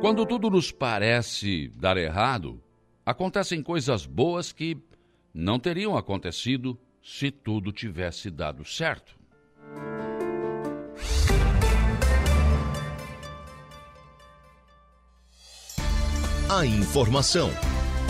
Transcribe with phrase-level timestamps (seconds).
[0.00, 2.62] Quando tudo nos parece dar errado,
[3.04, 4.76] acontecem coisas boas que
[5.34, 9.18] não teriam acontecido se tudo tivesse dado certo.
[16.48, 17.50] A informação,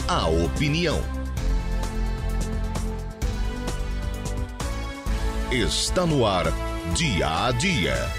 [0.07, 0.98] a opinião.
[5.51, 6.45] Está no ar,
[6.95, 8.18] dia a dia.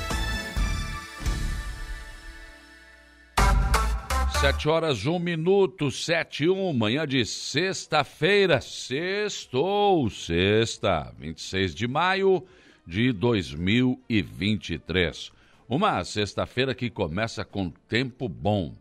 [4.39, 12.41] Sete horas, um minuto, sete e um, manhã de sexta-feira, sextou, sexta, 26 de maio
[12.87, 15.33] de 2023.
[15.67, 18.73] Uma sexta-feira que começa com tempo bom.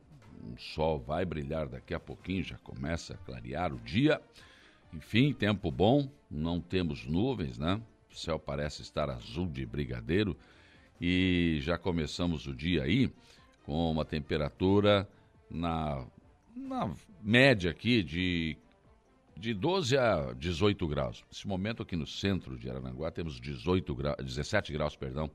[0.55, 4.21] O sol vai brilhar daqui a pouquinho, já começa a clarear o dia.
[4.95, 7.81] Enfim, tempo bom, não temos nuvens, né?
[8.13, 10.37] O céu parece estar azul de brigadeiro
[11.01, 13.11] e já começamos o dia aí
[13.67, 15.09] com uma temperatura
[15.51, 16.05] na,
[16.55, 18.57] na média aqui de,
[19.37, 21.25] de 12 a 18 graus.
[21.31, 25.31] Nesse momento aqui no centro de Arananguá temos 18 gra, 17 graus perdão,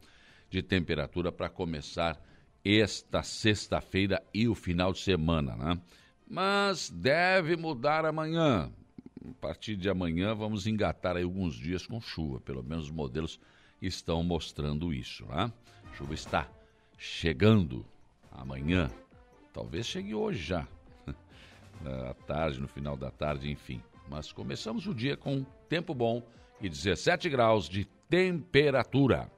[0.50, 2.20] de temperatura para começar
[2.64, 5.82] esta sexta-feira e o final de semana, né?
[6.28, 8.72] Mas deve mudar amanhã.
[9.26, 13.40] A partir de amanhã vamos engatar aí alguns dias com chuva, pelo menos os modelos
[13.82, 15.52] estão mostrando isso, né?
[15.92, 16.50] A chuva está
[16.98, 17.86] chegando
[18.32, 18.90] amanhã,
[19.54, 20.68] Talvez chegue hoje já,
[22.10, 23.82] à tarde, no final da tarde, enfim.
[24.10, 26.24] Mas começamos o dia com tempo bom
[26.60, 29.32] e 17 graus de temperatura.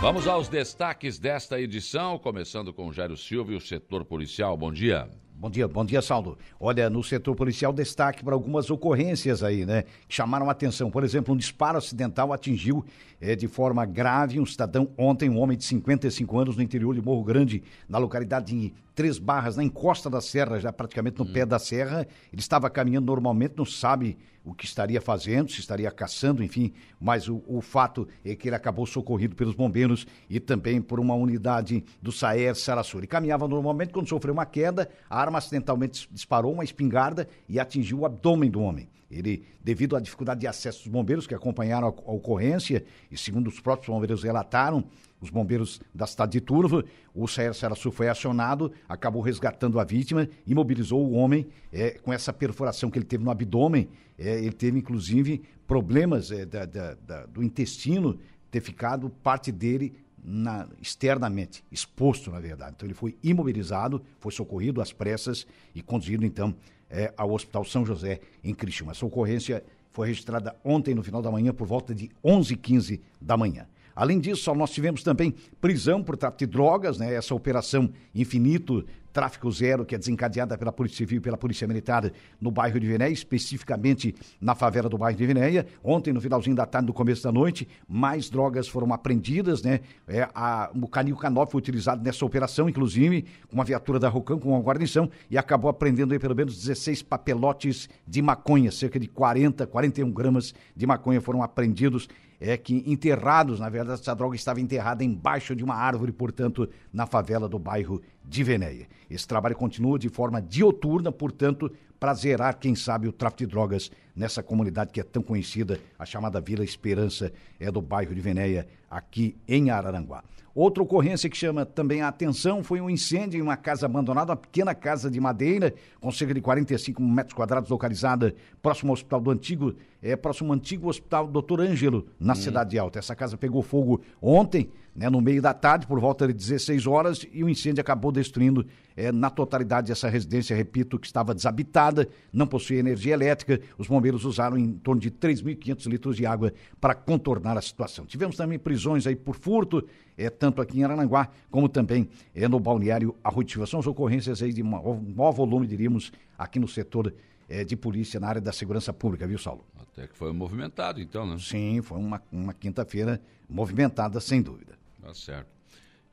[0.00, 4.56] Vamos aos destaques desta edição, começando com Jairo Silva e o setor policial.
[4.56, 5.08] Bom dia.
[5.40, 6.36] Bom dia, bom dia, Saldo.
[6.58, 9.84] Olha, no setor policial, destaque para algumas ocorrências aí, né?
[10.08, 10.90] Que chamaram atenção.
[10.90, 12.84] Por exemplo, um disparo acidental atingiu
[13.20, 17.00] é, de forma grave um cidadão ontem, um homem de 55 anos, no interior de
[17.00, 21.32] Morro Grande, na localidade de Três Barras, na encosta da serra, já praticamente no hum.
[21.32, 22.04] pé da serra.
[22.32, 27.28] Ele estava caminhando normalmente, não sabe o que estaria fazendo, se estaria caçando, enfim, mas
[27.28, 31.84] o, o, fato é que ele acabou socorrido pelos bombeiros e também por uma unidade
[32.02, 32.98] do Saer Sarasur.
[32.98, 38.00] Ele caminhava normalmente quando sofreu uma queda, a arma acidentalmente disparou uma espingarda e atingiu
[38.00, 38.88] o abdômen do homem.
[39.08, 43.46] Ele, devido à dificuldade de acesso dos bombeiros que acompanharam a, a ocorrência, e segundo
[43.46, 44.84] os próprios bombeiros relataram,
[45.20, 46.84] os bombeiros da cidade de Turvo,
[47.14, 52.32] o Saer Sarassu foi acionado, acabou resgatando a vítima, imobilizou o homem é, com essa
[52.32, 53.88] perfuração que ele teve no abdômen.
[54.16, 58.18] É, ele teve, inclusive, problemas é, da, da, da, do intestino
[58.50, 59.92] ter ficado parte dele
[60.22, 62.74] na, externamente, exposto, na verdade.
[62.76, 66.54] Então, ele foi imobilizado, foi socorrido às pressas e conduzido, então,
[66.90, 68.92] é, ao Hospital São José, em Criciúma.
[68.92, 73.66] Essa ocorrência foi registrada ontem, no final da manhã, por volta de 11h15 da manhã.
[73.98, 77.12] Além disso, nós tivemos também prisão por tráfico de drogas, né?
[77.12, 82.08] Essa operação Infinito Tráfico Zero, que é desencadeada pela Polícia Civil e pela Polícia Militar
[82.40, 85.66] no bairro de Venéia, especificamente na favela do bairro de Venéia.
[85.82, 89.80] Ontem, no finalzinho da tarde, no começo da noite, mais drogas foram apreendidas, né?
[90.06, 94.38] É, a, o canil K9 foi utilizado nessa operação, inclusive, com uma viatura da Rocam,
[94.38, 99.08] com uma guarnição, e acabou apreendendo aí pelo menos 16 papelotes de maconha, cerca de
[99.08, 102.08] 40, 41 gramas de maconha foram apreendidos
[102.40, 107.06] é que enterrados, na verdade, essa droga estava enterrada embaixo de uma árvore, portanto, na
[107.06, 108.86] favela do bairro de Venéia.
[109.10, 113.90] Esse trabalho continua de forma dioturna, portanto, para zerar, quem sabe, o tráfico de drogas
[114.14, 118.66] nessa comunidade que é tão conhecida, a chamada Vila Esperança, é do bairro de Venéia,
[118.90, 120.22] aqui em Araranguá.
[120.54, 124.36] Outra ocorrência que chama também a atenção foi um incêndio em uma casa abandonada, uma
[124.36, 129.30] pequena casa de madeira, com cerca de 45 metros quadrados, localizada próximo ao Hospital do
[129.30, 132.36] Antigo, é, próximo ao antigo Hospital Doutor Ângelo, na hum.
[132.36, 132.98] Cidade Alta.
[132.98, 137.24] Essa casa pegou fogo ontem, né, no meio da tarde, por volta de 16 horas,
[137.32, 138.66] e o incêndio acabou destruindo
[138.96, 143.60] é, na totalidade essa residência, repito, que estava desabitada, não possuía energia elétrica.
[143.78, 148.04] Os bombeiros usaram em torno de 3.500 litros de água para contornar a situação.
[148.06, 149.86] Tivemos também prisões aí por furto,
[150.16, 153.68] é, tanto aqui em Arananguá, como também é, no balneário Arruitiva.
[153.68, 157.14] São as ocorrências aí de um maior volume, diríamos, aqui no setor
[157.48, 159.64] é, de polícia, na área da segurança pública, viu, Saulo?
[159.80, 161.36] Até que foi movimentado, então, né?
[161.38, 164.77] Sim, foi uma, uma quinta-feira movimentada, sem dúvida.
[165.08, 165.48] Tá certo.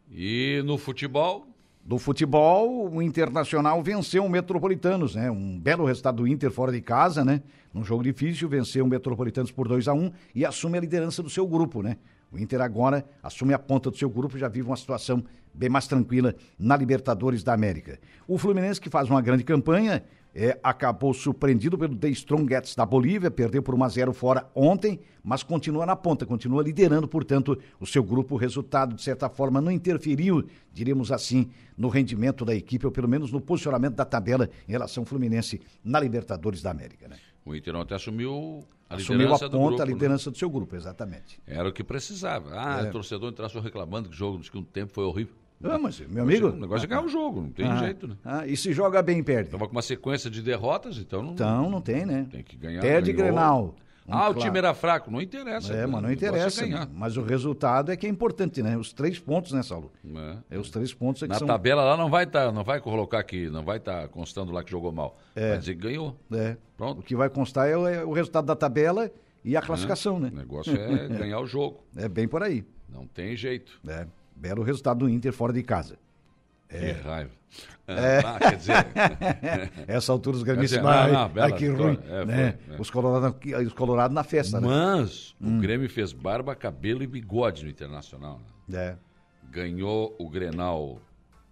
[0.09, 1.45] E no futebol?
[1.83, 5.30] Do futebol, o Internacional venceu o Metropolitanos, né?
[5.30, 7.44] Um belo resultado do Inter fora de casa, né?
[7.74, 11.21] Num jogo difícil, venceu o Metropolitanos por 2 a 1 um, e assume a liderança
[11.21, 11.97] do seu grupo, né?
[12.31, 15.21] O Inter agora assume a ponta do seu grupo e já vive uma situação
[15.53, 18.00] bem mais tranquila na Libertadores da América.
[18.25, 20.06] O Fluminense, que faz uma grande campanha,
[20.36, 25.00] é, acabou surpreendido pelo The Strongets da Bolívia, perdeu por 1 a 0 fora ontem,
[25.24, 28.36] mas continua na ponta, continua liderando, portanto, o seu grupo.
[28.36, 33.08] O resultado, de certa forma, não interferiu, diríamos assim, no rendimento da equipe, ou pelo
[33.08, 37.08] menos no posicionamento da tabela em relação ao Fluminense na Libertadores da América.
[37.08, 37.16] Né?
[37.46, 39.92] O Inter ontem assumiu a assumiu a do ponta, grupo, a né?
[39.94, 41.40] liderança do seu grupo, exatamente.
[41.48, 42.50] Era o que precisava.
[42.54, 42.90] Ah, É.
[42.90, 45.34] o torcedor entrasse reclamando que o jogo, que um tempo foi horrível.
[45.63, 46.48] Ah, mas, meu amigo.
[46.50, 48.16] O negócio é ganhar o jogo, não tem Ah, jeito, né?
[48.24, 49.50] ah, e se joga bem, perde.
[49.50, 52.28] Tava com uma sequência de derrotas, então não Então, não tem, né?
[52.30, 52.81] tem que ganhar.
[52.81, 53.31] Perde ganhou.
[53.34, 53.75] Grenal.
[54.07, 55.10] Ah, o time era fraco.
[55.10, 55.74] Não interessa.
[55.74, 55.86] É, né?
[55.88, 56.62] mas não O é interessa.
[56.62, 56.88] ganhar.
[56.94, 58.78] mas o resultado é que é importante, né?
[58.78, 59.92] Os três pontos, né, Saulo?
[60.06, 60.56] É.
[60.56, 61.48] É os três pontos é que Na são.
[61.48, 64.69] tabela lá não vai tá, não vai colocar aqui, não vai estar constando lá que
[64.69, 65.18] jogou mal.
[65.36, 66.16] Vai dizer que ganhou.
[66.31, 66.56] É.
[66.78, 67.00] Pronto.
[67.00, 69.10] O que vai constar é o, é o resultado da tabela
[69.44, 70.30] e a classificação, O né?
[70.31, 71.84] negócio é ganhar o jogo.
[71.96, 72.63] É bem por aí.
[72.88, 73.81] Não tem jeito.
[73.88, 74.06] É.
[74.36, 75.98] Belo resultado do Inter fora de casa.
[76.70, 77.32] Que raiva.
[77.88, 78.20] É.
[78.26, 78.74] Ah, quer dizer,
[79.88, 80.82] Essa altura os gremistas.
[80.82, 81.98] não, Ai, não, ai, que ruim.
[82.08, 82.58] É, né?
[82.68, 82.82] foi, é.
[82.82, 83.38] Os colorados
[83.68, 83.74] os
[84.14, 84.68] na festa, né?
[84.68, 85.58] mas Hum.
[85.58, 88.42] o Grêmio fez barba, cabelo e bigode no Internacional.
[88.68, 88.78] né?
[88.78, 88.98] É.
[89.52, 91.00] Ganhou o Grenal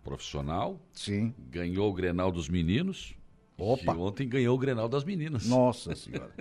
[0.03, 1.33] profissional, Sim.
[1.49, 3.15] ganhou o Grenal dos meninos.
[3.63, 3.93] Opa.
[3.93, 5.47] Ontem ganhou o Grenal das meninas.
[5.47, 6.31] Nossa senhora.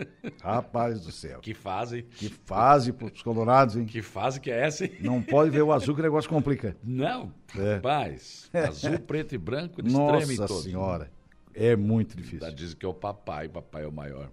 [0.43, 1.41] Rapaz do céu.
[1.41, 3.85] Que fase, Que fase pros colorados, hein?
[3.87, 4.93] que fase que é essa, hein?
[5.01, 6.77] Não pode ver o azul que o negócio complica.
[6.83, 7.75] Não, É.
[7.77, 8.51] rapaz.
[8.53, 10.63] Azul, preto e branco, eles tremem Nossa todos.
[10.65, 11.11] senhora.
[11.55, 12.51] É muito difícil.
[12.53, 14.31] dizem que é o papai, papai é o maior.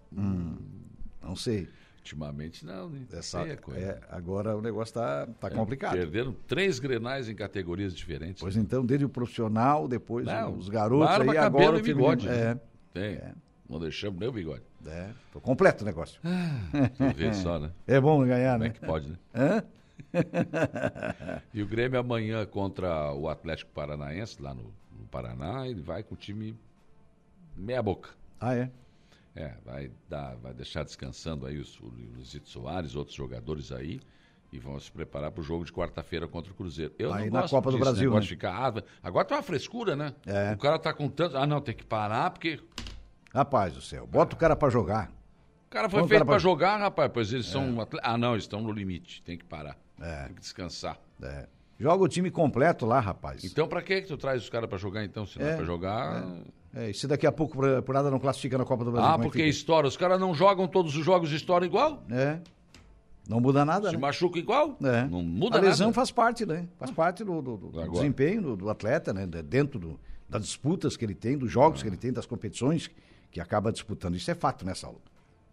[1.22, 1.68] Não sei.
[1.98, 3.02] Ultimamente não, né?
[3.12, 3.80] Essa, coisa.
[3.80, 5.92] é, agora o negócio tá, tá complicado.
[5.94, 8.42] Perderam três grenais em categorias diferentes.
[8.42, 12.26] Pois então, desde o profissional, depois Não, os garotos barba, aí, agora o bigode.
[12.28, 12.60] feminino.
[12.94, 13.20] Tem.
[13.70, 14.64] Não deixamos nem o bigode.
[14.86, 15.40] É, é.
[15.42, 16.20] Completo o negócio.
[16.22, 17.72] Tu vê só, né?
[17.86, 18.74] É bom ganhar, Como é né?
[18.74, 19.18] que pode, né?
[19.34, 19.64] Hã?
[21.54, 26.16] E o Grêmio amanhã contra o Atlético Paranaense, lá no, no Paraná, ele vai com
[26.16, 26.58] o time
[27.56, 28.10] meia boca.
[28.40, 28.72] Ah, é?
[29.36, 34.00] É, vai, dar, vai deixar descansando aí os, o Luizito Soares, outros jogadores aí,
[34.52, 36.94] e vão se preparar para o jogo de quarta-feira contra o Cruzeiro.
[36.98, 38.22] Eu Aí não na Copa do disso, Brasil, né?
[38.22, 40.14] ficar, ah, agora tá uma frescura, né?
[40.26, 40.54] É.
[40.54, 41.38] O cara tá com tanto.
[41.38, 42.60] Ah, não, tem que parar, porque
[43.34, 45.12] Rapaz do céu, bota o cara pra jogar.
[45.68, 47.12] o cara foi Põe o feito para pra- jogar, rapaz.
[47.14, 47.80] Pois eles são.
[47.80, 49.78] atle- Ah, não, estão no limite, tem que parar.
[50.02, 50.26] É.
[50.26, 50.98] Tem que descansar.
[51.22, 51.48] É.
[51.80, 53.44] Joga o time completo lá, rapaz.
[53.46, 55.26] Então, para que que tu traz os caras para jogar, então?
[55.26, 56.26] Se não é É, para jogar.
[56.74, 59.10] É, e se daqui a pouco por, nada não classifica na Copa do Brasil?
[59.10, 59.88] Ah, é que porque estoura.
[59.88, 62.04] Os caras não jogam todos os jogos de história igual?
[62.12, 62.40] É.
[63.30, 64.02] Não muda nada, Se né?
[64.02, 64.76] machuca igual?
[64.82, 65.06] É.
[65.06, 65.94] Não muda a lesão nada.
[65.96, 66.68] faz parte, né?
[66.80, 69.28] Faz parte do, do- do desempenho do, do atleta, né?
[69.28, 72.90] De- Dentro do- das disputas que ele tem, dos jogos que ele tem, das competições
[73.32, 74.16] que acaba disputando.
[74.16, 75.00] Isso é fato, né, Saulo?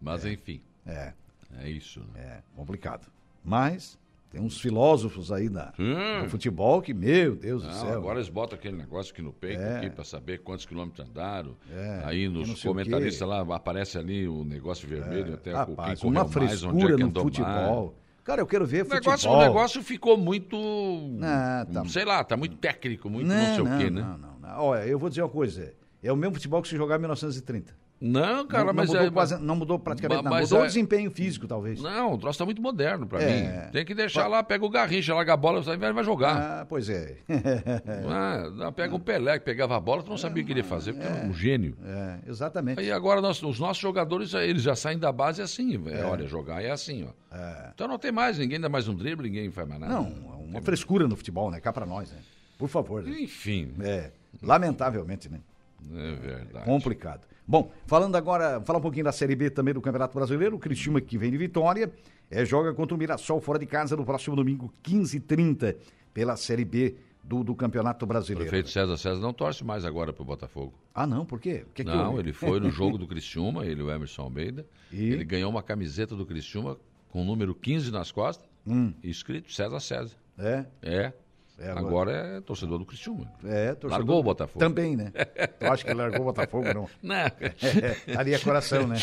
[0.01, 1.13] Mas enfim, É,
[1.59, 1.99] é isso.
[2.15, 2.21] Né?
[2.21, 3.07] é complicado.
[3.43, 3.97] Mas
[4.29, 6.23] tem uns filósofos aí da, Hum.
[6.23, 7.93] do futebol que, meu Deus do Não, céu.
[7.97, 9.77] agora eles botam aquele negócio aqui no peito É.
[9.77, 11.55] aqui para saber quantos quilômetros andaram.
[11.71, 13.21] É, Aí não nos o comentaristas.
[13.21, 13.25] É.
[13.25, 16.79] lá aparece ali o negócio vermelho, até o Rapaz, quem uma correu mais, onde é
[16.79, 17.95] frescura que no andou futebol.
[18.23, 18.91] Cara, eu quero ver mais.
[18.91, 19.37] O negócio, futebol.
[19.37, 20.57] o negócio ficou muito.
[21.23, 21.85] Ah, tá.
[21.85, 24.01] Sei lá, tá muito técnico, muito não, sei o quê, né?
[24.01, 24.59] Não, não, não.
[24.63, 25.73] Olha, eu vou dizer uma coisa.
[26.03, 27.73] É o mesmo futebol que se jogar em 1930.
[27.99, 29.11] Não, cara, não, mas não mudou, é.
[29.11, 30.39] quase- não mudou praticamente nada.
[30.39, 31.81] Mudou é- o desempenho físico, talvez.
[31.81, 33.65] Não, o troço tá muito moderno pra É.
[33.65, 33.71] mim.
[33.71, 36.37] Tem que deixar lá, pega o Garrincha, larga a bola, vai vai jogar.
[36.61, 37.17] Ah, pois é.
[38.07, 40.59] Ah, não, pega o Pelé, que pegava a bola, tu não sabia o que ele
[40.59, 41.75] ia fazer, porque era um gênio.
[41.83, 42.79] É, exatamente.
[42.79, 46.63] Aí agora nós- os nossos jogadores, eles já saem da base assim, é, olha, jogar
[46.63, 47.37] é assim, ó.
[47.73, 49.93] Então não tem mais, ninguém dá mais um drible, ninguém faz mais nada.
[49.93, 51.59] Não, é uma frescura no futebol, né?
[51.59, 52.17] Cá pra nós, né?
[52.57, 53.03] Por favor.
[53.03, 53.21] Né?
[53.21, 55.39] Enfim, É, lamentavelmente, né?
[55.95, 56.65] é verdade.
[56.65, 57.21] Complicado.
[57.47, 60.99] Bom, falando agora, falar um pouquinho da Série B também do Campeonato Brasileiro, o Criciúma
[60.99, 61.89] que vem de vitória,
[62.29, 65.75] é, joga contra o Mirassol fora de casa no próximo domingo, 15h30,
[66.13, 68.49] pela Série B do, do Campeonato O Brasileiro.
[68.49, 70.73] prefeito César César não torce mais agora pro Botafogo.
[70.93, 71.63] Ah, não, por quê?
[71.69, 74.65] O que que não, ele foi no jogo do Criciúma, ele o Emerson Almeida.
[74.91, 75.09] E?
[75.11, 76.77] Ele ganhou uma camiseta do Criciúma
[77.09, 78.93] com o número 15 nas costas, Hum.
[79.01, 80.15] escrito César César.
[80.37, 81.13] É, É.
[81.59, 81.87] É, agora...
[81.87, 83.31] agora- é torcedor do Criciúma.
[83.43, 83.89] é, torcedor.
[83.91, 84.59] Largou o Botafogo.
[84.59, 85.11] Também, né?
[85.59, 86.87] Eu acho que largou o Botafogo, não.
[87.01, 87.15] Não.
[87.15, 87.33] É,
[88.15, 88.97] ali é coração, né?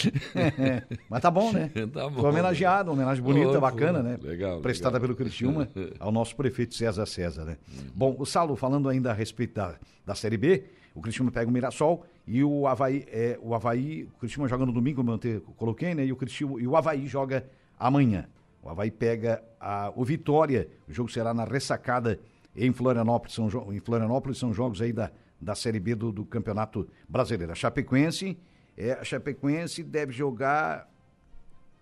[1.11, 1.71] Mas tá bom, né?
[1.93, 2.21] Tá bom.
[2.21, 4.19] Foi homenageado, uma homenagem bonita, bacana, né?
[4.23, 5.09] Legal, Prestada legal.
[5.09, 5.69] pelo Criciúma
[5.99, 7.57] ao nosso prefeito César César, né?
[7.69, 7.85] Uhum.
[7.95, 9.75] Bom, o Saulo, falando ainda a respeito da,
[10.07, 14.19] da Série B, o Criciúma pega o Mirassol e o Havaí, é, o Havaí, o
[14.21, 16.07] Criciúma joga no domingo, como eu te coloquei, né?
[16.07, 17.45] E o, Criciúma, e o Havaí joga
[17.79, 18.27] amanhã.
[18.63, 22.19] O Havaí pega a, o Vitória, o jogo será na ressacada
[22.57, 26.89] em Florianópolis, são, em Florianópolis são jogos aí da, da Série B do, do Campeonato
[27.09, 27.53] Brasileiro.
[27.53, 28.39] A Chapecoense,
[28.77, 30.89] é, a Chapecoense deve jogar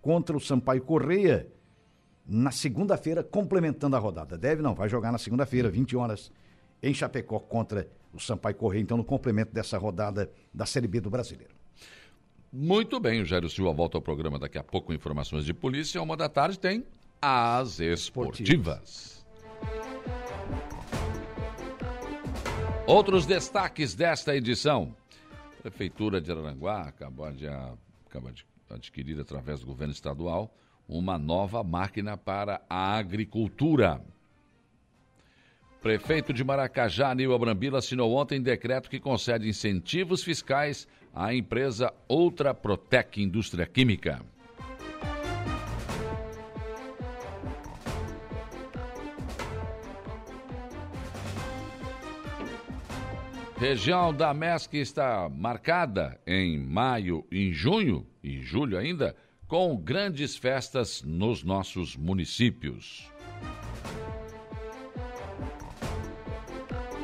[0.00, 1.48] contra o Sampaio Correia
[2.26, 4.38] na segunda-feira, complementando a rodada.
[4.38, 6.32] Deve não, vai jogar na segunda-feira, 20 horas,
[6.82, 11.10] em Chapecó, contra o Sampaio Correia, então no complemento dessa rodada da Série B do
[11.10, 11.54] Brasileiro.
[12.52, 16.02] Muito bem, o Jairo Silva volta ao programa daqui a pouco com informações de polícia.
[16.02, 16.84] Uma da tarde tem
[17.20, 19.21] as esportivas.
[22.86, 24.94] Outros destaques desta edição.
[25.62, 30.52] Prefeitura de Aranguá acabou de, acabou de adquirir através do governo estadual
[30.88, 34.02] uma nova máquina para a agricultura.
[35.80, 42.52] Prefeito de Maracajá, Nil Abrambila, assinou ontem decreto que concede incentivos fiscais à empresa Ultra
[42.52, 44.24] Protec Indústria Química.
[53.62, 59.14] Região da MESC está marcada em maio e junho e julho ainda
[59.46, 63.08] com grandes festas nos nossos municípios.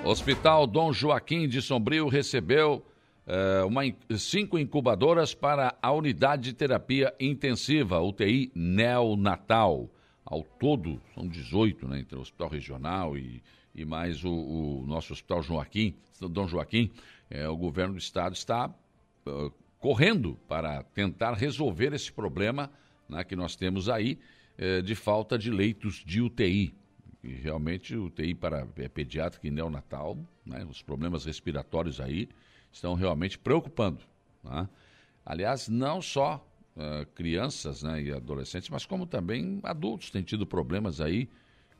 [0.05, 2.85] Hospital Dom Joaquim de Sombrio recebeu
[3.25, 3.83] uh, uma,
[4.19, 9.89] cinco incubadoras para a unidade de terapia intensiva, UTI neonatal.
[10.25, 13.41] Ao todo, são 18, né, entre o Hospital Regional e,
[13.79, 16.91] e mais o, o nosso Hospital Joaquim, Dom Joaquim.
[17.31, 22.71] É, o governo do estado está uh, correndo para tentar resolver esse problema
[23.09, 24.19] né, que nós temos aí
[24.59, 26.75] uh, de falta de leitos de UTI.
[27.23, 32.29] E realmente UTI para é, pediátrica e neonatal, né, os problemas respiratórios aí
[32.73, 34.01] estão realmente preocupando.
[34.43, 34.69] Né?
[35.25, 36.45] Aliás, não só
[36.75, 41.29] uh, crianças né, e adolescentes, mas como também adultos têm tido problemas aí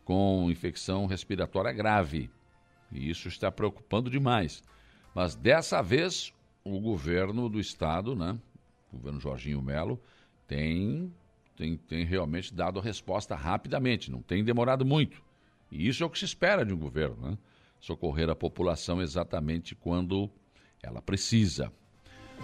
[0.09, 2.31] com infecção respiratória grave.
[2.91, 4.65] E isso está preocupando demais.
[5.15, 6.33] Mas dessa vez,
[6.65, 8.39] o governo do estado, né,
[8.91, 10.01] o governo Jorginho Melo,
[10.47, 11.13] tem,
[11.55, 15.23] tem, tem realmente dado a resposta rapidamente, não tem demorado muito.
[15.71, 17.39] E isso é o que se espera de um governo, né?
[17.79, 20.31] Socorrer a população exatamente quando
[20.83, 21.71] ela precisa.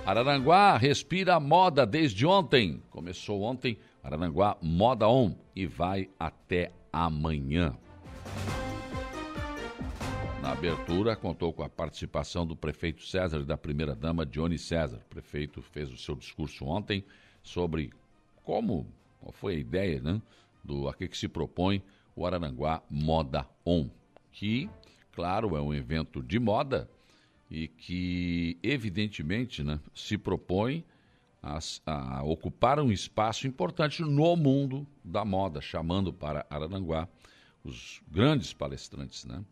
[0.05, 2.83] Araranguá respira moda desde ontem.
[2.91, 7.77] Começou ontem, Araranguá Moda On e vai até amanhã.
[10.41, 14.99] Na abertura, contou com a participação do prefeito César e da primeira-dama Johnny César.
[14.99, 17.05] O prefeito fez o seu discurso ontem
[17.43, 17.93] sobre
[18.45, 18.87] como,
[19.21, 20.23] qual foi a ideia, né,
[20.63, 21.83] do a que, que se propõe
[22.15, 23.89] o Araranguá Moda On,
[24.31, 24.71] que,
[25.13, 26.89] claro, é um evento de moda
[27.51, 30.85] e que, evidentemente, né, se propõe
[31.45, 31.59] a,
[32.19, 37.07] a, ocupar um espaço importante no mundo da moda, chamando para Araranguá
[37.63, 39.45] os grandes palestrantes, né?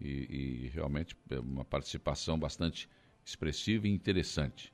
[0.00, 2.88] E, e realmente é uma participação bastante
[3.24, 4.72] expressiva e interessante.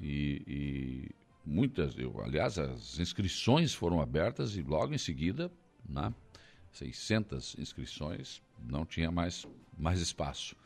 [0.00, 1.10] E, e
[1.44, 5.50] muitas, eu, aliás, as inscrições foram abertas e logo em seguida,
[5.88, 6.12] né,
[6.72, 9.46] 600 inscrições, não tinha mais,
[9.78, 10.56] mais espaço.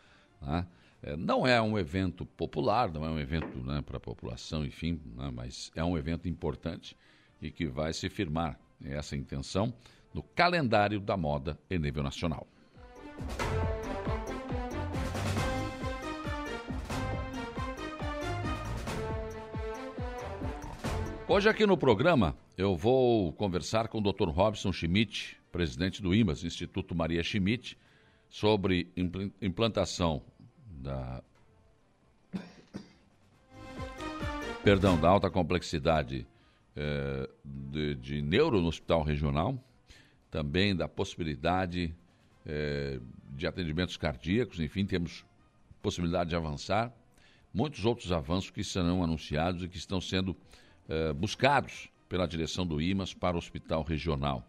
[0.40, 0.66] Né?
[1.02, 5.00] É, não é um evento popular, não é um evento né, para a população, enfim,
[5.14, 6.96] né, mas é um evento importante
[7.40, 9.72] e que vai se firmar essa intenção
[10.12, 12.46] no calendário da moda em nível nacional.
[21.28, 24.30] Hoje aqui no programa eu vou conversar com o Dr.
[24.30, 27.78] Robson Schmidt, presidente do IMAS, Instituto Maria Schmidt,
[28.28, 28.90] sobre
[29.40, 30.22] implantação
[30.78, 31.22] da
[34.62, 36.26] perdão, da alta complexidade
[36.76, 39.58] eh, de, de, neuro no hospital regional,
[40.30, 41.94] também da possibilidade
[42.44, 45.24] eh, de atendimentos cardíacos, enfim, temos
[45.80, 46.92] possibilidade de avançar,
[47.52, 50.36] muitos outros avanços que serão anunciados e que estão sendo
[50.88, 54.46] eh, buscados pela direção do IMAS para o hospital regional.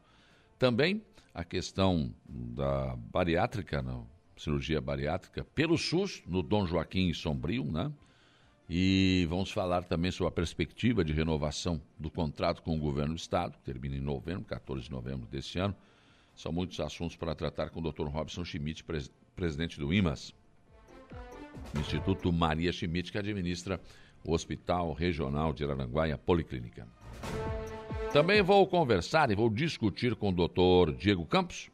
[0.58, 1.02] Também
[1.34, 4.06] a questão da bariátrica, não,
[4.40, 7.92] cirurgia bariátrica pelo SUS, no Dom Joaquim e Sombrio, né?
[8.70, 13.18] E vamos falar também sobre a perspectiva de renovação do contrato com o governo do
[13.18, 15.76] Estado, que termina em novembro, 14 de novembro deste ano.
[16.36, 18.08] São muitos assuntos para tratar com o Dr.
[18.08, 20.34] Robson Schmidt, pres presidente do IMAS,
[21.80, 23.82] Instituto Maria Schmidt, que administra
[24.24, 26.88] o Hospital Regional de Araranguá e a Policlínica.
[28.14, 31.70] Também vou conversar e vou discutir com o doutor Diego Campos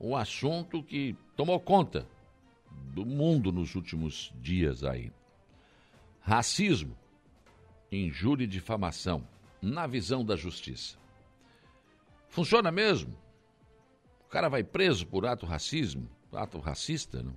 [0.00, 2.06] um assunto que tomou conta
[2.92, 5.12] do mundo nos últimos dias aí.
[6.20, 6.96] Racismo,
[7.90, 9.26] injúria e difamação,
[9.60, 10.98] na visão da justiça.
[12.28, 13.16] Funciona mesmo?
[14.26, 17.36] O cara vai preso por ato racismo, ato racista, não?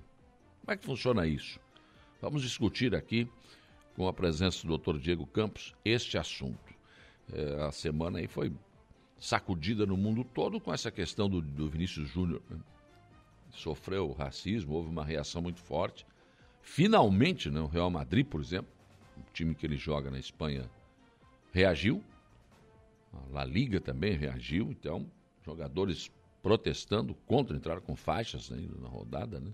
[0.60, 1.60] Como é que funciona isso?
[2.20, 3.30] Vamos discutir aqui,
[3.94, 4.98] com a presença do Dr.
[4.98, 6.74] Diego Campos, este assunto.
[7.32, 8.52] É, a semana aí foi
[9.18, 12.42] sacudida no mundo todo com essa questão do, do Vinícius Júnior.
[12.48, 12.58] Né?
[13.50, 16.06] Sofreu racismo, houve uma reação muito forte.
[16.62, 18.70] Finalmente, né, o Real Madrid, por exemplo,
[19.16, 20.70] o time que ele joga na Espanha,
[21.52, 22.02] reagiu.
[23.12, 24.70] A La Liga também reagiu.
[24.70, 25.10] Então,
[25.44, 26.10] jogadores
[26.42, 29.52] protestando contra entrar com faixas né, na rodada, né?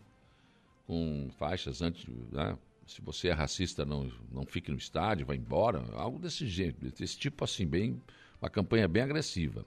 [0.87, 2.59] Com faixas antes, né?
[2.87, 7.19] se você é racista, não, não fique no estádio, vá embora, algo desse jeito, desse
[7.19, 8.01] tipo assim, bem,
[8.45, 9.65] uma campanha bem agressiva.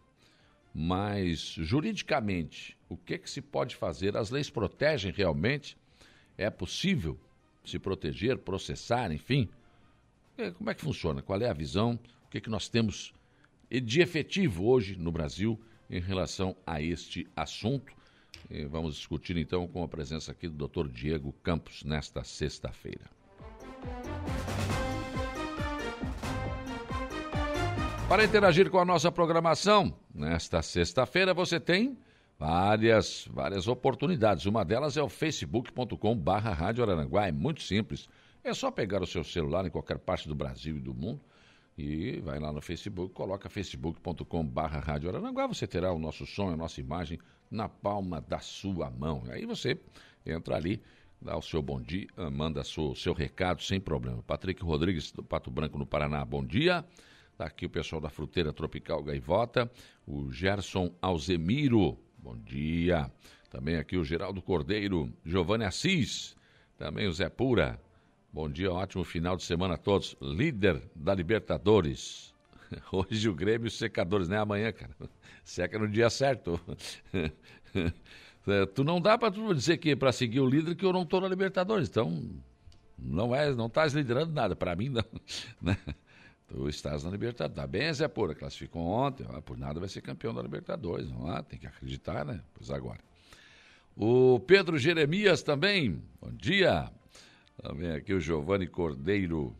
[0.74, 4.16] Mas, juridicamente, o que, que se pode fazer?
[4.16, 5.76] As leis protegem realmente?
[6.38, 7.20] É possível
[7.66, 9.50] se proteger, processar, enfim?
[10.38, 11.24] É, como é que funciona?
[11.24, 12.00] Qual é a visão?
[12.26, 13.12] O que, que nós temos
[13.70, 17.92] de efetivo hoje no Brasil em relação a este assunto?
[18.50, 20.88] E vamos discutir então com a presença aqui do Dr.
[20.88, 23.10] Diego Campos nesta sexta-feira.
[28.08, 31.98] Para interagir com a nossa programação, nesta sexta-feira você tem
[32.40, 34.46] várias, várias oportunidades.
[34.46, 37.28] Uma delas é o facebook.com Rádio Araranguá.
[37.28, 38.08] É muito simples.
[38.46, 41.20] É só pegar o seu celular em qualquer parte do Brasil e do mundo
[41.78, 46.56] e vai lá no Facebook, coloca facebook.com Rádio Araranguá, você terá o nosso som, a
[46.56, 47.20] nossa imagem
[47.52, 49.24] na palma da sua mão.
[49.30, 49.78] Aí você
[50.26, 50.82] entra ali,
[51.22, 54.24] dá o seu bom dia, manda o seu recado sem problema.
[54.24, 56.86] Patrick Rodrigues, do Pato Branco, no Paraná, bom dia.
[57.38, 59.72] Está aqui o pessoal da Fruteira Tropical Gaivota,
[60.08, 63.12] o Gerson Alzemiro, bom dia.
[63.52, 66.36] Também aqui o Geraldo Cordeiro, Giovanni Assis,
[66.80, 67.80] também o Zé Pura,
[68.34, 70.18] Bom dia, ótimo final de semana a todos.
[70.20, 72.34] Líder da Libertadores.
[72.92, 74.40] Hoje o Grêmio secadores, né?
[74.40, 74.96] Amanhã, cara.
[75.46, 76.60] Seca no dia certo.
[78.74, 81.20] Tu não dá para tu dizer que para seguir o líder que eu não tô
[81.20, 81.88] na Libertadores.
[81.88, 82.28] Então,
[82.98, 84.56] não é, não estás liderando nada.
[84.56, 85.04] Para mim, não.
[85.62, 85.78] Né?
[86.48, 87.56] Tu estás na Libertadores.
[87.56, 88.34] Tá bem, Zé Pura.
[88.34, 89.26] Classificou ontem.
[89.30, 91.10] Ah, por nada vai ser campeão da Libertadores.
[91.10, 92.42] Não lá, tem que acreditar, né?
[92.54, 93.00] Pois agora.
[93.96, 96.02] O Pedro Jeremias também.
[96.22, 96.90] Bom dia.
[97.62, 99.56] Também aqui o Giovanni Cordeiro.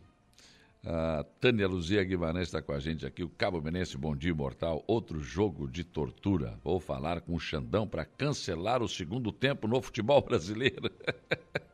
[0.84, 3.22] A Tânia Luzia Guimarães está com a gente aqui.
[3.22, 4.82] O Cabo Menense, bom dia, mortal.
[4.86, 6.58] Outro jogo de tortura.
[6.64, 10.90] Vou falar com o Xandão para cancelar o segundo tempo no futebol brasileiro.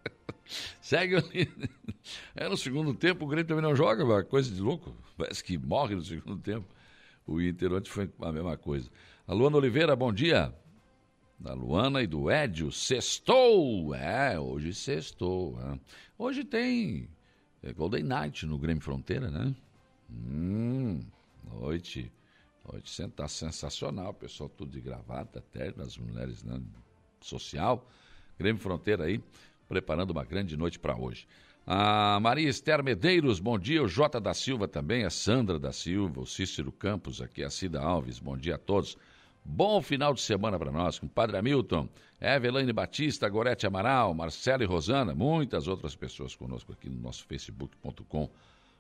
[0.81, 1.51] Segue ali.
[2.37, 4.95] É, no segundo tempo o Grêmio também não joga, coisa de louco.
[5.17, 6.67] Parece que morre no segundo tempo.
[7.27, 8.91] O Inter ontem foi a mesma coisa.
[9.27, 10.55] A Luana Oliveira, bom dia
[11.39, 12.71] da Luana e do Édio.
[12.71, 13.95] Sextou!
[13.95, 15.59] É, hoje sextou.
[15.61, 15.79] É.
[16.19, 17.09] Hoje tem
[17.63, 19.55] é, Golden Night no Grêmio Fronteira, né?
[20.11, 21.01] Hum,
[21.53, 22.11] noite.
[22.71, 24.15] Noite tá sensacional.
[24.15, 26.61] Pessoal tudo de gravata, terno, as mulheres né?
[27.21, 27.89] social.
[28.39, 29.23] Grêmio Fronteira aí,
[29.69, 31.27] preparando uma grande noite para hoje.
[31.67, 33.83] A Maria Esther Medeiros, bom dia.
[33.83, 37.81] O Jota da Silva também, a Sandra da Silva, o Cícero Campos aqui, a Cida
[37.81, 38.99] Alves, bom dia a todos.
[39.43, 41.89] Bom final de semana para nós, com Padre Hamilton,
[42.21, 48.31] Evelane Batista, Gorete Amaral, Marcelo e Rosana, muitas outras pessoas conosco aqui no nosso facebook.com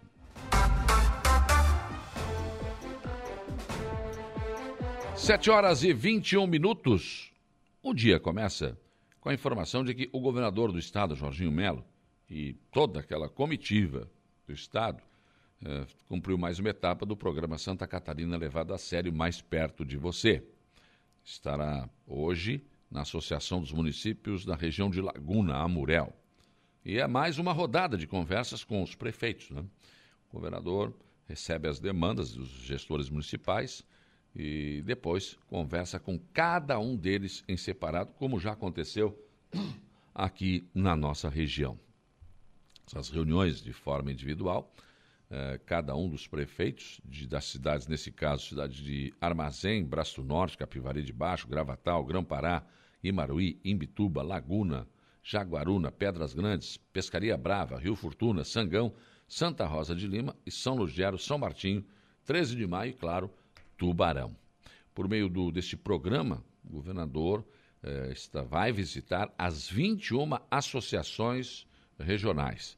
[5.14, 7.34] Sete horas e 21 minutos.
[7.84, 8.80] O dia começa
[9.20, 11.84] com a informação de que o governador do estado, Jorginho Melo,
[12.30, 14.10] e toda aquela comitiva
[14.46, 15.02] do Estado
[15.64, 19.98] eh, cumpriu mais uma etapa do programa Santa Catarina levado a sério mais perto de
[19.98, 20.44] você.
[21.24, 26.14] Estará hoje na Associação dos Municípios da região de Laguna, Amurel.
[26.86, 29.50] E é mais uma rodada de conversas com os prefeitos.
[29.50, 29.66] Né?
[30.30, 30.94] O governador
[31.28, 33.86] recebe as demandas dos gestores municipais
[34.36, 39.18] e depois conversa com cada um deles em separado, como já aconteceu
[40.14, 41.78] aqui na nossa região
[42.88, 44.74] essas reuniões de forma individual.
[45.30, 50.58] Eh, cada um dos prefeitos de, das cidades, nesse caso, cidade de Armazém, Braço Norte,
[50.58, 52.66] Capivari de Baixo, Gravatal, Grão-Pará,
[53.04, 54.88] Imaruí, Imbituba, Laguna,
[55.22, 58.94] Jaguaruna, Pedras Grandes, Pescaria Brava, Rio Fortuna, Sangão,
[59.28, 61.86] Santa Rosa de Lima e São Lugero, São Martinho,
[62.24, 63.30] 13 de maio e, claro,
[63.78, 64.34] Tubarão.
[64.96, 67.46] Por meio do, deste programa, o governador
[67.84, 71.68] eh, está, vai visitar as 21 associações
[72.00, 72.77] regionais.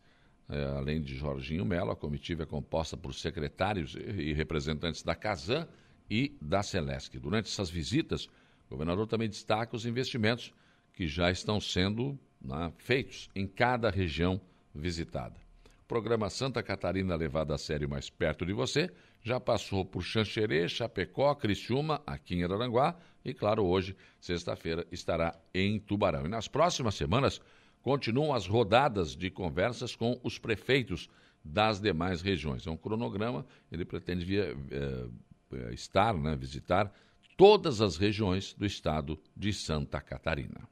[0.49, 5.67] É, além de Jorginho Mello, a comitiva é composta por secretários e representantes da Casan
[6.09, 7.19] e da Celesc.
[7.19, 8.25] Durante essas visitas,
[8.67, 10.51] o governador também destaca os investimentos
[10.93, 14.41] que já estão sendo né, feitos em cada região
[14.73, 15.35] visitada.
[15.83, 20.67] O programa Santa Catarina levado a sério mais perto de você já passou por Xanxerê,
[20.67, 26.25] Chapecó, Criciúma, aqui em Araranguá e, claro, hoje, sexta-feira, estará em Tubarão.
[26.25, 27.41] E nas próximas semanas,
[27.81, 31.09] continuam as rodadas de conversas com os prefeitos
[31.43, 32.67] das demais regiões.
[32.67, 36.93] É um cronograma, ele pretende via, é, estar, né, visitar
[37.37, 40.67] todas as regiões do estado de Santa Catarina.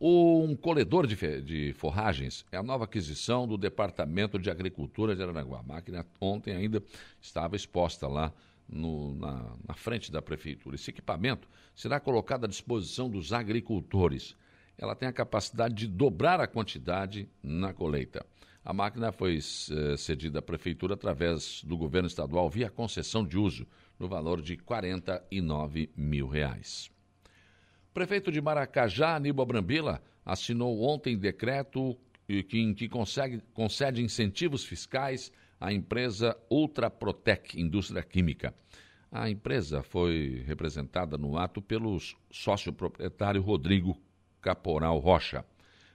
[0.00, 5.58] Um colhedor de, de, forragens é a nova aquisição do Departamento de Agricultura de Aranaguá.
[5.58, 6.80] A máquina ontem ainda
[7.20, 8.32] estava exposta lá
[8.68, 10.76] no, na, na frente da prefeitura.
[10.76, 14.36] Esse equipamento será colocado à disposição dos agricultores
[14.78, 18.24] ela tem a capacidade de dobrar a quantidade na colheita.
[18.64, 23.66] A máquina foi eh, cedida à prefeitura através do governo estadual via concessão de uso,
[23.98, 26.90] no valor de 49 mil reais.
[27.90, 35.32] O prefeito de Maracajá, Aníbal Brambila, assinou ontem decreto que, que consegue, concede incentivos fiscais
[35.58, 38.54] à empresa Ultraprotec Indústria Química.
[39.10, 41.98] A empresa foi representada no ato pelo
[42.30, 43.98] sócio proprietário Rodrigo
[44.40, 45.44] Caporal Rocha.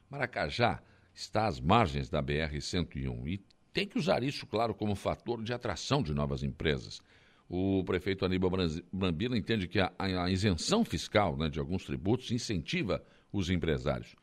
[0.09, 0.81] Maracajá
[1.13, 3.37] está às margens da BR-101 e
[3.73, 7.01] tem que usar isso, claro, como fator de atração de novas empresas.
[7.49, 8.51] O prefeito Aníbal
[8.91, 9.91] Brambila entende que a,
[10.29, 14.15] isenção fiscal né, de alguns tributos incentiva os empresários.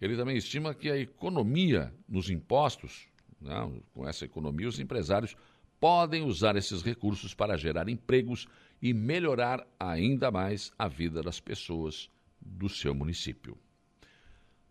[0.00, 3.08] Ele também estima que a economia nos impostos,
[3.40, 5.34] né, com essa economia, os empresários
[5.80, 8.46] podem usar esses recursos para gerar empregos
[8.80, 12.10] e melhorar ainda mais a vida das pessoas
[12.40, 13.56] do seu município.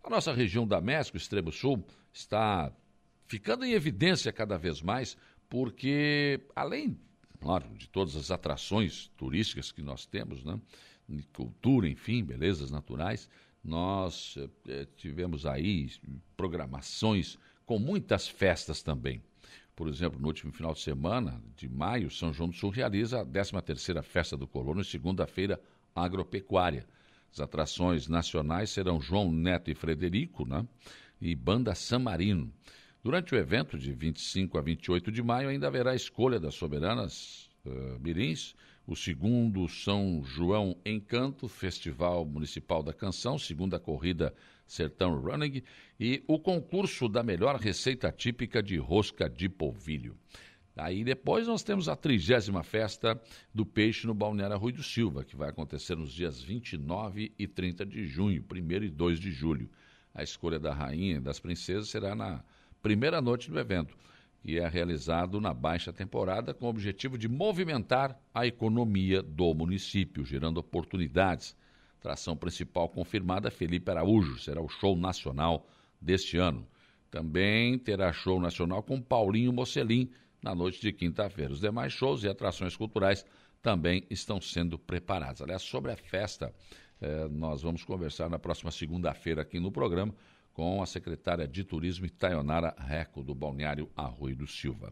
[0.08, 2.72] A nossa região da México, extremo sul, está
[3.26, 5.18] ficando em evidência cada vez mais,
[5.50, 6.98] porque além,
[7.42, 10.58] claro, de todas as atrações turísticas que nós temos, né?
[11.34, 13.30] cultura, enfim, belezas naturais,
[13.62, 14.38] nós
[14.70, 15.92] eh, tivemos aí
[16.38, 19.22] programações com muitas festas também.
[19.76, 23.26] Por exemplo, no último final de semana de maio, São João do Sul realiza a
[23.26, 25.62] 13ª Festa do Colono, segunda-feira
[25.94, 26.88] agropecuária.
[27.32, 30.66] As atrações nacionais serão João Neto e Frederico, né?
[31.22, 32.52] E Banda San Marino.
[33.04, 37.50] Durante o evento de 25 a 28 de maio, ainda haverá a escolha das soberanas
[37.66, 44.34] uh, mirins, o segundo São João Encanto, Festival Municipal da Canção, segunda corrida
[44.66, 45.64] Sertão Running
[46.00, 50.16] e o concurso da melhor receita típica de rosca de polvilho.
[50.78, 53.20] Aí depois nós temos a trigésima festa
[53.52, 57.84] do peixe no Balneário Rui do Silva, que vai acontecer nos dias 29 e 30
[57.84, 59.70] de junho, 1 e 2 de julho.
[60.14, 62.44] A escolha da rainha e das princesas será na
[62.82, 63.98] primeira noite do evento,
[64.40, 70.24] que é realizado na baixa temporada com o objetivo de movimentar a economia do município,
[70.24, 71.56] gerando oportunidades.
[72.00, 75.68] Tração principal confirmada, Felipe Araújo, será o show nacional
[76.00, 76.68] deste ano.
[77.10, 80.12] Também terá show nacional com Paulinho Mocelin
[80.42, 81.52] na noite de quinta-feira.
[81.52, 83.26] Os demais shows e atrações culturais
[83.62, 85.42] também estão sendo preparados.
[85.42, 86.54] Aliás, sobre a festa,
[87.02, 90.14] eh, nós vamos conversar na próxima segunda-feira aqui no programa
[90.54, 94.92] com a secretária de Turismo Itaionara Reco, do Balneário Arroio do Silva.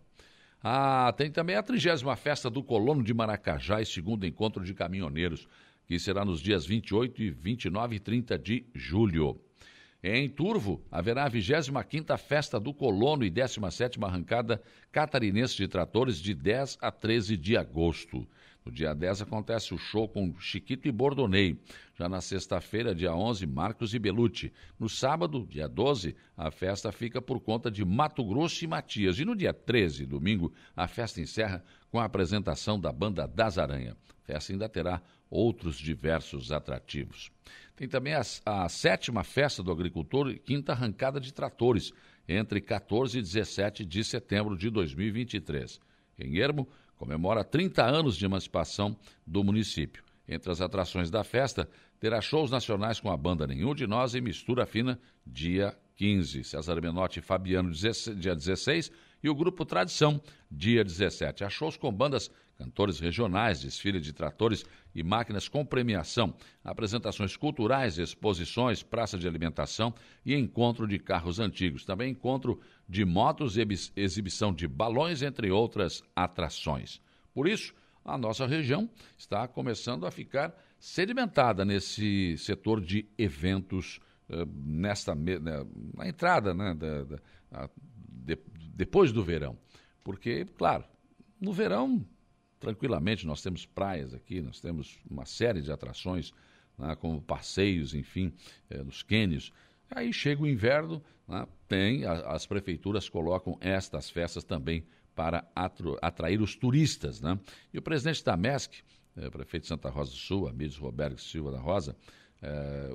[0.61, 5.47] Ah, tem também a trigésima festa do Colono de Maracajá e segundo encontro de caminhoneiros,
[5.87, 9.39] que será nos dias 28 e 29 e 30 de julho.
[10.07, 16.35] Em Turvo, haverá a 25ª Festa do Colono e 17ª Arrancada Catarinense de Tratores de
[16.35, 18.27] 10 a 13 de agosto.
[18.63, 21.59] No dia 10 acontece o show com Chiquito e Bordonei.
[21.97, 24.53] Já na sexta-feira, dia 11, Marcos e Belucci.
[24.79, 29.17] No sábado, dia 12, a festa fica por conta de Mato Grosso e Matias.
[29.17, 33.97] E no dia 13, domingo, a festa encerra com a apresentação da Banda Das Aranha.
[34.21, 37.31] A festa ainda terá outros diversos atrativos.
[37.75, 41.91] Tem também a, a sétima festa do agricultor e quinta arrancada de tratores,
[42.27, 45.79] entre 14 e 17 de setembro de 2023.
[46.17, 48.95] Em Ermo, comemora 30 anos de emancipação
[49.27, 50.03] do município.
[50.27, 54.21] Entre as atrações da festa, terá shows nacionais com a banda Nenhum de Nós e
[54.21, 56.43] Mistura Fina, dia 15.
[56.43, 58.91] César Menotti e Fabiano, dia 16.
[59.21, 61.43] E o Grupo Tradição, dia 17.
[61.43, 67.97] Há shows com bandas cantores regionais, desfile de tratores e máquinas com premiação, apresentações culturais,
[67.97, 69.93] exposições, praça de alimentação
[70.25, 71.85] e encontro de carros antigos.
[71.85, 77.01] Também encontro de motos e exibição de balões, entre outras atrações.
[77.33, 84.45] Por isso, a nossa região está começando a ficar sedimentada nesse setor de eventos uh,
[84.63, 85.39] nesta né,
[85.95, 87.19] na entrada, né, da, da,
[87.51, 87.69] a,
[88.07, 88.37] de,
[88.75, 89.57] depois do verão,
[90.03, 90.83] porque claro,
[91.41, 92.05] no verão
[92.59, 93.25] tranquilamente.
[93.25, 96.33] Nós temos praias aqui, nós temos uma série de atrações,
[96.77, 98.33] né, como passeios, enfim,
[98.69, 99.51] é, nos cânions.
[99.89, 105.49] Aí chega o inverno, né, tem, a, as prefeituras colocam estas festas também para
[106.01, 107.21] atrair os turistas.
[107.21, 107.39] Né?
[107.73, 108.83] E o presidente da MESC,
[109.15, 111.95] é, prefeito de Santa Rosa do Sul, Amílio Roberto Silva da Rosa,
[112.41, 112.89] é,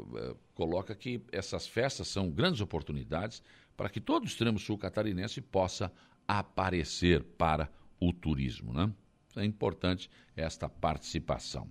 [0.55, 3.43] coloca que essas festas são grandes oportunidades
[3.77, 5.91] para que todo o extremo sul catarinense possa
[6.29, 8.73] aparecer para o turismo.
[8.75, 8.93] Né?
[9.37, 11.71] É importante esta participação.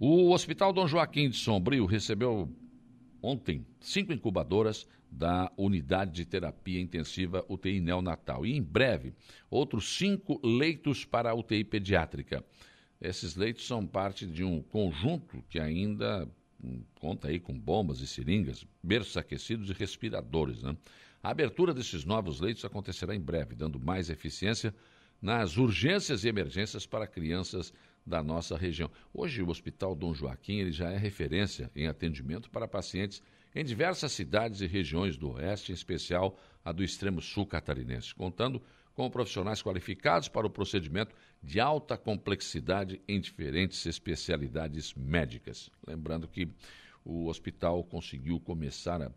[0.00, 2.48] O Hospital Dom Joaquim de Sombrio recebeu
[3.22, 9.14] ontem cinco incubadoras da Unidade de Terapia Intensiva UTI Neonatal e, em breve,
[9.50, 12.44] outros cinco leitos para a UTI pediátrica.
[13.00, 16.28] Esses leitos são parte de um conjunto que ainda
[16.62, 20.62] hum, conta aí com bombas e seringas, berços aquecidos e respiradores.
[20.62, 20.76] Né?
[21.22, 24.74] A abertura desses novos leitos acontecerá em breve, dando mais eficiência
[25.20, 27.72] nas urgências e emergências para crianças
[28.06, 28.90] da nossa região.
[29.12, 33.22] Hoje, o Hospital Dom Joaquim ele já é referência em atendimento para pacientes
[33.54, 38.62] em diversas cidades e regiões do Oeste, em especial a do extremo sul catarinense, contando
[38.94, 45.70] com profissionais qualificados para o procedimento de alta complexidade em diferentes especialidades médicas.
[45.86, 46.48] Lembrando que
[47.04, 49.12] o hospital conseguiu começar a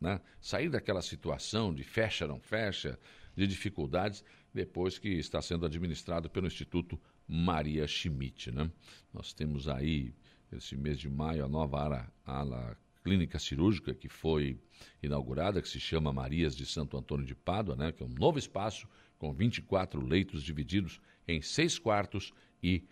[0.00, 2.98] né, sair daquela situação de fecha, não fecha,
[3.36, 8.50] de dificuldades, depois que está sendo administrado pelo Instituto Maria Schmidt.
[8.50, 8.70] Né?
[9.12, 10.12] Nós temos aí,
[10.52, 14.58] esse mês de maio, a nova ala, ala clínica cirúrgica que foi
[15.02, 17.92] inaugurada, que se chama Marias de Santo Antônio de Pádua, né?
[17.92, 22.32] que é um novo espaço com 24 leitos divididos em seis quartos
[22.62, 22.84] e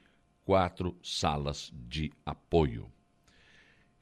[0.45, 2.91] quatro salas de apoio.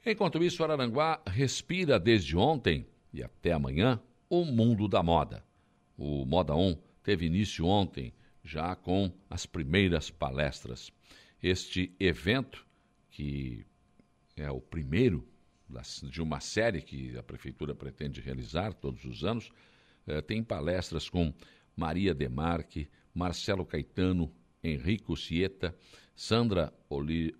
[0.05, 5.45] Enquanto isso, Araranguá respira desde ontem e até amanhã o mundo da moda.
[5.99, 10.91] O Moda On teve início ontem, já com as primeiras palestras.
[11.41, 12.67] Este evento,
[13.13, 13.65] que
[14.37, 15.25] é o primeiro
[16.11, 19.53] de uma série que a Prefeitura pretende realizar todos os anos,
[20.05, 21.33] eh, tem palestras com
[21.77, 25.77] Maria Demarque, Marcelo Caetano, Henrico Sieta,
[26.13, 27.33] Sandra Oli,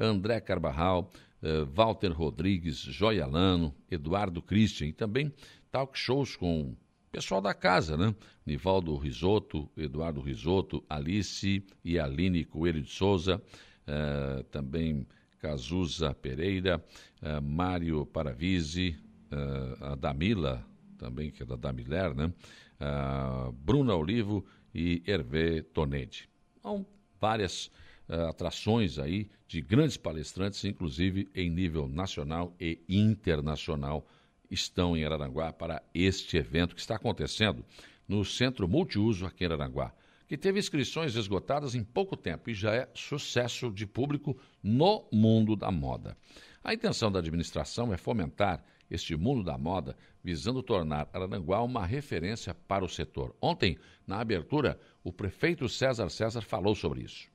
[0.00, 5.30] André Carbarral, eh, Walter Rodrigues, Joialano, Eduardo Christian e também
[5.70, 6.74] talk shows com
[7.10, 8.14] pessoal da casa, né?
[8.44, 13.42] Nivaldo Risotto, Eduardo Risotto, Alice e Aline Coelho de Souza,
[13.86, 15.06] uh, também
[15.38, 16.84] Cazuza Pereira,
[17.22, 18.96] uh, Mário Paravisi,
[19.32, 20.64] uh, a Damila,
[20.98, 22.32] também, que é da Damiler, né?
[22.80, 24.44] uh, Bruna Olivo
[24.74, 26.28] e Hervé Tonede.
[26.62, 26.84] São
[27.20, 27.66] várias
[28.08, 34.06] uh, atrações aí de grandes palestrantes, inclusive em nível nacional e internacional,
[34.50, 37.64] estão em Araranguá para este evento que está acontecendo
[38.06, 39.92] no Centro Multiuso aqui em Araranguá,
[40.26, 45.56] que teve inscrições esgotadas em pouco tempo e já é sucesso de público no mundo
[45.56, 46.16] da moda.
[46.62, 52.54] A intenção da administração é fomentar este mundo da moda, visando tornar Araranguá uma referência
[52.54, 53.34] para o setor.
[53.40, 57.28] Ontem, na abertura, o prefeito César César falou sobre isso.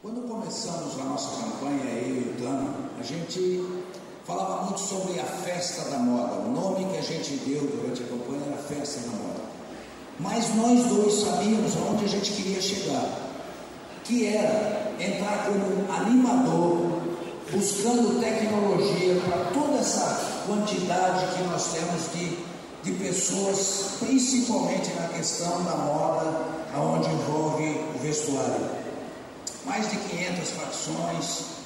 [0.00, 3.38] Quando começamos a nossa campanha, eu e o Tano, a gente
[4.24, 6.40] falava muito sobre a festa da moda.
[6.42, 9.42] O nome que a gente deu durante a campanha era Festa da Moda.
[10.18, 13.08] Mas nós dois sabíamos aonde a gente queria chegar,
[14.04, 17.02] que era entrar como animador
[17.50, 22.38] buscando tecnologia para toda essa quantidade que nós temos de,
[22.82, 28.70] de pessoas, principalmente na questão da moda, aonde envolve o vestuário.
[29.66, 31.61] Mais de 500 facções,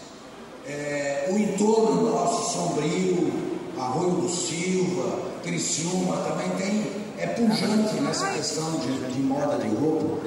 [0.68, 3.32] é, o entorno nosso sombrio,
[3.78, 10.26] Arroio do Silva, Criciúma, também tem, é pujante nessa questão de, de moda de roupa.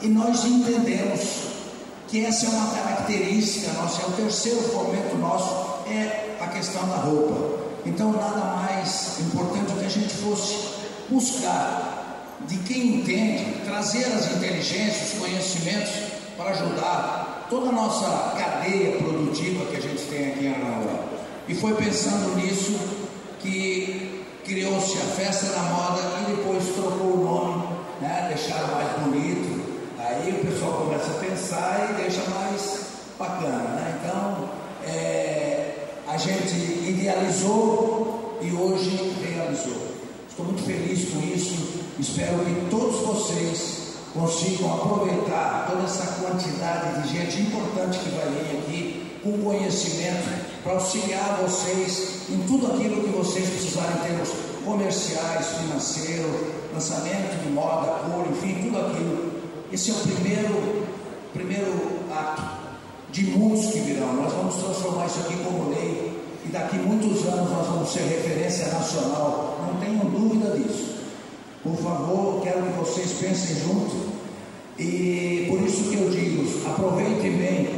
[0.00, 1.56] E nós entendemos
[2.08, 6.96] que essa é uma característica nossa, é o terceiro fomento nosso, é a questão da
[6.96, 7.66] roupa.
[7.84, 10.56] Então, nada mais importante que a gente fosse
[11.08, 11.96] buscar
[12.48, 15.92] de quem entende, trazer as inteligências, os conhecimentos
[16.36, 21.04] para ajudar toda a nossa cadeia produtiva que a gente tem aqui em Aranaguá.
[21.48, 22.78] E foi pensando nisso
[23.40, 27.66] que criou-se a Festa da Moda e depois trocou o nome,
[28.00, 29.66] né, deixaram mais bonito,
[30.08, 32.86] Aí o pessoal começa a pensar e deixa mais
[33.18, 33.98] bacana, né?
[33.98, 34.48] Então,
[34.84, 35.74] é,
[36.06, 36.54] a gente
[36.88, 39.96] idealizou e hoje realizou.
[40.28, 41.82] Estou muito feliz com isso.
[41.98, 43.85] Espero que todos vocês
[44.18, 50.72] consigam aproveitar toda essa quantidade de gente importante que vai vir aqui com conhecimento para
[50.72, 54.30] auxiliar vocês em tudo aquilo que vocês precisarem em termos
[54.64, 59.36] comerciais, financeiro, lançamento de moda, cor, enfim, tudo aquilo
[59.72, 60.86] esse é o primeiro,
[61.32, 62.42] primeiro ato
[63.10, 64.14] de muitos que virão.
[64.14, 68.68] Nós vamos transformar isso aqui como lei e daqui muitos anos nós vamos ser referência
[68.68, 69.58] nacional.
[69.66, 70.95] Não tenham dúvida disso.
[71.66, 74.14] Por favor, quero que vocês pensem junto.
[74.78, 77.68] E por isso que eu digo, aproveitem bem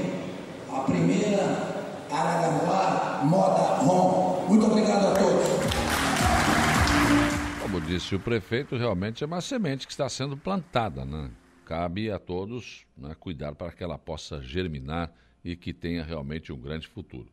[0.71, 4.49] a primeira Araranguá Moda Home.
[4.49, 5.49] Muito obrigado a todos.
[7.63, 11.31] Como disse o prefeito, realmente é uma semente que está sendo plantada, né?
[11.65, 15.11] cabe a todos né, cuidar para que ela possa germinar
[15.43, 17.29] e que tenha realmente um grande futuro.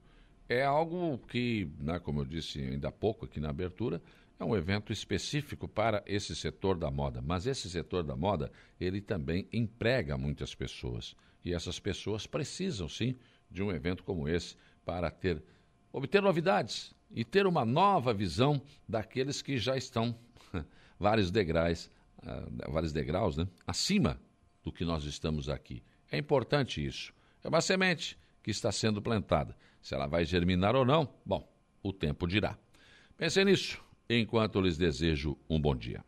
[0.48, 4.02] É algo que, né, como eu disse ainda há pouco aqui na abertura,
[4.40, 9.00] é um evento específico para esse setor da moda, mas esse setor da moda, ele
[9.02, 11.16] também emprega muitas pessoas.
[11.44, 13.16] E essas pessoas precisam sim
[13.50, 15.42] de um evento como esse para ter
[15.92, 20.18] obter novidades e ter uma nova visão daqueles que já estão
[21.00, 24.20] vários degraus, uh, vários degraus, né, acima
[24.62, 25.82] do que nós estamos aqui.
[26.12, 27.14] É importante isso.
[27.42, 29.56] É uma semente que está sendo plantada.
[29.82, 31.48] Se ela vai germinar ou não, bom,
[31.82, 32.58] o tempo dirá.
[33.16, 36.04] Pensem nisso enquanto lhes desejo um bom dia.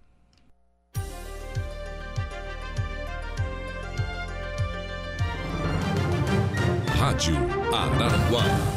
[6.98, 7.36] Rádio
[7.74, 8.77] Araranguá.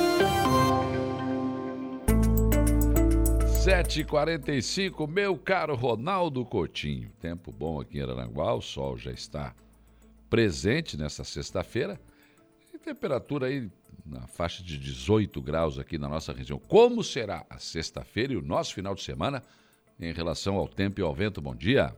[3.63, 7.11] 7h45, meu caro Ronaldo Coutinho.
[7.19, 9.53] Tempo bom aqui em Aranguá, o sol já está
[10.27, 12.01] presente nessa sexta-feira.
[12.73, 13.69] E temperatura aí
[14.03, 16.57] na faixa de 18 graus aqui na nossa região.
[16.57, 19.43] Como será a sexta-feira e o nosso final de semana
[19.99, 21.39] em relação ao tempo e ao vento?
[21.39, 21.95] Bom dia.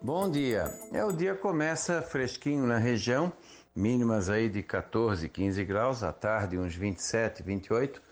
[0.00, 0.72] Bom dia.
[0.92, 3.32] É, o dia começa fresquinho na região,
[3.74, 8.05] mínimas aí de 14, 15 graus, à tarde uns 27, 28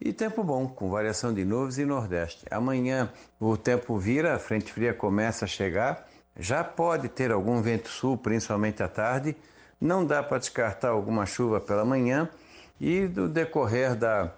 [0.00, 2.44] e tempo bom, com variação de nuvens e nordeste.
[2.50, 6.08] Amanhã o tempo vira, a frente fria começa a chegar.
[6.36, 9.36] Já pode ter algum vento sul, principalmente à tarde.
[9.80, 12.28] Não dá para descartar alguma chuva pela manhã.
[12.80, 14.32] E do decorrer da,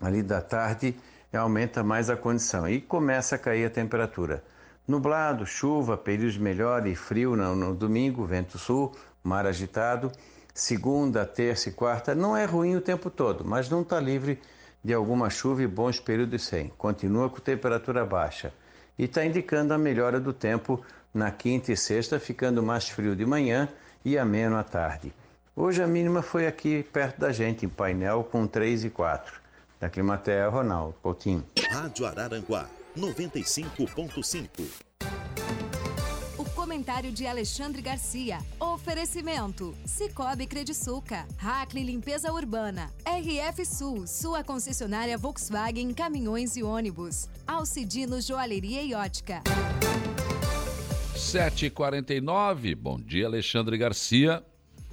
[0.00, 0.94] ali da tarde
[1.32, 2.68] aumenta mais a condição.
[2.68, 4.44] E começa a cair a temperatura.
[4.86, 8.94] Nublado, chuva, períodos melhor e frio no, no domingo, vento sul,
[9.24, 10.12] mar agitado.
[10.54, 14.40] Segunda, terça e quarta não é ruim o tempo todo, mas não está livre
[14.82, 16.68] de alguma chuva e bons períodos sem.
[16.78, 18.52] Continua com temperatura baixa.
[18.98, 23.24] E está indicando a melhora do tempo na quinta e sexta, ficando mais frio de
[23.24, 23.68] manhã
[24.04, 25.12] e ameno à tarde.
[25.54, 29.40] Hoje a mínima foi aqui perto da gente, em painel, com 3 e 4.
[29.80, 31.44] Da Climatea, Ronaldo Coutinho.
[31.70, 32.66] Rádio Araranguá,
[32.96, 34.87] 95.5.
[36.78, 38.38] Comentário de Alexandre Garcia.
[38.60, 48.20] Oferecimento: Cicobi Crediçuca, Hackley Limpeza Urbana, RF Sul, sua concessionária Volkswagen Caminhões e Ônibus, Alcidino
[48.20, 49.42] Joalheria e Ótica.
[51.16, 52.76] 7h49.
[52.76, 54.44] Bom dia, Alexandre Garcia.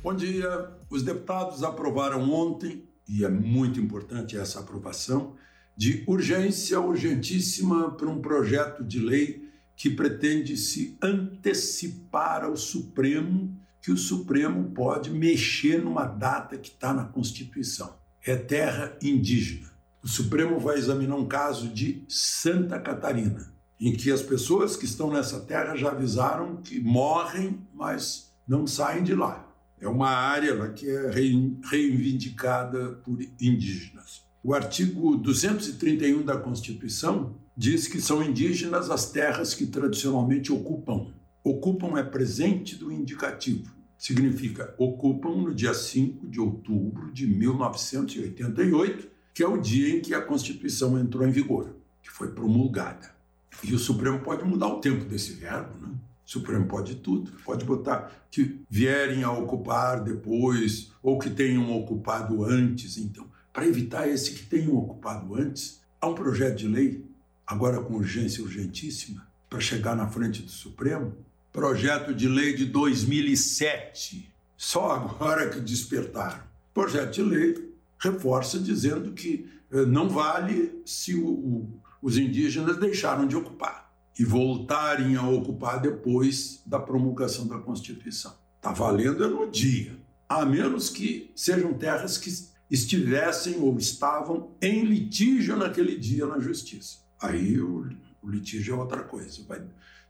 [0.01, 0.71] Bom dia.
[0.89, 5.35] Os deputados aprovaram ontem, e é muito importante essa aprovação,
[5.77, 9.44] de urgência urgentíssima para um projeto de lei
[9.75, 16.93] que pretende se antecipar ao Supremo, que o Supremo pode mexer numa data que está
[16.93, 17.97] na Constituição.
[18.25, 19.69] É terra indígena.
[20.01, 25.11] O Supremo vai examinar um caso de Santa Catarina, em que as pessoas que estão
[25.11, 29.51] nessa terra já avisaram que morrem, mas não saem de lá.
[29.79, 34.23] É uma área lá que é reivindicada por indígenas.
[34.41, 41.07] O artigo 231 da Constituição diz que são indígenas as terras que tradicionalmente ocupam.
[41.43, 43.73] Ocupam é presente do indicativo.
[43.97, 50.13] Significa ocupam no dia 5 de outubro de 1988, que é o dia em que
[50.13, 53.13] a Constituição entrou em vigor, que foi promulgada.
[53.63, 55.93] E o Supremo pode mudar o tempo desse verbo, né?
[56.25, 57.31] O Supremo pode tudo.
[57.45, 62.97] Pode botar que vierem a ocupar depois ou que tenham ocupado antes.
[62.97, 67.04] Então, para evitar esse que tenham ocupado antes, há um projeto de lei,
[67.45, 71.15] agora com urgência urgentíssima, para chegar na frente do Supremo.
[71.51, 74.33] Projeto de lei de 2007.
[74.57, 76.43] Só agora que despertaram.
[76.73, 83.25] Projeto de lei reforça dizendo que eh, não vale se o, o os indígenas deixaram
[83.25, 88.31] de ocupar e voltarem a ocupar depois da promulgação da Constituição.
[88.57, 89.97] Está valendo é no dia,
[90.29, 92.31] a menos que sejam terras que
[92.69, 96.99] estivessem ou estavam em litígio naquele dia na justiça.
[97.21, 97.89] Aí o,
[98.21, 99.61] o litígio é outra coisa, vai,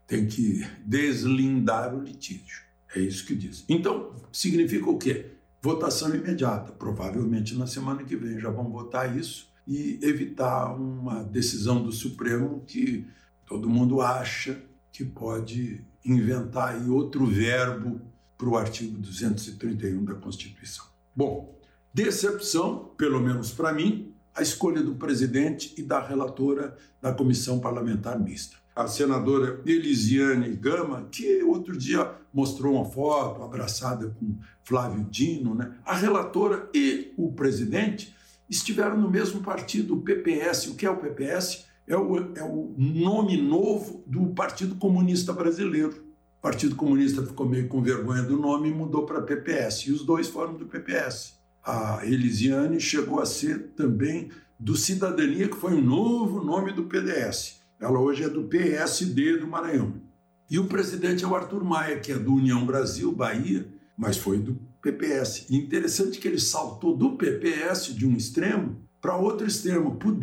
[0.08, 2.64] tem que deslindar o litígio.
[2.96, 3.66] É isso que diz.
[3.68, 5.32] Então, significa o quê?
[5.62, 6.72] Votação imediata.
[6.72, 12.64] Provavelmente na semana que vem já vão votar isso e evitar uma decisão do Supremo
[12.66, 13.08] que
[13.46, 18.00] todo mundo acha que pode inventar aí outro verbo
[18.38, 20.86] para o artigo 231 da Constituição.
[21.16, 21.58] Bom,
[21.94, 28.20] decepção, pelo menos para mim, a escolha do presidente e da relatora da comissão parlamentar
[28.20, 28.58] mista.
[28.76, 35.72] A senadora Elisiane Gama, que outro dia mostrou uma foto abraçada com Flávio Dino, né?
[35.86, 38.14] a relatora e o presidente
[38.50, 40.68] estiveram no mesmo partido, o PPS.
[40.68, 41.66] O que é o PPS?
[41.88, 46.04] É o, é o nome novo do Partido Comunista Brasileiro.
[46.40, 49.88] O Partido Comunista ficou meio com vergonha do nome e mudou para PPS.
[49.88, 51.35] E os dois foram do PPS.
[51.66, 57.60] A Elisiane chegou a ser também do Cidadania, que foi um novo nome do PDS.
[57.80, 60.00] Ela hoje é do PSD do Maranhão.
[60.48, 64.38] E o presidente é o Arthur Maia, que é do União Brasil, Bahia, mas foi
[64.38, 65.48] do PPS.
[65.50, 70.20] E interessante que ele saltou do PPS de um extremo para outro extremo, para o.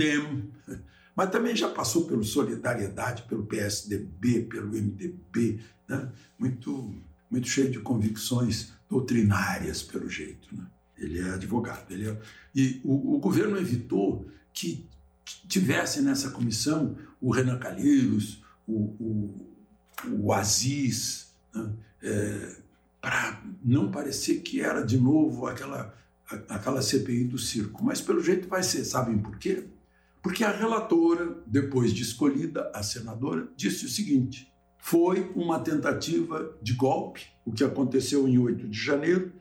[1.14, 6.10] Mas também já passou pelo Solidariedade, pelo PSDB, pelo MDB, né?
[6.38, 6.94] muito,
[7.30, 10.48] muito cheio de convicções doutrinárias, pelo jeito.
[10.56, 10.64] Né?
[11.04, 11.90] Ele é advogado.
[11.90, 12.18] Ele é...
[12.54, 14.86] E o, o governo evitou que
[15.48, 19.46] tivesse nessa comissão o Renan Calheiros, o, o,
[20.10, 21.72] o Aziz, né?
[22.02, 22.56] é,
[23.00, 25.94] para não parecer que era de novo aquela,
[26.48, 27.84] aquela CPI do circo.
[27.84, 28.84] Mas pelo jeito vai ser.
[28.84, 29.66] Sabem por quê?
[30.22, 36.74] Porque a relatora, depois de escolhida, a senadora, disse o seguinte: foi uma tentativa de
[36.74, 39.32] golpe, o que aconteceu em 8 de janeiro,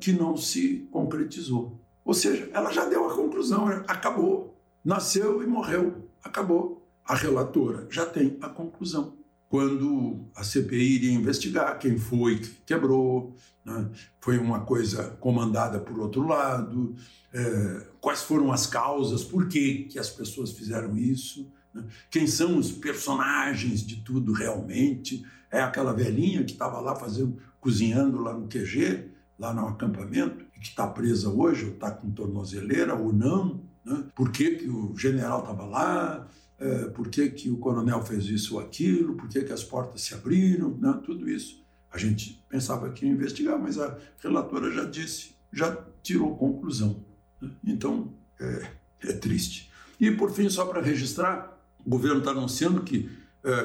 [0.00, 1.80] que não se concretizou.
[2.04, 3.84] Ou seja, ela já deu a conclusão, né?
[3.86, 4.58] acabou.
[4.84, 6.84] Nasceu e morreu, acabou.
[7.04, 9.16] A relatora já tem a conclusão
[9.52, 13.90] quando a CPI iria investigar quem foi que quebrou, né?
[14.18, 16.96] foi uma coisa comandada por outro lado,
[17.34, 21.84] é, quais foram as causas, por que, que as pessoas fizeram isso, né?
[22.10, 25.22] quem são os personagens de tudo realmente.
[25.50, 29.11] É aquela velhinha que estava lá fazendo, cozinhando lá no QG,
[29.42, 33.60] lá no acampamento, que está presa hoje, ou está com tornozeleira ou não.
[33.84, 34.04] Né?
[34.14, 36.28] Por que, que o general estava lá?
[36.62, 40.02] é, por que, que o coronel fez isso ou aquilo, por que, que as portas
[40.02, 41.00] se abriram, né?
[41.04, 41.60] tudo isso.
[41.90, 47.04] A gente pensava que ia investigar, mas a relatora já disse, já tirou conclusão.
[47.40, 47.50] Né?
[47.66, 48.70] Então, é,
[49.02, 49.70] é triste.
[49.98, 53.10] E, por fim, só para registrar, o governo está anunciando que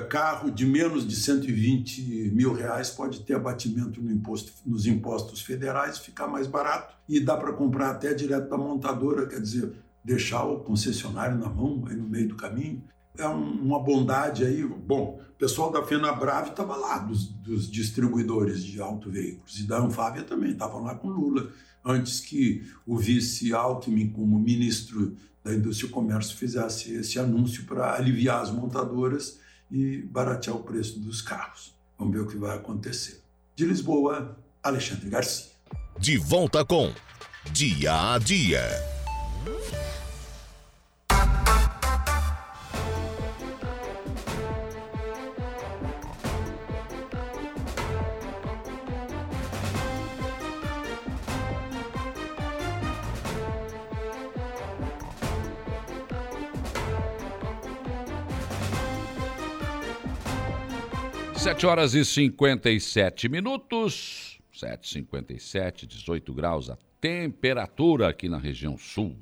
[0.10, 6.00] carro de menos de 120 mil reais pode ter abatimento no imposto, nos impostos federais,
[6.00, 9.72] ficar mais barato e dá para comprar até direto da montadora, quer dizer,
[10.04, 12.82] deixar o concessionário na mão, aí no meio do caminho.
[13.18, 14.64] É um, uma bondade aí.
[14.64, 20.24] Bom, o pessoal da FenaBrave estava lá, dos, dos, distribuidores de autoveículos, e da Anfávia
[20.24, 21.52] também, estavam lá com Lula,
[21.84, 27.96] antes que o vice Alckmin, como ministro da Indústria e Comércio, fizesse esse anúncio para
[27.96, 29.40] aliviar as montadoras
[29.72, 31.74] e baratear o preço dos carros.
[31.98, 33.22] Vamos ver o que vai acontecer.
[33.56, 35.52] De Lisboa, Alexandre Garcia.
[36.00, 36.94] De volta com
[37.52, 38.97] Dia a Dia.
[61.58, 64.40] Sete horas e 57 minutos.
[64.54, 69.18] 7h57, 18 graus a temperatura aqui na região sul.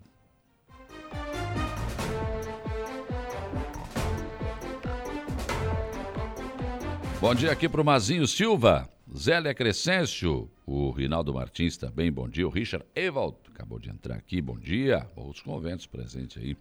[7.22, 12.46] Bom dia aqui para o Mazinho Silva, Zélia Crescêncio, o Rinaldo Martins também, bom dia.
[12.46, 15.10] O Richard Evald acabou de entrar aqui, bom dia.
[15.16, 16.58] Outros conventos presentes aí.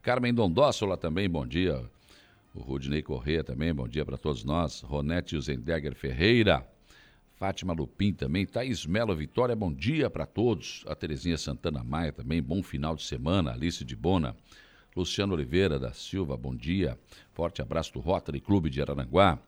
[0.00, 1.84] Carmen Dondossola também, bom dia.
[2.58, 4.80] O Rudney Corrêa também, bom dia para todos nós.
[4.80, 6.66] Ronete Zendegger Ferreira.
[7.36, 8.44] Fátima Lupim também.
[8.44, 10.82] Thaís Melo Vitória, bom dia para todos.
[10.88, 13.52] A Terezinha Santana Maia também, bom final de semana.
[13.52, 14.34] Alice de Bona.
[14.96, 16.98] Luciano Oliveira da Silva, bom dia.
[17.32, 19.38] Forte abraço do Rotary Clube de Araranguá.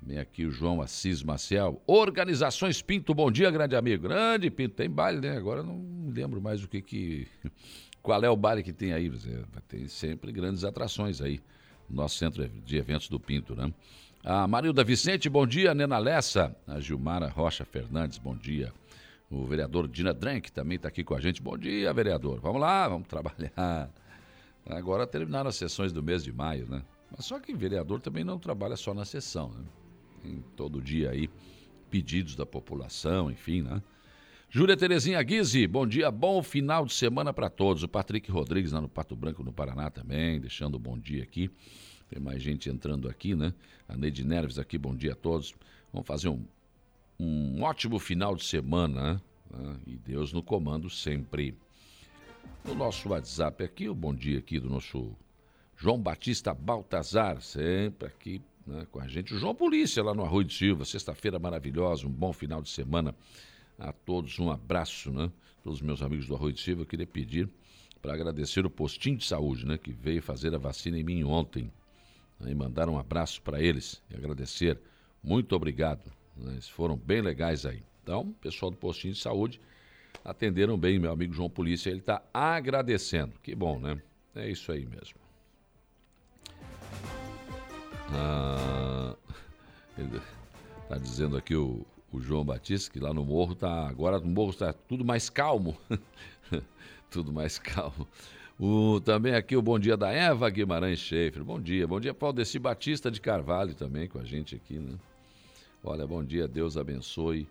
[0.00, 1.80] Também aqui o João Assis Maciel.
[1.86, 4.08] Organizações Pinto, bom dia, grande amigo.
[4.08, 5.36] Grande Pinto, tem baile, né?
[5.36, 7.28] Agora não lembro mais o que que...
[8.02, 9.08] Qual é o baile que tem aí?
[9.68, 11.40] Tem sempre grandes atrações aí
[11.90, 13.72] nosso centro de eventos do Pinto, né?
[14.22, 15.74] A Marilda Vicente, bom dia.
[15.74, 16.54] Nena Lessa.
[16.66, 18.72] A Gilmara Rocha Fernandes, bom dia.
[19.30, 21.40] O vereador Dina Drank também está aqui com a gente.
[21.40, 22.40] Bom dia, vereador.
[22.40, 23.90] Vamos lá, vamos trabalhar.
[24.66, 26.82] Agora terminaram as sessões do mês de maio, né?
[27.10, 29.64] Mas só que vereador também não trabalha só na sessão, né?
[30.24, 31.30] Em todo dia aí,
[31.88, 33.82] pedidos da população, enfim, né?
[34.52, 37.84] Júlia Terezinha Guise, bom dia, bom final de semana para todos.
[37.84, 41.48] O Patrick Rodrigues lá no Pato Branco, no Paraná também, deixando um bom dia aqui.
[42.08, 43.54] Tem mais gente entrando aqui, né?
[43.88, 45.54] A Neide Neves aqui, bom dia a todos.
[45.92, 46.44] Vamos fazer um,
[47.20, 49.22] um ótimo final de semana,
[49.52, 49.76] né?
[49.86, 51.54] E Deus no comando sempre.
[52.64, 55.12] No nosso WhatsApp aqui, o bom dia aqui do nosso
[55.76, 59.32] João Batista Baltazar, sempre aqui né, com a gente.
[59.32, 63.14] O João Polícia lá no Arroio de Silva, sexta-feira maravilhosa, um bom final de semana
[63.80, 65.32] a todos um abraço, né?
[65.62, 67.48] Todos os meus amigos do Arroio de Silva, eu queria pedir
[68.00, 69.78] para agradecer o postinho de saúde, né?
[69.78, 71.70] Que veio fazer a vacina em mim ontem.
[72.38, 74.78] Né, e mandar um abraço para eles e agradecer.
[75.22, 76.10] Muito obrigado.
[76.36, 77.82] Né, eles foram bem legais aí.
[78.02, 79.60] Então, pessoal do postinho de saúde
[80.24, 81.90] atenderam bem, meu amigo João Polícia.
[81.90, 83.34] Ele está agradecendo.
[83.42, 84.00] Que bom, né?
[84.34, 85.18] É isso aí mesmo.
[88.12, 89.14] Ah,
[89.98, 90.20] ele
[90.82, 93.88] está dizendo aqui o, o João Batista, que lá no morro tá.
[93.88, 95.76] Agora no morro está tudo mais calmo.
[97.10, 98.06] tudo mais calmo.
[98.58, 101.42] O, também aqui o bom dia da Eva Guimarães Schaefer.
[101.44, 101.86] Bom dia.
[101.86, 104.98] Bom dia, Paulo Desi Batista de Carvalho também com a gente aqui, né?
[105.82, 107.48] Olha, bom dia, Deus abençoe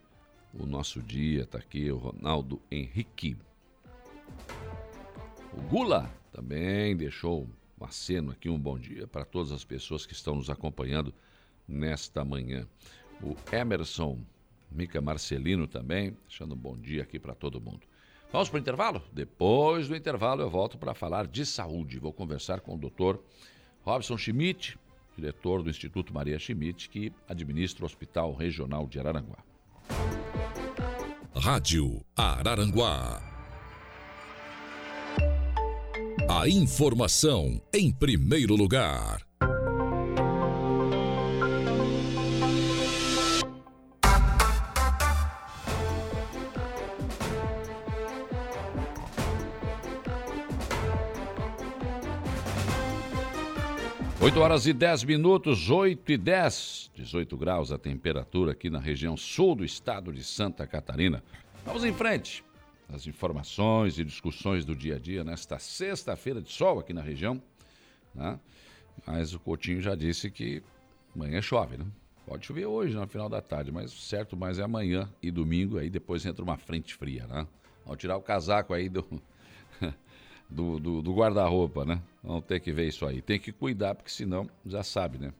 [0.53, 1.45] o nosso dia.
[1.45, 3.35] Tá aqui o Ronaldo Henrique.
[5.51, 7.47] O Gula também deixou
[7.79, 11.13] um aceno aqui, um bom dia para todas as pessoas que estão nos acompanhando
[11.67, 12.67] nesta manhã.
[13.21, 14.19] O Emerson
[14.71, 17.81] Mica Marcelino também, deixando um bom dia aqui para todo mundo.
[18.31, 19.01] Vamos para o intervalo?
[19.11, 21.97] Depois do intervalo eu volto para falar de saúde.
[21.97, 23.23] Vou conversar com o doutor
[23.81, 24.77] Robson Schmidt,
[25.15, 29.43] diretor do Instituto Maria Schmidt, que administra o Hospital Regional de Araranguá.
[31.35, 33.23] Rádio Araranguá.
[36.29, 39.28] A informação em primeiro lugar.
[54.29, 59.17] 8 horas e 10 minutos, 8 e 10, 18 graus a temperatura aqui na região
[59.17, 61.23] sul do estado de Santa Catarina.
[61.65, 62.43] Vamos em frente.
[62.93, 67.41] As informações e discussões do dia a dia nesta sexta-feira de sol aqui na região.
[68.13, 68.39] Né?
[69.03, 70.61] Mas o Coutinho já disse que
[71.15, 71.85] amanhã chove, né?
[72.27, 75.89] Pode chover hoje, no final da tarde, mas certo mais é amanhã e domingo, aí
[75.89, 77.47] depois entra uma frente fria, né?
[77.83, 79.03] Vamos tirar o casaco aí do,
[80.49, 82.01] do, do, do guarda-roupa, né?
[82.23, 83.21] Vamos ter que ver isso aí.
[83.21, 85.33] Tem que cuidar, porque senão, já sabe, né?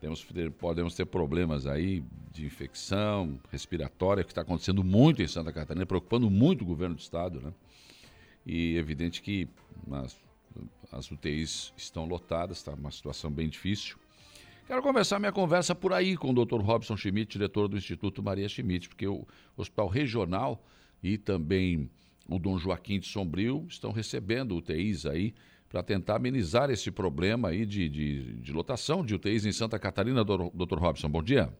[0.00, 0.26] Temos,
[0.58, 6.30] podemos ter problemas aí de infecção respiratória, que está acontecendo muito em Santa Catarina, preocupando
[6.30, 7.52] muito o governo do estado, né?
[8.44, 9.48] E é evidente que
[9.90, 10.16] as,
[10.92, 13.96] as UTIs estão lotadas, está uma situação bem difícil.
[14.66, 16.60] Quero começar minha conversa por aí com o Dr.
[16.60, 19.26] Robson Schmidt, diretor do Instituto Maria Schmidt, porque o
[19.56, 20.62] Hospital Regional
[21.02, 21.90] e também
[22.28, 25.34] o Dom Joaquim de Sombrio estão recebendo UTIs aí
[25.68, 30.24] para tentar amenizar esse problema aí de, de, de, lotação de UTIs em Santa Catarina,
[30.24, 30.78] Dr.
[30.78, 31.08] Robson.
[31.08, 31.52] Bom dia.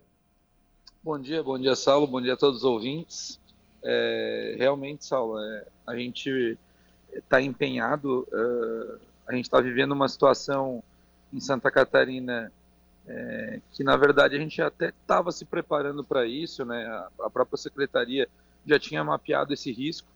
[1.02, 3.40] Bom dia, bom dia, Saulo, bom dia a todos os ouvintes.
[3.82, 6.58] É, realmente, Saulo, é, a gente
[7.12, 10.82] está empenhado, uh, a gente está vivendo uma situação
[11.32, 12.52] em Santa Catarina
[13.08, 16.84] é, que na verdade a gente até estava se preparando para isso, né?
[16.86, 18.28] A, a, própria secretaria
[18.66, 20.08] já tinha mapeado esse risco,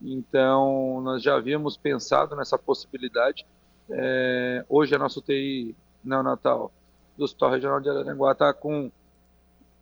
[0.00, 3.46] então nós já havíamos pensado nessa possibilidade.
[3.88, 6.72] É, hoje a nossa UTI neonatal
[7.16, 8.90] do Hospital Regional de Araranguá está com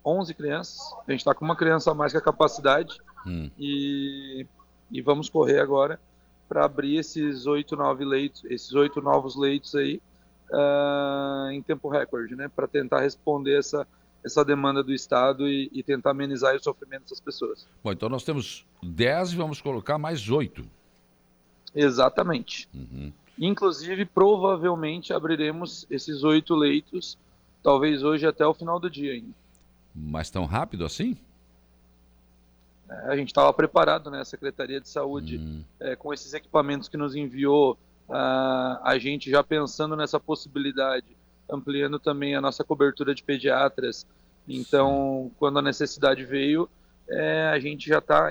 [0.05, 3.51] 11 crianças, a gente está com uma criança a mais que a capacidade hum.
[3.59, 4.47] e,
[4.91, 6.01] e vamos correr agora
[6.49, 10.03] para abrir esses oito, nove leitos, esses oito novos leitos aí
[10.51, 13.87] uh, em tempo recorde, né, para tentar responder essa,
[14.25, 17.67] essa demanda do Estado e, e, tentar amenizar o sofrimento dessas pessoas.
[17.83, 20.65] Bom, então nós temos 10 e vamos colocar mais 8.
[21.75, 22.69] Exatamente.
[22.73, 23.13] Uhum.
[23.39, 27.19] Inclusive, provavelmente abriremos esses oito leitos,
[27.63, 29.35] talvez hoje até o final do dia ainda.
[29.95, 31.17] Mas tão rápido assim?
[32.89, 34.21] É, a gente estava preparado, né?
[34.21, 35.65] A Secretaria de Saúde, uhum.
[35.81, 41.07] é, com esses equipamentos que nos enviou uh, a gente já pensando nessa possibilidade,
[41.51, 44.07] ampliando também a nossa cobertura de pediatras.
[44.49, 46.69] Então, quando a necessidade veio,
[47.09, 48.31] é, a gente já está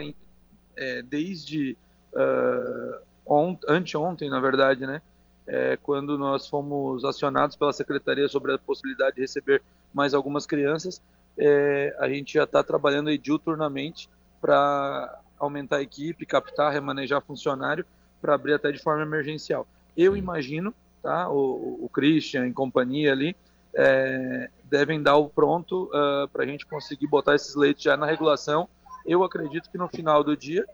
[0.78, 1.78] é, desde
[2.14, 5.02] uh, ont anteontem, na verdade, né?
[5.48, 9.62] É, quando nós fomos acionados pela secretaria sobre a possibilidade de receber
[9.94, 11.02] mais algumas crianças,
[11.38, 14.10] é, a gente já está trabalhando diuturnamente
[14.40, 17.86] para aumentar a equipe, captar, remanejar funcionário
[18.22, 19.68] para abrir até de forma emergencial.
[19.98, 21.30] Eu imagino, tá?
[21.30, 23.36] O, o Christian e companhia ali
[23.74, 27.96] é, devem dar o pronto uh, ah, para a gente conseguir botar esses leitos já
[27.96, 28.68] na regulação.
[29.06, 30.66] Eu acredito que no final do dia,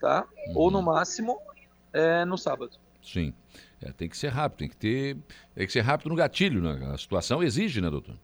[0.00, 0.26] tá?
[0.48, 0.52] Uhum.
[0.56, 1.38] Ou no máximo
[1.92, 2.72] é, no sábado.
[3.02, 3.32] Sim.
[3.80, 5.16] É, tem que ser rápido, tem que ter,
[5.54, 6.92] tem que ser rápido no gatilho, né?
[6.92, 8.16] A situação exige, né, doutor?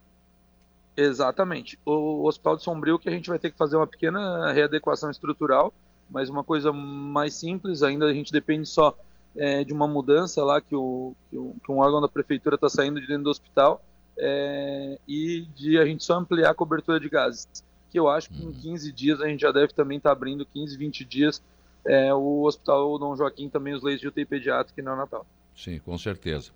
[0.96, 1.78] Exatamente.
[1.84, 5.72] O Hospital de Sombrio que a gente vai ter que fazer uma pequena readequação estrutural
[6.12, 8.96] mas uma coisa mais simples, ainda a gente depende só
[9.36, 12.68] é, de uma mudança lá que, o, que, o, que um órgão da prefeitura está
[12.68, 13.82] saindo de dentro do hospital
[14.18, 17.46] é, e de a gente só ampliar a cobertura de gases,
[17.90, 18.94] que eu acho que em 15 uhum.
[18.94, 21.42] dias a gente já deve também estar tá abrindo 15, 20 dias
[21.84, 25.26] é, o Hospital Dom Joaquim também os leitos de UTI pediátrica e neonatal.
[25.54, 26.52] Sim, com certeza.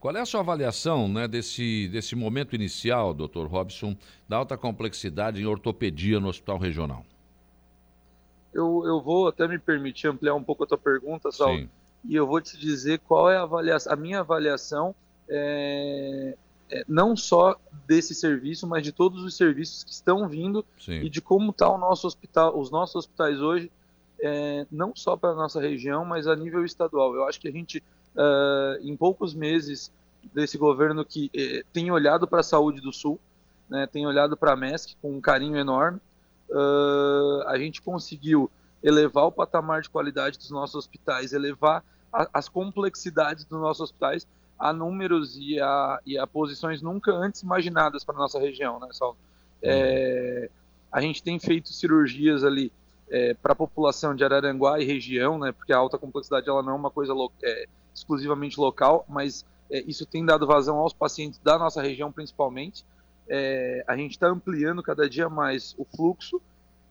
[0.00, 3.96] Qual é a sua avaliação né, desse, desse momento inicial, doutor Robson,
[4.28, 7.04] da alta complexidade em ortopedia no Hospital Regional?
[8.52, 11.68] eu, eu vou até me permitir ampliar um pouco a tua pergunta, Sal, Sim.
[12.04, 14.94] E eu vou te dizer qual é a, avaliação, a minha avaliação,
[15.28, 16.36] é,
[16.70, 21.00] é, não só desse serviço, mas de todos os serviços que estão vindo Sim.
[21.00, 23.70] e de como está o nosso hospital, os nossos hospitais hoje,
[24.20, 27.14] é, não só para a nossa região, mas a nível estadual.
[27.14, 27.82] Eu acho que a gente,
[28.14, 29.92] uh, em poucos meses
[30.32, 33.18] desse governo que eh, tem olhado para a saúde do Sul,
[33.68, 35.98] né, tem olhado para a MESC com um carinho enorme,
[36.48, 38.48] uh, a gente conseguiu
[38.82, 44.26] elevar o patamar de qualidade dos nossos hospitais, elevar a, as complexidades dos nossos hospitais
[44.58, 49.16] a números e a, e a posições nunca antes imaginadas para nossa região, né, Saulo?
[49.60, 50.50] É,
[50.90, 52.72] a gente tem feito cirurgias ali
[53.10, 56.72] é, para a população de Araranguá e região, né, porque a alta complexidade ela não
[56.72, 61.38] é uma coisa lo é, exclusivamente local, mas é, isso tem dado vazão aos pacientes
[61.40, 62.84] da nossa região principalmente
[63.28, 66.40] é, a gente está ampliando cada dia mais o fluxo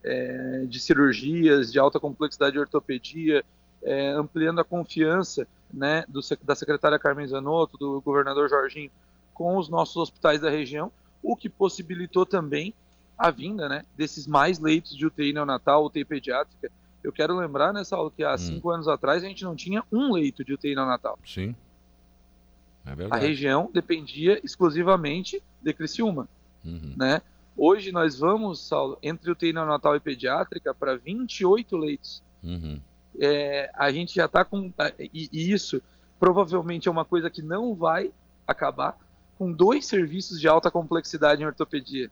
[0.04, 3.44] é, de cirurgias de alta complexidade de ortopedia,
[3.82, 8.90] é, ampliando a confiança né, do, da secretária Carmen Zanotto, do governador Jorginho,
[9.32, 10.92] com os nossos hospitais da região,
[11.22, 12.74] o que possibilitou também
[13.16, 16.70] a vinda né, desses mais leitos de UTI neonatal, UTI pediátrica.
[17.02, 18.38] Eu quero lembrar nessa aula que há hum.
[18.38, 21.18] cinco anos atrás a gente não tinha um leito de UTI neonatal.
[21.24, 21.54] Sim.
[22.84, 26.28] É a região dependia exclusivamente de Criciúma.
[26.64, 26.94] Uhum.
[26.96, 27.22] Né?
[27.56, 32.22] Hoje nós vamos, Saulo, entre UTI neonatal e pediátrica para 28 leitos.
[32.42, 32.80] Uhum.
[33.20, 34.72] É, a gente já está com.
[34.98, 35.82] E, e, isso
[36.18, 38.10] provavelmente é uma coisa que não vai
[38.46, 38.96] acabar
[39.38, 42.10] com dois serviços de alta complexidade em ortopedia.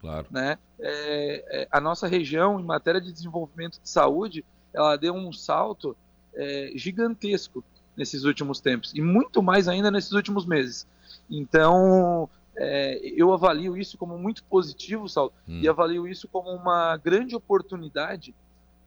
[0.00, 0.26] Claro.
[0.30, 0.58] Né?
[0.78, 4.44] É, é, a nossa região, em matéria de desenvolvimento de saúde,
[4.74, 5.96] ela deu um salto
[6.34, 7.64] é, gigantesco
[7.96, 10.86] nesses últimos tempos, e muito mais ainda nesses últimos meses.
[11.30, 15.60] Então, é, eu avalio isso como muito positivo, Saulo, hum.
[15.62, 18.34] e avalio isso como uma grande oportunidade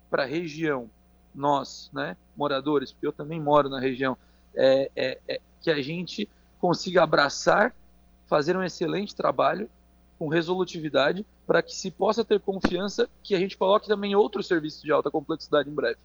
[0.09, 0.89] para a região,
[1.34, 4.18] nós, né, moradores, porque eu também moro na região,
[4.53, 7.76] é, é, é, que a gente consiga abraçar,
[8.28, 9.70] fazer um excelente trabalho
[10.18, 14.82] com resolutividade para que se possa ter confiança que a gente coloque também outros serviços
[14.82, 15.97] de alta complexidade em breve.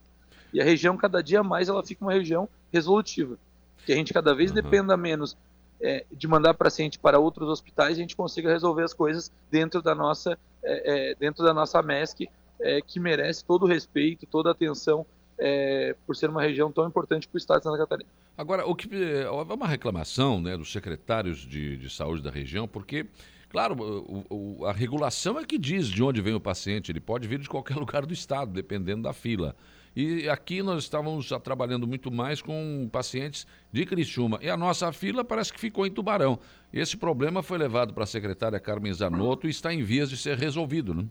[0.52, 3.38] E a região, cada dia mais, ela fica uma região resolutiva.
[3.86, 4.56] Que a gente cada vez uhum.
[4.56, 5.36] dependa menos
[5.81, 9.95] é, de mandar paciente para outros hospitais a gente consiga resolver as coisas dentro da
[9.95, 12.28] nossa, é, é, dentro da nossa MESC,
[12.61, 15.07] é, que merece todo o respeito, toda a atenção
[15.39, 18.11] é, por ser uma região tão importante para o estado de Santa Catarina.
[18.37, 23.07] Agora, o que é uma reclamação né, dos secretários de, de saúde da região, porque
[23.51, 26.93] Claro, o, o, a regulação é que diz de onde vem o paciente.
[26.93, 29.57] Ele pode vir de qualquer lugar do estado, dependendo da fila.
[29.95, 34.38] E aqui nós estávamos já trabalhando muito mais com pacientes de Criciúma.
[34.41, 36.38] E a nossa fila parece que ficou em Tubarão.
[36.72, 40.38] Esse problema foi levado para a secretária Carmen Zanotto e está em vias de ser
[40.38, 41.05] resolvido, né?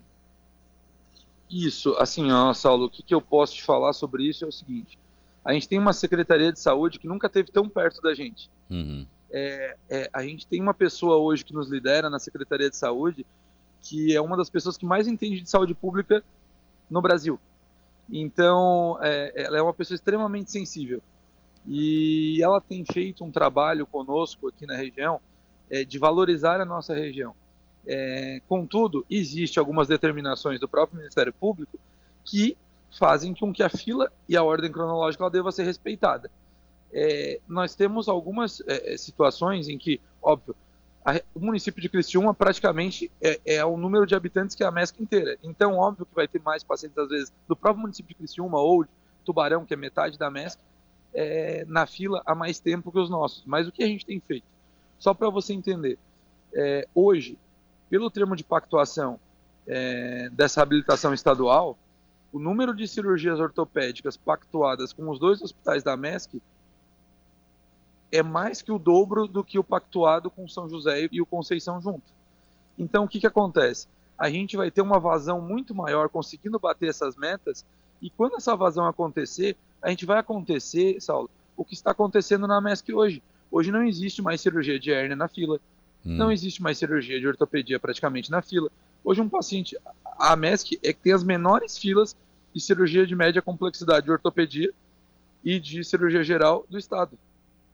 [1.50, 4.52] Isso, assim, ó, Saulo, o que, que eu posso te falar sobre isso é o
[4.52, 4.98] seguinte.
[5.44, 8.50] A gente tem uma Secretaria de Saúde que nunca esteve tão perto da gente.
[8.70, 9.06] Uhum.
[9.32, 13.26] É, é, a gente tem uma pessoa hoje que nos lidera na Secretaria de Saúde
[13.82, 16.24] que é uma das pessoas que mais entende de saúde pública
[16.90, 17.40] no Brasil.
[18.12, 21.01] Então, é, ela é uma pessoa extremamente sensível.
[21.68, 25.20] E ela tem feito um trabalho conosco aqui na região
[25.70, 27.36] é, de valorizar a nossa região.
[27.86, 31.80] É, contudo, existe algumas determinações do próprio Ministério Público
[32.24, 32.57] que
[32.97, 36.32] fazem com que a fila e a ordem cronológica ela deva ser respeitada.
[36.91, 40.55] É, nós temos algumas é, situações em que, óbvio,
[41.10, 44.72] a, o município de Criciúma praticamente é, é, o número de habitantes que é a
[44.72, 45.38] MESC inteira.
[45.43, 48.84] Então, óbvio que vai ter mais pacientes, às vezes, do próprio município de Criciúma ou
[48.84, 48.89] de
[49.26, 50.60] Tubarão, que é metade da MESC,
[51.14, 53.43] é, na fila há mais tempo que os nossos.
[53.45, 54.45] Mas o que a gente tem feito?
[54.97, 55.97] Só para você entender,
[56.53, 57.38] é, hoje,
[57.89, 59.20] pelo termo de pactuação
[59.66, 61.78] é, dessa habilitação estadual,
[62.32, 66.41] o número de cirurgias ortopédicas pactuadas com os dois hospitais da MESC
[68.12, 71.80] é mais que o dobro do que o pactuado com São José e o Conceição
[71.82, 72.12] junto.
[72.78, 73.88] Então, o que, que acontece?
[74.18, 77.66] A gente vai ter uma vazão muito maior conseguindo bater essas metas,
[78.01, 82.62] e quando essa vazão acontecer, a gente vai acontecer, Saulo, o que está acontecendo na
[82.62, 83.22] MESC hoje.
[83.51, 85.60] Hoje não existe mais cirurgia de hérnia na fila,
[86.05, 86.16] hum.
[86.16, 88.70] não existe mais cirurgia de ortopedia praticamente na fila.
[89.03, 89.78] Hoje um paciente,
[90.18, 92.16] a MESC é que tem as menores filas
[92.53, 94.72] de cirurgia de média complexidade de ortopedia
[95.43, 97.18] e de cirurgia geral do estado.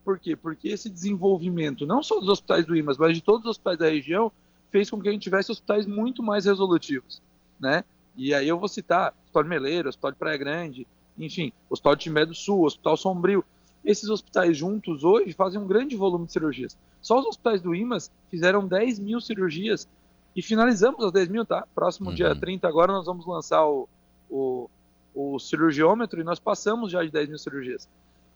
[0.06, 0.36] Por quê?
[0.36, 3.90] Porque esse desenvolvimento, não só dos hospitais do IMAS, mas de todos os hospitais da
[3.90, 4.32] região,
[4.72, 7.24] fez com que a gente tivesse hospitais muito mais resolutivos,
[7.60, 7.84] né?
[8.16, 10.88] E aí eu vou citar Hospital de Meleiro, Hospital de Praia Grande,
[11.18, 13.44] enfim, Hospital de Timé do Sul, Hospital Sombrio.
[13.84, 16.78] Esses hospitais juntos hoje fazem um grande volume de cirurgias.
[17.02, 19.88] Só os hospitais do IMAS fizeram 10 mil cirurgias
[20.36, 21.68] e finalizamos as 10 mil, tá?
[21.74, 22.16] Próximo uhum.
[22.16, 23.90] dia 30 agora nós vamos lançar o,
[24.30, 24.70] o,
[25.16, 27.88] o cirurgiômetro e nós passamos já de 10 mil cirurgias.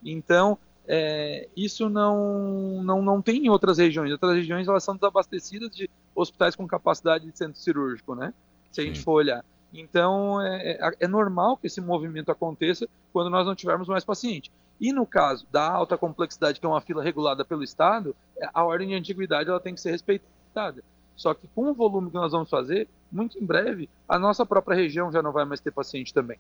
[0.04, 0.58] Então,
[0.92, 4.12] é, isso não, não, não tem em outras regiões.
[4.12, 8.34] Outras regiões elas são desabastecidas de hospitais com capacidade de centro cirúrgico, né?
[8.72, 9.46] Se a gente for olhar.
[9.72, 14.52] Então, é, é, é normal que esse movimento aconteça quando nós não tivermos mais paciente.
[14.82, 18.64] E no caso da alta complexidade, que é uma fila regulada pelo Estado, é, a
[18.64, 20.84] ordem de antiguidade ela tem que ser respeitada.
[21.16, 24.76] Só que com o volume que nós vamos fazer, muito em breve, a nossa própria
[24.76, 26.40] região já não vai mais ter paciente também.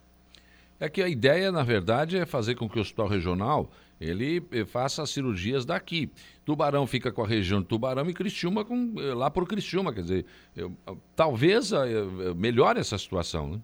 [0.79, 3.69] É que a ideia, na verdade, é fazer com que o hospital regional
[3.99, 6.09] ele eh, faça as cirurgias daqui.
[6.45, 9.93] Tubarão fica com a região de Tubarão e Criciúma com, eh, lá por Criciúma.
[9.93, 10.25] Quer dizer,
[10.55, 10.71] eu,
[11.15, 13.61] talvez uh, melhore essa situação, né?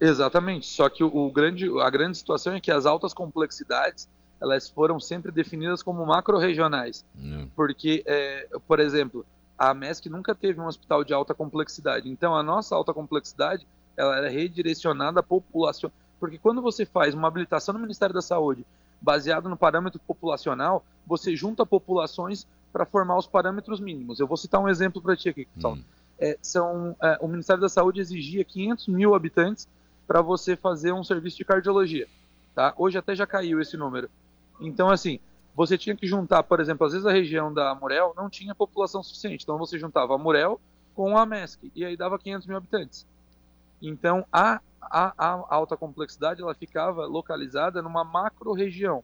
[0.00, 0.66] Exatamente.
[0.66, 4.08] Só que o, o, grande, a grande situação é que as altas complexidades
[4.40, 7.04] elas foram sempre definidas como macro-regionais.
[7.18, 7.46] É.
[7.54, 9.26] Porque, é, por exemplo,
[9.58, 12.08] a MESC nunca teve um hospital de alta complexidade.
[12.08, 13.66] Então, a nossa alta complexidade
[14.00, 15.92] ela era redirecionada à população.
[16.18, 18.64] Porque quando você faz uma habilitação no Ministério da Saúde
[19.00, 24.20] baseado no parâmetro populacional, você junta populações para formar os parâmetros mínimos.
[24.20, 25.74] Eu vou citar um exemplo para ti aqui, pessoal.
[25.74, 25.82] Hum.
[26.18, 29.66] É, são, é, o Ministério da Saúde exigia 500 mil habitantes
[30.06, 32.06] para você fazer um serviço de cardiologia.
[32.54, 32.74] Tá?
[32.76, 34.10] Hoje até já caiu esse número.
[34.60, 35.18] Então, assim,
[35.54, 39.02] você tinha que juntar, por exemplo, às vezes a região da Murel não tinha população
[39.02, 39.44] suficiente.
[39.44, 40.60] Então, você juntava a Murel
[40.94, 43.06] com a MESC e aí dava 500 mil habitantes.
[43.82, 49.02] Então, a, a, a alta complexidade ela ficava localizada numa macro-região.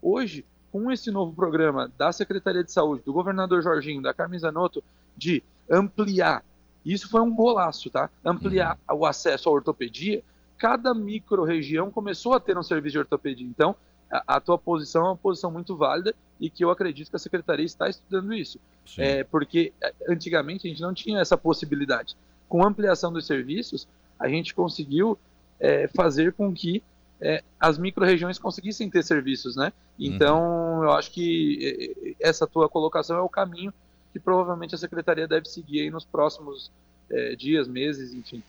[0.00, 4.82] Hoje, com esse novo programa da Secretaria de Saúde, do governador Jorginho, da Carmen Zanotto,
[5.16, 6.44] de ampliar,
[6.84, 8.10] isso foi um golaço, tá?
[8.24, 8.98] Ampliar uhum.
[8.98, 10.22] o acesso à ortopedia,
[10.56, 13.46] cada micro-região começou a ter um serviço de ortopedia.
[13.46, 13.74] Então,
[14.10, 17.18] a, a, tua posição é uma posição muito válida e que eu acredito que a
[17.18, 18.58] Secretaria está estudando isso.
[18.96, 22.16] É, porque é, antigamente a gente não tinha essa possibilidade.
[22.48, 23.86] Com a ampliação dos serviços,
[24.18, 25.18] a gente conseguiu
[25.60, 26.82] é, fazer com que
[27.20, 29.72] é, as micro-regiões conseguissem ter serviços, né?
[29.98, 30.84] Então, uhum.
[30.84, 31.58] eu acho que
[32.06, 33.72] é, é, essa tua colocação é o caminho
[34.12, 36.70] que provavelmente a Secretaria deve seguir aí nos próximos
[37.10, 38.42] é, dias, meses, enfim.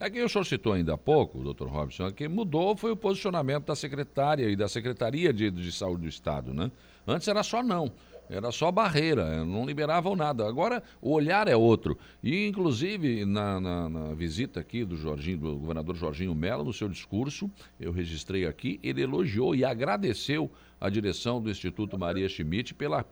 [0.00, 3.66] É que o senhor citou ainda há pouco, doutor Robson, que mudou foi o posicionamento
[3.66, 6.70] da secretária e da Secretaria de, de Saúde do Estado, né?
[7.06, 7.92] Antes era só não.
[8.28, 10.46] Era só barreira, não liberavam nada.
[10.46, 11.96] Agora o olhar é outro.
[12.22, 16.88] E, inclusive, na, na, na visita aqui do Jorginho, do governador Jorginho Mello, no seu
[16.88, 20.50] discurso, eu registrei aqui, ele elogiou e agradeceu
[20.80, 23.04] a direção do Instituto Maria Schmidt pela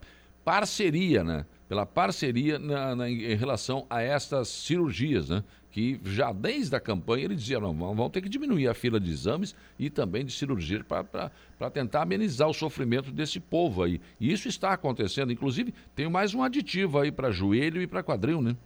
[0.45, 1.47] parceria, né?
[1.69, 5.43] Pela parceria na, na, em relação a estas cirurgias, né?
[5.75, 9.11] que já desde a campanha ele dizia, não, vamos ter que diminuir a fila de
[9.11, 14.01] exames e também de cirurgia para tentar amenizar o sofrimento desse povo aí.
[14.21, 18.41] E isso está acontecendo, inclusive tem mais um aditivo aí para joelho e para quadril,
[18.41, 18.57] né?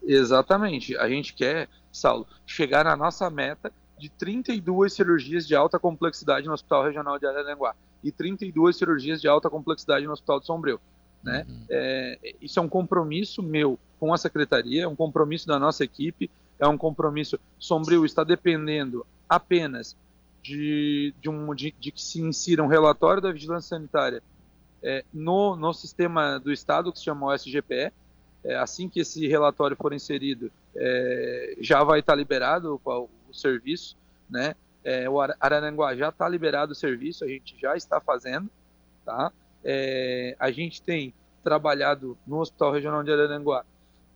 [0.00, 0.96] Exatamente.
[0.96, 6.52] A gente quer, Saulo, chegar na nossa meta de 32 cirurgias de alta complexidade no
[6.52, 7.74] Hospital Regional de Araranguá
[8.04, 10.80] e 32 cirurgias de alta complexidade no Hospital de Sombrio.
[11.22, 11.46] Né?
[11.48, 11.64] Uhum.
[11.68, 16.30] É, isso é um compromisso meu com a secretaria, é um compromisso da nossa equipe,
[16.58, 19.96] é um compromisso sombrio, está dependendo apenas
[20.42, 24.22] de, de, um, de, de que se insira um relatório da vigilância sanitária
[24.82, 27.92] é, no, no sistema do Estado, que se chama OSGPE.
[28.42, 33.96] É, assim que esse relatório for inserido, é, já vai estar liberado o, o serviço,
[34.30, 34.54] né?
[34.82, 38.48] É, o Araranguá já está liberado o serviço, a gente já está fazendo,
[39.04, 39.30] tá?
[39.64, 43.64] É, a gente tem trabalhado no Hospital Regional de Araranguá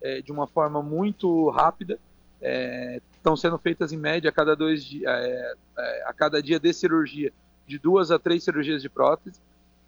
[0.03, 1.99] é, de uma forma muito rápida.
[2.40, 6.72] É, estão sendo feitas em média a cada dois é, é, a cada dia de
[6.74, 7.32] cirurgia
[7.66, 9.40] de duas a três cirurgias de prótese.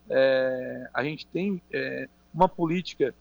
[0.08, 1.60] É, a gente tem
[2.32, 3.14] uma política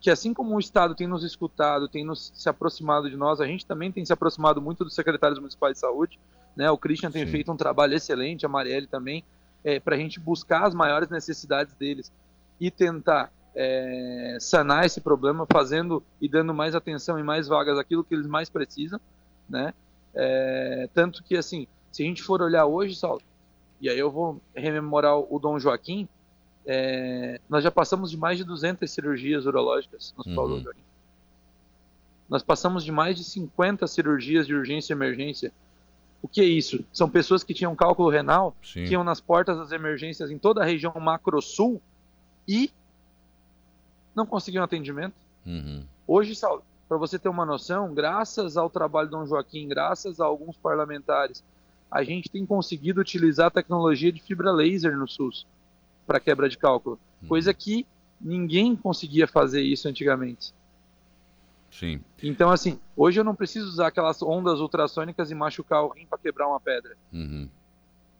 [0.00, 3.46] que assim como o Estado tem nos escutado, tem nos, se aproximado de nós, a
[3.46, 6.18] gente também tem se aproximado muito dos secretários municipais de saúde.
[6.54, 6.70] Né?
[6.70, 7.32] O Christian tem Sim.
[7.32, 9.24] feito um trabalho excelente, a Marielle também
[9.64, 12.12] é, para a gente buscar as maiores necessidades deles
[12.60, 18.04] e tentar é, sanar esse problema, fazendo e dando mais atenção e mais vagas àquilo
[18.04, 19.00] que eles mais precisam,
[19.48, 19.74] né?
[20.14, 23.22] É, tanto que, assim, se a gente for olhar hoje, Saulo,
[23.80, 26.08] e aí eu vou rememorar o Dom Joaquim,
[26.66, 30.50] é, nós já passamos de mais de 200 cirurgias urológicas no Hospital uhum.
[30.50, 30.82] Dom Joaquim.
[32.28, 35.52] Nós passamos de mais de 50 cirurgias de urgência e emergência
[36.20, 36.84] o que é isso?
[36.92, 38.84] São pessoas que tinham cálculo renal, Sim.
[38.84, 41.80] que iam nas portas das emergências em toda a região macro-sul
[42.46, 42.70] e
[44.14, 45.14] não conseguiam atendimento.
[45.46, 45.84] Uhum.
[46.06, 46.34] Hoje,
[46.88, 51.44] para você ter uma noção, graças ao trabalho do Dom Joaquim, graças a alguns parlamentares,
[51.90, 55.46] a gente tem conseguido utilizar a tecnologia de fibra laser no SUS
[56.06, 57.28] para quebra de cálculo, uhum.
[57.28, 57.86] coisa que
[58.20, 60.52] ninguém conseguia fazer isso antigamente.
[61.70, 62.00] Sim.
[62.22, 66.18] Então, assim, hoje eu não preciso usar aquelas ondas ultrassônicas e machucar o rim para
[66.18, 66.96] quebrar uma pedra.
[67.12, 67.48] Uhum.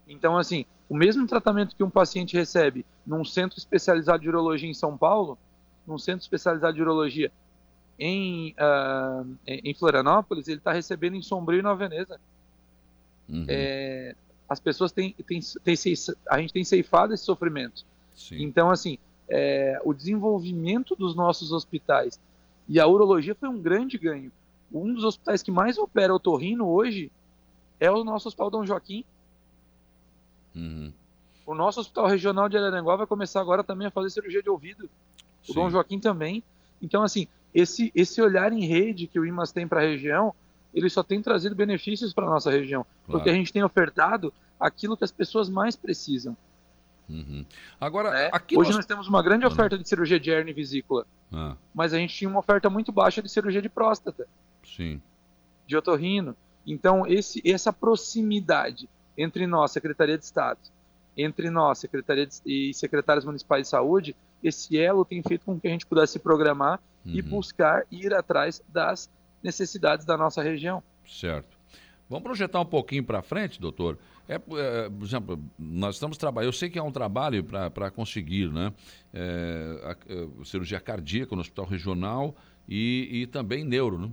[0.07, 4.75] Então, assim, o mesmo tratamento que um paciente recebe num centro especializado de urologia em
[4.75, 5.39] São Paulo,
[5.87, 7.33] num centro especializado de urologia
[7.99, 12.21] em, uh, em Florianópolis, ele está recebendo em Sombrio e Nova Veneza.
[13.29, 13.45] Uhum.
[13.49, 14.15] É,
[14.49, 15.75] as pessoas têm, têm, têm,
[16.31, 17.85] a gente tem ceifado esse sofrimento.
[18.15, 18.43] Sim.
[18.43, 22.19] Então, assim, é, o desenvolvimento dos nossos hospitais
[22.69, 24.31] e a urologia foi um grande ganho.
[24.73, 27.11] Um dos hospitais que mais opera otorrino hoje
[27.81, 29.05] é o nosso Hospital Dom Joaquim.
[30.55, 30.93] Uhum.
[31.47, 34.91] O nosso Hospital Regional de Araranguá vai começar agora também a fazer cirurgia de ouvido.
[35.49, 36.43] O Dom Joaquim também.
[36.83, 40.35] Então, assim, esse, esse olhar em rede que o IMAS tem para a região,
[40.75, 42.85] ele só tem trazido benefícios para a nossa região.
[43.07, 43.19] Claro.
[43.19, 46.37] Porque a gente tem ofertado aquilo que as pessoas mais precisam.
[47.09, 47.45] Uhum.
[47.81, 48.31] Agora, é.
[48.57, 48.77] hoje nós...
[48.77, 48.87] nós...
[48.87, 51.57] temos uma grande oferta de cirurgia de hernia e vesícula, ah.
[51.75, 54.27] mas a gente tinha uma oferta muito baixa de cirurgia de próstata,
[54.65, 55.01] Sim.
[55.67, 56.37] de otorrino.
[56.67, 60.61] Então, esse, essa proximidade entre nós, Secretaria de Estado,
[61.17, 65.67] entre nós, Secretaria de, e secretários municipais de saúde, esse elo tem feito com que
[65.67, 67.13] a gente pudesse se programar uhum.
[67.13, 69.11] e buscar ir atrás das
[69.43, 70.83] necessidades da nossa região.
[71.07, 71.59] Certo.
[72.09, 73.99] Vamos projetar um pouquinho para frente, doutor.
[74.29, 78.53] É, é, por exemplo, nós estamos trabalhando, eu sei que é um trabalho para conseguir,
[78.53, 78.75] né?
[79.13, 82.35] É, a, a, é, cirurgia cardíaca no hospital regional
[82.69, 84.11] e, e também neuro, né?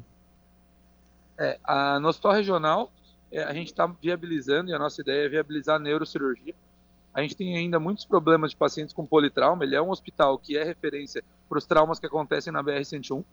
[1.38, 2.92] É, a, no hospital regional,
[3.30, 6.56] é, a gente está viabilizando, e a nossa ideia é viabilizar a neurocirurgia.
[7.14, 9.64] A gente tem ainda muitos problemas de pacientes com politrauma.
[9.64, 13.24] Ele é um hospital que é referência para os traumas que acontecem na BR-101,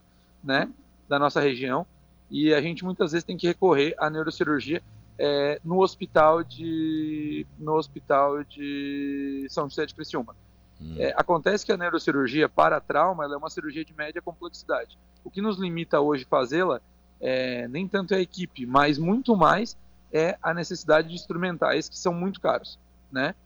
[0.42, 0.68] né,
[1.08, 1.86] da nossa região.
[2.30, 4.82] E a gente muitas vezes tem que recorrer à neurocirurgia
[5.24, 10.34] é, no hospital de no hospital de São José de Criciúma.
[10.80, 10.96] Hum.
[10.98, 14.98] É, acontece que a neurocirurgia para trauma é uma cirurgia de média complexidade.
[15.22, 16.80] O que nos limita hoje fazê-la
[17.20, 19.76] é, nem tanto é a equipe, mas muito mais
[20.12, 22.76] é a necessidade de instrumentais que são muito caros,
[23.10, 23.36] né?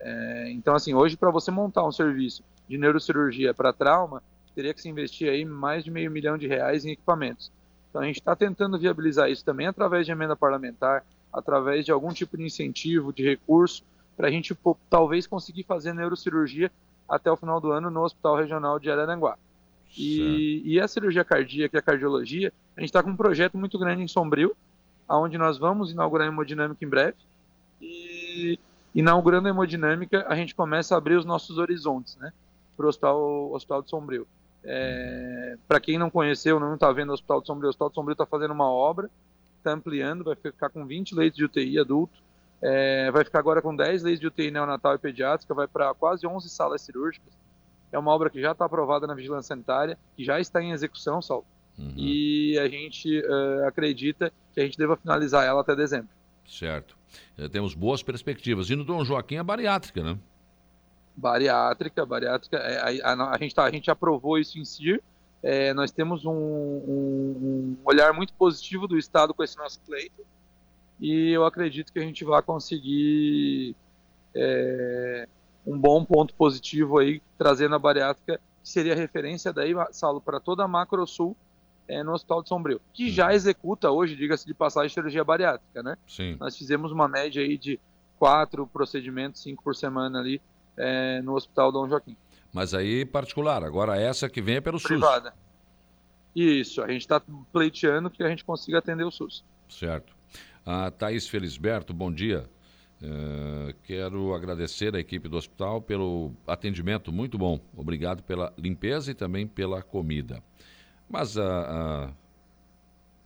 [0.00, 4.20] É, então, assim, hoje para você montar um serviço de neurocirurgia para trauma,
[4.52, 7.52] teria que se investir aí mais de meio milhão de reais em equipamentos.
[7.88, 12.12] Então, a gente está tentando viabilizar isso também através de emenda parlamentar, através de algum
[12.12, 13.82] tipo de incentivo, de recurso,
[14.16, 14.56] para a gente
[14.88, 16.70] talvez conseguir fazer neurocirurgia
[17.08, 19.36] até o final do ano no Hospital Regional de Araranguá.
[19.96, 23.76] E, e, a cirurgia cardíaca e a cardiologia, a gente está com um projeto muito
[23.78, 24.54] grande em Sombrio,
[25.08, 27.16] onde nós vamos inaugurar a hemodinâmica em breve.
[27.80, 28.58] E
[28.94, 32.32] inaugurando a hemodinâmica, a gente começa a abrir os nossos horizontes né,
[32.76, 34.26] para o hospital, hospital de Sombrio.
[34.62, 37.94] É, para quem não conheceu, não está vendo o Hospital de Sombrio, o Hospital de
[37.94, 39.10] Sombrio está fazendo uma obra,
[39.60, 42.22] está ampliando, vai ficar com 20 leitos de UTI adulto,
[42.62, 46.26] é, vai ficar agora com 10 leitos de UTI neonatal e pediátrica, vai para quase
[46.26, 47.32] 11 salas cirúrgicas.
[47.92, 51.20] É uma obra que já está aprovada na vigilância sanitária, que já está em execução,
[51.20, 51.46] Saulo.
[51.78, 51.94] Uhum.
[51.96, 56.10] E a gente uh, acredita que a gente deva finalizar ela até dezembro.
[56.46, 56.96] Certo.
[57.38, 58.70] É, temos boas perspectivas.
[58.70, 60.18] E no Dom Joaquim é bariátrica, né?
[61.16, 62.56] Bariátrica, bariátrica.
[62.58, 65.02] É, a, a, a, gente tá, a gente aprovou isso em CIR.
[65.42, 70.24] É, nós temos um, um, um, olhar muito positivo do Estado com esse nosso pleito.
[71.00, 73.74] E eu acredito que a gente vai conseguir
[74.34, 75.26] é,
[75.66, 80.62] um bom ponto positivo aí, trazendo a bariátrica, que seria referência daí, Saulo, para toda
[80.62, 81.34] a Macro Sul
[81.88, 83.10] é, no Hospital de Sombrio, que hum.
[83.10, 85.96] já executa hoje, diga-se de passagem, cirurgia bariátrica, né?
[86.06, 86.36] Sim.
[86.38, 87.80] Nós fizemos uma média aí de
[88.18, 90.40] quatro procedimentos, cinco por semana ali
[90.76, 92.16] é, no Hospital Dom Joaquim.
[92.52, 95.30] Mas aí particular, agora essa que vem é pelo Privada.
[95.30, 95.38] SUS.
[96.34, 97.20] Isso, a gente está
[97.52, 99.44] pleiteando que a gente consiga atender o SUS.
[99.68, 100.14] Certo.
[100.64, 102.48] A Thaís Felisberto, bom dia.
[103.02, 107.58] Uh, quero agradecer à equipe do hospital pelo atendimento muito bom.
[107.74, 110.42] Obrigado pela limpeza e também pela comida.
[111.08, 112.12] Mas a,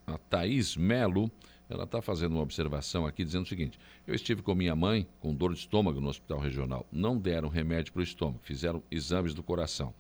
[0.07, 1.31] a, a Thaís Melo,
[1.75, 5.35] ela está fazendo uma observação aqui dizendo o seguinte: eu estive com minha mãe com
[5.35, 6.87] dor de estômago no hospital regional.
[6.91, 9.93] Não deram remédio para o estômago, fizeram exames do coração.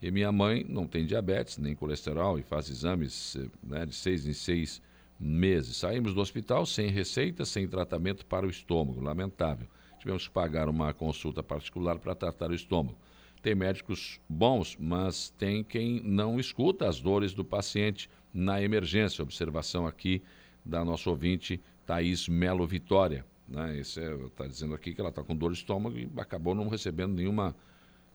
[0.00, 4.32] E minha mãe não tem diabetes nem colesterol e faz exames né, de seis em
[4.32, 4.80] seis
[5.18, 5.76] meses.
[5.76, 9.00] Saímos do hospital sem receita, sem tratamento para o estômago.
[9.00, 9.66] Lamentável.
[9.98, 12.96] Tivemos que pagar uma consulta particular para tratar o estômago.
[13.42, 19.22] Tem médicos bons, mas tem quem não escuta as dores do paciente na emergência.
[19.22, 20.22] Observação aqui
[20.68, 23.24] da nossa ouvinte Thaís Melo Vitória.
[23.48, 23.78] Né?
[23.78, 27.14] Está é, dizendo aqui que ela está com dor de estômago e acabou não recebendo
[27.14, 27.56] nenhuma,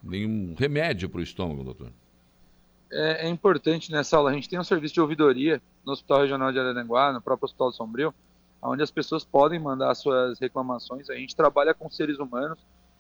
[0.01, 1.91] nenhum remédio para o estômago, doutor.
[2.91, 4.30] É, é, importante nessa aula.
[4.30, 7.72] A gente tem um serviço de ouvidoria no Hospital Regional de Araranguá, no próprio Hospital
[7.72, 8.14] de Sombrio,
[8.62, 11.10] onde as pessoas podem mandar suas reclamações.
[11.10, 12.60] A gente trabalha com seres humanos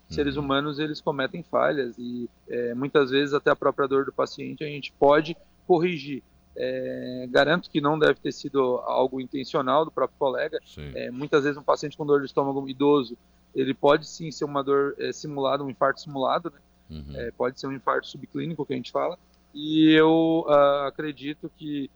[0.09, 0.43] seres uhum.
[0.43, 4.67] humanos eles cometem falhas e é, muitas vezes até a própria dor do paciente a
[4.67, 5.35] gente pode
[5.65, 6.23] corrigir.
[6.55, 10.59] É, garanto que não deve ter sido algo intencional do próprio colega.
[10.95, 13.17] É, muitas vezes um paciente com dor de estômago idoso
[13.55, 16.59] ele pode sim ser uma dor é, simulada, um infarto simulado, né?
[16.89, 17.15] Uhum.
[17.15, 19.17] É, pode ser um infarto subclínico que a gente fala.
[19.53, 21.89] E eu uh, acredito que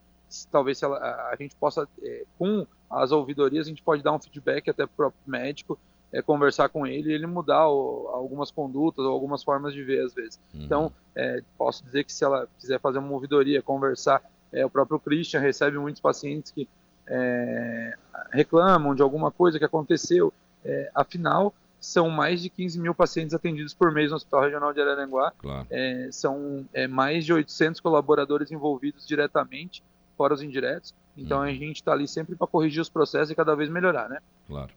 [0.51, 4.19] talvez ela, a, a gente possa, é, com as ouvidorias, a gente pode dar um
[4.19, 5.79] feedback até para o próprio médico
[6.11, 10.05] é, conversar com ele e ele mudar o, algumas condutas ou algumas formas de ver
[10.05, 10.39] às vezes.
[10.53, 10.61] Uhum.
[10.61, 14.99] Então, é, posso dizer que se ela quiser fazer uma ouvidoria, conversar, é, o próprio
[14.99, 16.67] Christian recebe muitos pacientes que
[17.07, 17.95] é,
[18.31, 20.33] reclamam de alguma coisa que aconteceu.
[20.63, 24.81] É, afinal, são mais de 15 mil pacientes atendidos por mês no Hospital Regional de
[24.81, 25.31] Araranguá.
[25.37, 25.67] Claro.
[25.69, 29.83] É, são mais de 800 colaboradores envolvidos diretamente,
[30.17, 30.93] fora os indiretos.
[31.17, 31.45] Então, uhum.
[31.45, 34.19] a gente está ali sempre para corrigir os processos e cada vez melhorar, né?
[34.45, 34.71] Claro.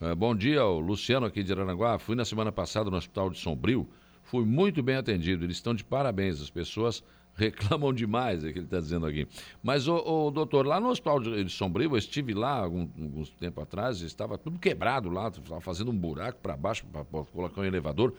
[0.00, 1.98] Uh, bom dia, o Luciano aqui de Aranaguá.
[1.98, 3.88] Fui na semana passada no Hospital de Sombrio.
[4.24, 5.44] Fui muito bem atendido.
[5.44, 6.42] Eles estão de parabéns.
[6.42, 7.02] As pessoas
[7.34, 9.26] reclamam demais, é o que ele está dizendo aqui.
[9.62, 14.00] Mas, o, doutor, lá no Hospital de, Sombrio, eu estive lá algum, alguns tempo atrás,
[14.00, 18.14] estava tudo quebrado lá, estava fazendo um buraco para baixo para colocar um elevador.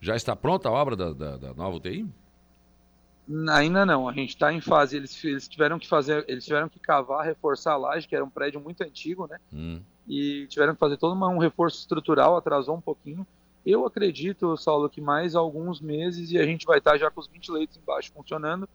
[0.00, 2.06] Já está pronta a obra da, da, da nova UTI?
[3.50, 4.96] Ainda não, a gente está em fase.
[4.96, 8.30] Eles, eles, tiveram que fazer, eles tiveram que cavar, reforçar a laje, que era um
[8.30, 9.38] prédio muito antigo, né?
[9.52, 13.24] Hum e tiveram que fazer todo uma, um reforço estrutural, atrasou um pouquinho.
[13.64, 17.26] Eu acredito, Saulo, que mais alguns meses e a gente vai estar já com os
[17.26, 18.68] 20 leitos embaixo funcionando.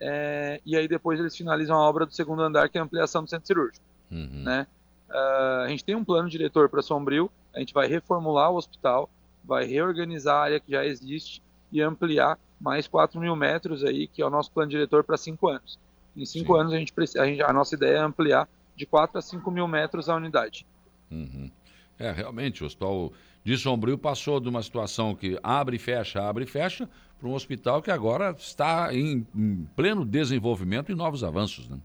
[0.00, 3.22] É, e aí depois eles finalizam a obra do segundo andar, que é a ampliação
[3.22, 3.84] do centro cirúrgico.
[4.10, 4.42] Uhum.
[4.44, 4.66] Né?
[5.08, 9.08] Uh, a gente tem um plano diretor para Sombrio, a gente vai reformular o hospital,
[9.44, 11.42] vai reorganizar a área que já existe
[11.72, 15.48] e ampliar mais 4 mil metros aí, que é o nosso plano diretor para cinco
[15.48, 15.78] anos.
[16.16, 16.60] Em cinco Sim.
[16.60, 19.66] anos, a, gente, a, gente, a nossa ideia é ampliar de 4 a 5 mil
[19.68, 20.66] metros a unidade.
[21.10, 21.50] Uhum.
[21.98, 23.12] É, realmente, o hospital
[23.48, 26.86] de Sombrio passou de uma situação que abre e fecha, abre e fecha,
[27.18, 31.78] para um hospital que agora está em, em, pleno desenvolvimento e novos avanços, né?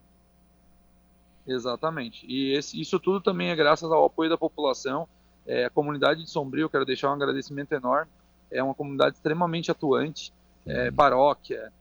[1.47, 2.25] Exatamente.
[2.27, 5.07] E esse, isso tudo também é graças ao apoio da população.
[5.47, 8.11] É, a comunidade de Sombrio, quero deixar um agradecimento enorme.
[8.51, 10.33] É uma comunidade extremamente atuante,
[10.65, 10.95] é, uhum.
[10.95, 11.71] paróquia,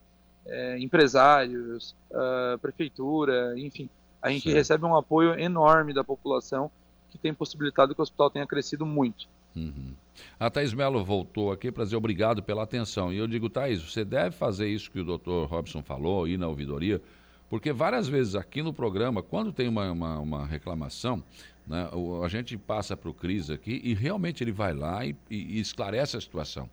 [0.46, 3.88] é, empresários, uh, prefeitura, enfim.
[4.22, 4.54] A gente certo.
[4.54, 6.70] recebe um apoio enorme da população
[7.10, 9.26] que tem possibilitado que o hospital tenha crescido muito.
[9.54, 9.94] Uhum.
[10.38, 13.12] A Thais Mello voltou aqui para dizer obrigado pela atenção.
[13.12, 16.48] E eu digo, Thais, você deve fazer isso que o doutor Robson falou, ir na
[16.48, 17.00] ouvidoria,
[17.48, 21.22] porque várias vezes aqui no programa, quando tem uma, uma, uma reclamação,
[21.66, 21.88] né,
[22.24, 25.60] a gente passa para o Cris aqui e realmente ele vai lá e, e, e
[25.60, 26.68] esclarece a situação.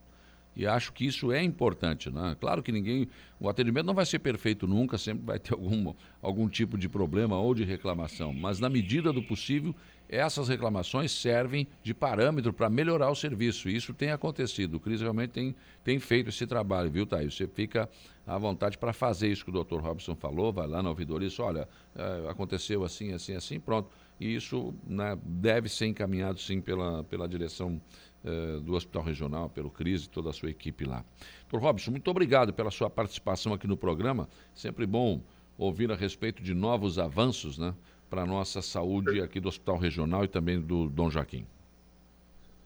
[0.55, 2.35] E acho que isso é importante, né?
[2.39, 3.07] Claro que ninguém,
[3.39, 7.37] o atendimento não vai ser perfeito nunca, sempre vai ter algum, algum tipo de problema
[7.39, 9.73] ou de reclamação, mas na medida do possível,
[10.09, 13.69] essas reclamações servem de parâmetro para melhorar o serviço.
[13.69, 14.75] Isso tem acontecido.
[14.75, 17.35] O Cris realmente tem, tem feito esse trabalho, viu, Thaís?
[17.35, 17.87] Você fica
[18.25, 21.29] à vontade para fazer isso que o doutor Robson falou, vai lá na ouvidoria e
[21.29, 23.89] diz, olha, é, aconteceu assim, assim, assim, pronto.
[24.19, 27.79] E isso né, deve ser encaminhado, sim, pela, pela direção
[28.21, 31.05] eh, do Hospital Regional, pelo Cris e toda a sua equipe lá.
[31.49, 34.27] Doutor Robson, muito obrigado pela sua participação aqui no programa.
[34.53, 35.21] Sempre bom
[35.57, 37.73] ouvir a respeito de novos avanços né,
[38.09, 41.45] para a nossa saúde aqui do Hospital Regional e também do Dom Joaquim.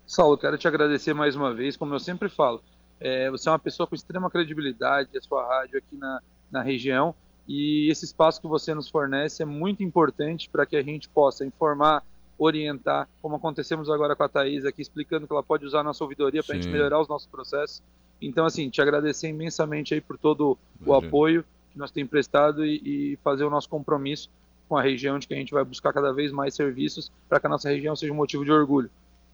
[0.05, 1.75] Saulo, quero te agradecer mais uma vez.
[1.75, 2.61] Como eu sempre falo,
[2.99, 6.21] é, você é uma pessoa com extrema credibilidade, a sua rádio aqui na,
[6.51, 7.13] na região,
[7.47, 11.45] e esse espaço que você nos fornece é muito importante para que a gente possa
[11.45, 12.03] informar
[12.37, 16.03] orientar, como acontecemos agora com a Thaís aqui, explicando que ela pode usar a nossa
[16.03, 17.81] ouvidoria para a gente melhorar os nossos processos.
[18.21, 22.81] Então, assim, te agradecer imensamente aí por todo o apoio que nós temos prestado e,
[23.13, 24.29] e, fazer o nosso compromisso
[24.67, 27.47] com a região de que a gente vai buscar cada vez mais serviços para que
[27.47, 28.89] a nossa região seja um motivo de orgulho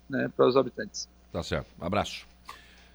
[0.10, 1.08] né, para os habitantes.
[1.32, 1.68] Tá certo.
[1.80, 2.28] Um abraço.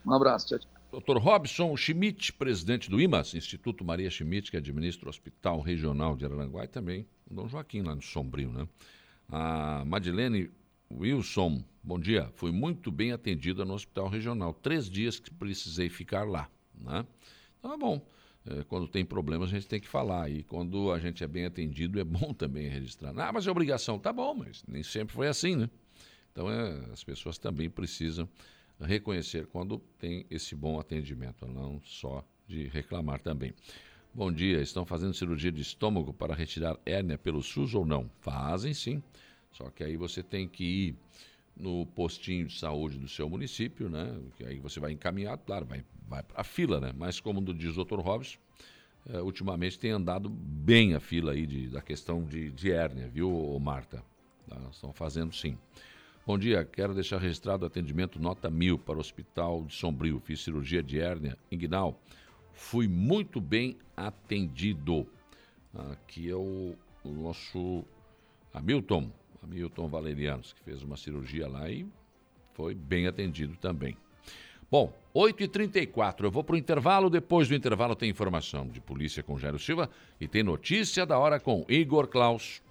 [0.04, 0.48] Um abraço.
[0.48, 0.74] Tchau, tchau.
[1.00, 1.18] Dr.
[1.18, 6.64] Robson Schmidt, presidente do IMAS, Instituto Maria Schmidt, que administra o Hospital Regional de Araranguá
[6.64, 8.68] e também o Dom Joaquim, lá no Sombrio, né?
[9.28, 10.50] A Madeleine
[10.90, 12.30] Wilson, bom dia.
[12.34, 14.52] Fui muito bem atendida no hospital regional.
[14.54, 16.48] Três dias que precisei ficar lá.
[16.74, 17.04] Né?
[17.58, 18.06] Então é bom.
[18.46, 20.30] É, quando tem problemas, a gente tem que falar.
[20.30, 23.18] E quando a gente é bem atendido, é bom também registrar.
[23.18, 23.98] Ah, mas é obrigação.
[23.98, 25.70] Tá bom, mas nem sempre foi assim, né?
[26.32, 28.28] Então é, as pessoas também precisam
[28.80, 33.54] reconhecer quando tem esse bom atendimento, não só de reclamar também.
[34.12, 38.10] Bom dia, estão fazendo cirurgia de estômago para retirar hérnia pelo SUS ou não?
[38.20, 39.02] Fazem sim,
[39.50, 40.96] só que aí você tem que ir
[41.56, 44.18] no postinho de saúde do seu município, né?
[44.44, 46.92] Aí você vai encaminhado, claro, vai, vai para a fila, né?
[46.96, 48.00] Mas como diz o Dr.
[48.00, 48.38] Robson,
[49.08, 53.58] é, ultimamente tem andado bem a fila aí de, da questão de, de hérnia, viu,
[53.60, 54.02] Marta?
[54.48, 54.60] Tá?
[54.70, 55.56] Estão fazendo sim.
[56.26, 60.20] Bom dia, quero deixar registrado o atendimento nota mil para o Hospital de Sombrio.
[60.20, 62.00] Fiz cirurgia de hérnia inguinal
[62.54, 65.06] fui muito bem atendido.
[65.92, 67.84] Aqui é o, o nosso
[68.52, 69.10] Hamilton,
[69.44, 71.86] Hamilton Valerianos, que fez uma cirurgia lá e
[72.54, 73.96] foi bem atendido também.
[74.70, 77.08] Bom, 8h34, eu vou para o intervalo.
[77.08, 79.88] Depois do intervalo tem informação de polícia com Jairo Silva
[80.20, 82.62] e tem notícia da hora com Igor Klaus.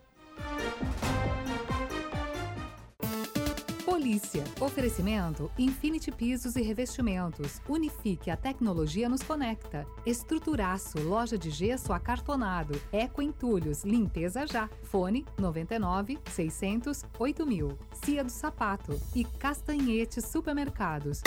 [4.13, 4.43] Polícia.
[4.59, 7.59] Oferecimento Infinity Pisos e Revestimentos.
[7.67, 9.87] Unifique, a tecnologia nos conecta.
[10.05, 12.79] Estruturaço, loja de gesso acartonado.
[12.91, 14.69] Eco Entulhos, limpeza já.
[14.83, 17.77] Fone 99 600 8000.
[18.03, 21.21] Cia do Sapato e Castanhete Supermercados.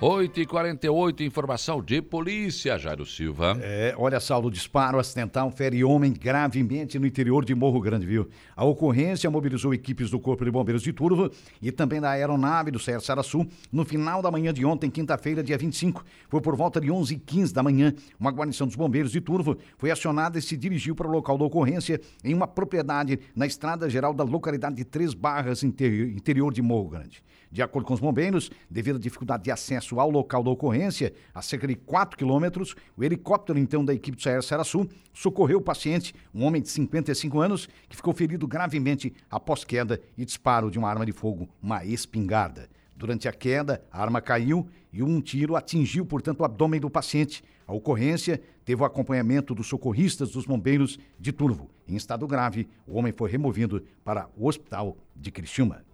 [0.00, 3.58] 8h48, informação de polícia, Jairo Silva.
[3.60, 8.28] É, olha, Saulo, disparo acidental fere homem gravemente no interior de Morro Grande, viu?
[8.54, 12.78] A ocorrência mobilizou equipes do Corpo de Bombeiros de Turva e também da aeronave do
[12.78, 16.04] Serra Saraçu no final da manhã de ontem, quinta-feira, dia 25.
[16.28, 17.92] Foi por volta de 11h15 da manhã.
[18.20, 21.44] Uma guarnição dos bombeiros de Turva foi acionada e se dirigiu para o local da
[21.44, 26.90] ocorrência em uma propriedade na estrada geral da localidade de Três Barras, interior de Morro
[26.90, 27.20] Grande.
[27.50, 31.40] De acordo com os bombeiros, devido à dificuldade de acesso ao local da ocorrência, a
[31.40, 36.14] cerca de 4 quilômetros, o helicóptero então da equipe do Saer Saraçu socorreu o paciente,
[36.34, 40.88] um homem de 55 anos, que ficou ferido gravemente após queda e disparo de uma
[40.88, 42.68] arma de fogo, uma espingarda.
[42.94, 47.44] Durante a queda, a arma caiu e um tiro atingiu, portanto, o abdômen do paciente.
[47.64, 51.70] A ocorrência teve o acompanhamento dos socorristas dos bombeiros de Turvo.
[51.86, 55.84] Em estado grave, o homem foi removido para o hospital de Criciúma.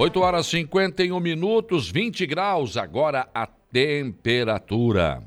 [0.00, 5.20] 8 horas 51 minutos, 20 graus, agora a temperatura.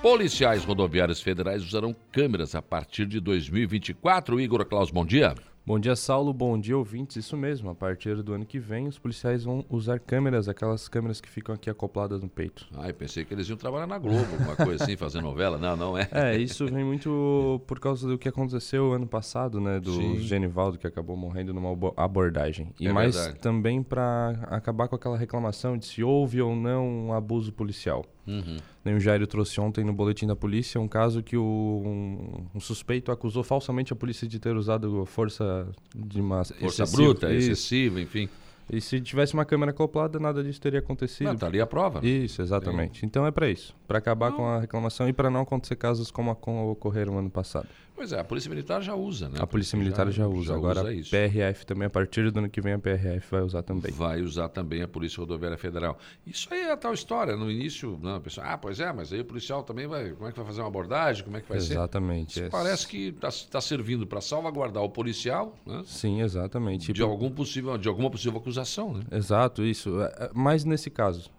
[0.00, 4.40] Policiais rodoviários federais usarão câmeras a partir de 2024.
[4.40, 5.34] Igor Klaus, bom dia.
[5.68, 6.32] Bom dia, Saulo.
[6.32, 7.16] Bom dia, ouvintes.
[7.16, 7.68] Isso mesmo.
[7.68, 11.54] A partir do ano que vem, os policiais vão usar câmeras, aquelas câmeras que ficam
[11.54, 12.66] aqui acopladas no peito.
[12.74, 15.58] Ah, eu pensei que eles iam trabalhar na Globo, alguma coisa assim, fazer novela.
[15.58, 16.08] Não, não é.
[16.10, 19.78] É, isso vem muito por causa do que aconteceu ano passado, né?
[19.78, 20.20] Do Sim.
[20.20, 22.72] Genivaldo, que acabou morrendo numa abordagem.
[22.80, 23.38] E é mais verdade.
[23.38, 28.06] também para acabar com aquela reclamação de se houve ou não um abuso policial.
[28.26, 28.56] Uhum.
[28.88, 31.42] Nem o Jairo trouxe ontem no boletim da polícia um caso que o,
[31.84, 37.30] um, um, suspeito acusou falsamente a polícia de ter usado força de uma força bruta,
[37.30, 38.30] excessiva, enfim.
[38.70, 41.28] E se tivesse uma câmera acoplada, nada disso teria acontecido.
[41.28, 42.06] Não, tá ali a prova.
[42.06, 43.00] Isso, exatamente.
[43.00, 43.06] Sim.
[43.06, 44.36] Então é para isso, para acabar não.
[44.36, 47.68] com a reclamação e para não acontecer casos como, como ocorreram ano passado.
[47.98, 49.38] Pois é, a Polícia Militar já usa, né?
[49.40, 50.52] A Polícia Militar já, já usa.
[50.52, 51.16] Já Agora usa isso.
[51.16, 53.90] a PRF também, a partir do ano que vem, a PRF vai usar também.
[53.90, 55.98] Vai usar também a Polícia Rodoviária Federal.
[56.24, 57.36] Isso aí é a tal história.
[57.36, 60.12] No início, não, a pessoa, ah, pois é, mas aí o policial também vai.
[60.12, 61.24] Como é que vai fazer uma abordagem?
[61.24, 62.40] Como é que vai exatamente, ser?
[62.42, 62.42] Exatamente.
[62.44, 62.48] É.
[62.50, 65.82] Parece que está tá servindo para salvaguardar o policial, né?
[65.84, 66.92] Sim, exatamente.
[66.92, 68.57] De, algum possível, de alguma possível acusação,
[68.92, 69.04] né?
[69.12, 70.00] Exato, isso.
[70.00, 71.30] É, é, mas nesse caso.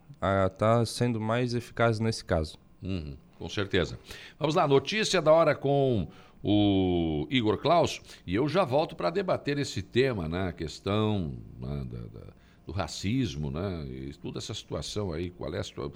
[0.45, 2.57] Está sendo mais eficaz nesse caso.
[2.83, 3.97] Uhum, com certeza.
[4.37, 6.09] Vamos lá, notícia da hora com
[6.43, 10.49] o Igor Klaus, e eu já volto para debater esse tema, né?
[10.49, 12.33] A questão né, da, da,
[12.65, 13.85] do racismo, né?
[13.87, 15.93] E toda essa situação aí, qual é a situação,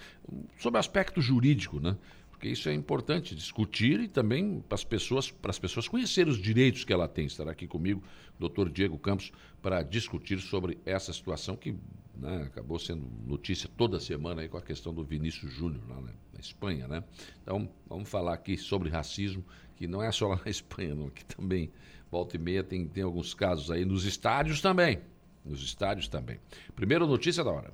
[0.57, 1.97] sobre o aspecto jurídico, né?
[2.29, 6.37] Porque isso é importante discutir e também para as pessoas, para as pessoas conhecerem os
[6.37, 7.25] direitos que ela tem.
[7.25, 8.03] Estará aqui comigo
[8.35, 9.31] o doutor Diego Campos
[9.63, 11.73] para discutir sobre essa situação que
[12.13, 16.39] né, acabou sendo notícia toda semana aí com a questão do Vinícius Júnior lá na
[16.39, 17.01] Espanha, né?
[17.41, 19.43] Então, vamos falar aqui sobre racismo
[19.77, 21.71] que não é só lá na Espanha, não, que também,
[22.11, 24.99] volta e meia, tem, tem alguns casos aí nos estádios também.
[25.45, 26.39] Nos estádios também.
[26.75, 27.73] Primeira notícia da hora.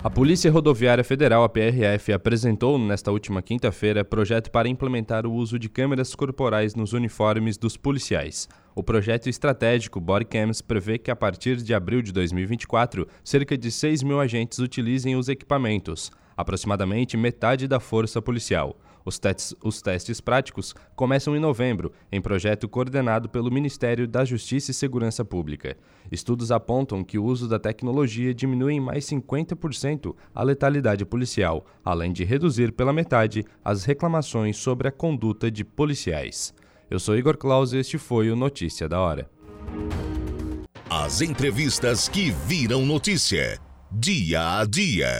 [0.00, 5.58] A Polícia Rodoviária Federal, a PRF, apresentou nesta última quinta-feira projeto para implementar o uso
[5.58, 8.48] de câmeras corporais nos uniformes dos policiais.
[8.76, 14.04] O projeto estratégico Bodycams prevê que a partir de abril de 2024, cerca de 6
[14.04, 18.76] mil agentes utilizem os equipamentos, aproximadamente metade da força policial.
[19.04, 24.70] Os testes, os testes práticos começam em novembro, em projeto coordenado pelo Ministério da Justiça
[24.70, 25.76] e Segurança Pública.
[26.10, 32.12] Estudos apontam que o uso da tecnologia diminui em mais 50% a letalidade policial, além
[32.12, 36.54] de reduzir pela metade as reclamações sobre a conduta de policiais.
[36.90, 39.30] Eu sou Igor Claus e este foi o Notícia da Hora.
[40.90, 43.60] As entrevistas que viram notícia,
[43.92, 45.18] dia a dia.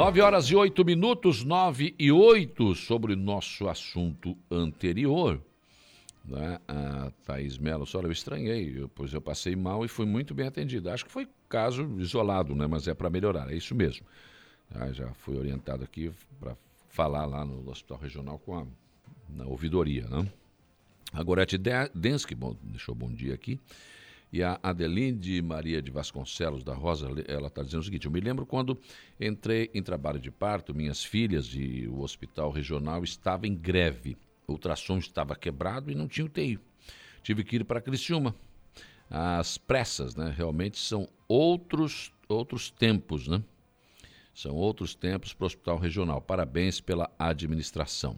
[0.00, 5.38] Nove horas e oito minutos, nove e oito, sobre o nosso assunto anterior.
[6.24, 6.58] Né?
[6.66, 10.46] A Thaís Mello, olha, eu estranhei, eu, pois eu passei mal e fui muito bem
[10.46, 10.94] atendida.
[10.94, 12.66] Acho que foi caso isolado, né?
[12.66, 14.06] mas é para melhorar, é isso mesmo.
[14.74, 16.10] Ah, já fui orientado aqui
[16.40, 16.56] para
[16.88, 18.66] falar lá no Hospital Regional com a
[19.28, 20.08] na ouvidoria.
[20.08, 20.26] Né?
[21.12, 21.58] A Gorete
[21.94, 23.60] Densky, bom, deixou bom dia aqui.
[24.32, 28.20] E a Adelinde Maria de Vasconcelos da Rosa, ela está dizendo o seguinte: eu me
[28.20, 28.78] lembro quando
[29.20, 34.16] entrei em trabalho de parto, minhas filhas e o hospital regional estavam em greve.
[34.46, 36.60] O ultrassom estava quebrado e não tinha UTI.
[37.22, 38.34] Tive que ir para Criciúma.
[39.08, 40.32] As pressas, né?
[40.36, 43.42] Realmente são outros, outros tempos, né?
[44.32, 46.20] São outros tempos para o hospital regional.
[46.20, 48.16] Parabéns pela administração.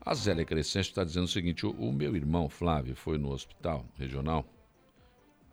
[0.00, 3.86] A Zélia Crescente está dizendo o seguinte: o, o meu irmão Flávio foi no hospital
[3.98, 4.55] regional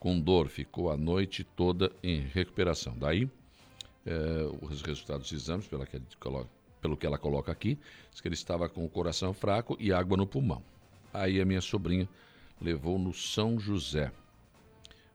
[0.03, 2.93] com dor, ficou a noite toda em recuperação.
[2.97, 3.25] Daí,
[4.05, 6.49] é, os resultados dos exames, pela que coloca,
[6.81, 7.79] pelo que ela coloca aqui,
[8.11, 10.61] diz que ele estava com o coração fraco e água no pulmão.
[11.13, 12.09] Aí a minha sobrinha
[12.59, 14.11] levou no São José.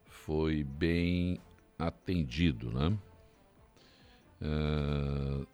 [0.07, 1.39] Foi bem
[1.79, 2.99] atendido, né?
[4.41, 5.47] É,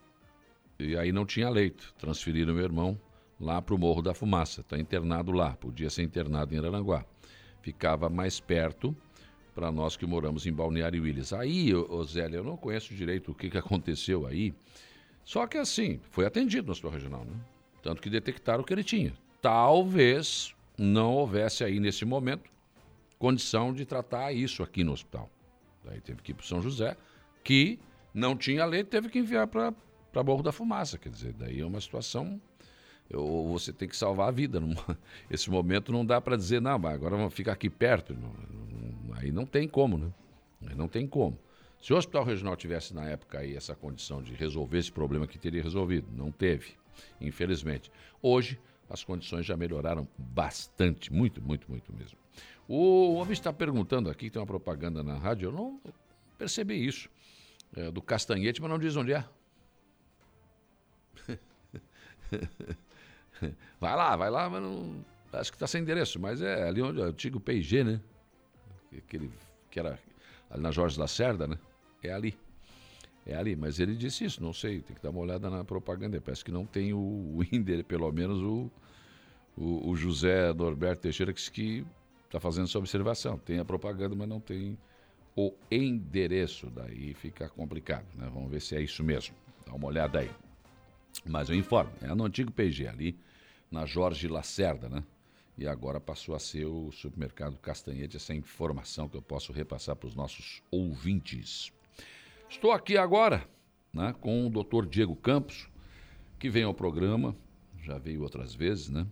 [0.78, 1.92] e aí não tinha leito.
[1.98, 2.96] Transferiram meu irmão
[3.40, 4.60] lá para o Morro da Fumaça.
[4.60, 5.56] Está internado lá.
[5.56, 7.04] Podia ser internado em Aranguá.
[7.62, 8.96] Ficava mais perto
[9.54, 11.32] para nós que moramos em Balneário Willis.
[11.32, 11.70] Aí,
[12.06, 14.52] Zélia, eu não conheço direito o que, que aconteceu aí.
[15.24, 17.34] Só que assim, foi atendido no hospital regional, né?
[17.82, 19.12] Tanto que detectaram o que ele tinha.
[19.40, 22.50] talvez não houvesse aí nesse momento
[23.18, 25.30] condição de tratar isso aqui no hospital.
[25.84, 26.96] Daí teve que ir para São José,
[27.42, 27.78] que
[28.12, 29.72] não tinha leite, teve que enviar para
[30.24, 30.98] Morro da Fumaça.
[30.98, 32.40] Quer dizer, daí é uma situação.
[33.08, 34.60] Eu, você tem que salvar a vida.
[35.30, 38.16] esse momento não dá para dizer, não, agora vamos ficar aqui perto.
[39.14, 40.12] Aí não tem como, né?
[40.66, 41.38] Aí não tem como.
[41.80, 45.38] Se o Hospital Regional tivesse na época aí essa condição de resolver esse problema que
[45.38, 46.72] teria resolvido, não teve,
[47.20, 47.92] infelizmente.
[48.22, 48.58] Hoje
[48.88, 52.16] as condições já melhoraram bastante, muito, muito, muito mesmo.
[52.66, 55.78] O homem está perguntando aqui, tem uma propaganda na rádio, eu não
[56.38, 57.10] percebi isso,
[57.76, 59.24] é, do Castanhete, mas não diz onde é.
[63.80, 65.04] vai lá, vai lá, mas não.
[65.32, 68.00] Acho que está sem endereço, mas é ali onde é o antigo PIG, né?
[68.96, 69.30] Aquele
[69.70, 69.98] que era
[70.48, 71.58] ali na Jorge Lacerda, né?
[72.02, 72.38] É ali.
[73.26, 76.20] É ali, mas ele disse isso, não sei, tem que dar uma olhada na propaganda.
[76.20, 78.70] Parece que não tem o, o endereço, pelo menos o,
[79.56, 81.84] o, o, José Norberto Teixeira que
[82.26, 83.38] está fazendo essa observação.
[83.38, 84.78] Tem a propaganda, mas não tem
[85.34, 86.70] o endereço.
[86.70, 88.30] Daí fica complicado, né?
[88.32, 89.34] Vamos ver se é isso mesmo.
[89.66, 90.30] Dá uma olhada aí.
[91.24, 93.16] Mas eu informo, é no antigo PG, ali
[93.74, 95.02] na Jorge Lacerda, né?
[95.58, 100.06] E agora passou a ser o supermercado Castanhete, essa informação que eu posso repassar para
[100.06, 101.72] os nossos ouvintes.
[102.48, 103.46] Estou aqui agora
[103.92, 105.68] né, com o doutor Diego Campos,
[106.38, 107.36] que vem ao programa,
[107.82, 109.06] já veio outras vezes, né?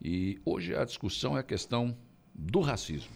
[0.00, 1.96] E hoje a discussão é a questão
[2.34, 3.12] do racismo.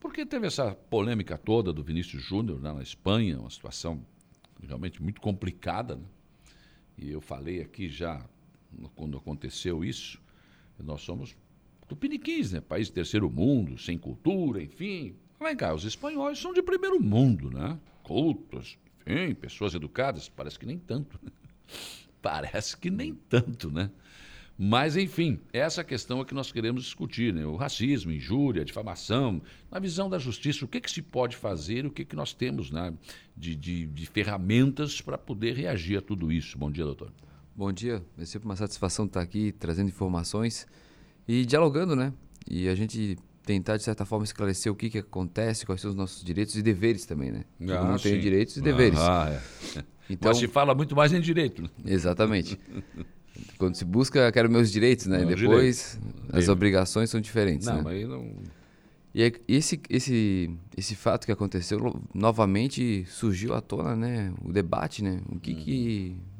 [0.00, 4.04] Porque teve essa polêmica toda do Vinícius Júnior né, na Espanha, uma situação
[4.66, 6.04] realmente muito complicada, né?
[6.96, 8.24] E eu falei aqui já
[8.94, 10.20] quando aconteceu isso,
[10.78, 11.36] nós somos
[11.88, 12.60] tupiniquins, né?
[12.60, 15.16] País terceiro mundo, sem cultura, enfim.
[15.40, 17.78] Vem cá, os espanhóis são de primeiro mundo, né?
[18.02, 21.18] Cultos, enfim, pessoas educadas, parece que nem tanto.
[21.22, 21.30] Né?
[22.20, 23.90] Parece que nem tanto, né?
[24.60, 27.46] Mas, enfim, essa questão é que nós queremos discutir, né?
[27.46, 29.40] O racismo, injúria, difamação,
[29.70, 32.72] na visão da justiça, o que, que se pode fazer, o que, que nós temos
[32.72, 32.92] né,
[33.36, 36.58] de, de, de ferramentas para poder reagir a tudo isso.
[36.58, 37.12] Bom dia, doutor.
[37.58, 40.64] Bom dia, é sempre uma satisfação estar aqui trazendo informações
[41.26, 42.12] e dialogando, né?
[42.48, 45.96] E a gente tentar, de certa forma, esclarecer o que, que acontece, quais são os
[45.96, 47.44] nossos direitos e deveres também, né?
[47.62, 49.00] Ah, Todo mundo tem direitos e deveres.
[49.00, 49.40] Ah,
[49.76, 49.84] é.
[50.08, 51.60] Então, Mas se fala muito mais em direito.
[51.60, 51.68] Né?
[51.84, 52.58] Exatamente.
[53.58, 55.18] Quando se busca, quero meus direitos, né?
[55.18, 55.98] Não, Depois,
[56.32, 57.82] as obrigações são diferentes, não, né?
[57.82, 58.34] Mas não...
[59.12, 64.32] E esse, esse, esse fato que aconteceu, novamente surgiu à tona, né?
[64.42, 65.20] O debate, né?
[65.28, 66.37] O que, que, uhum.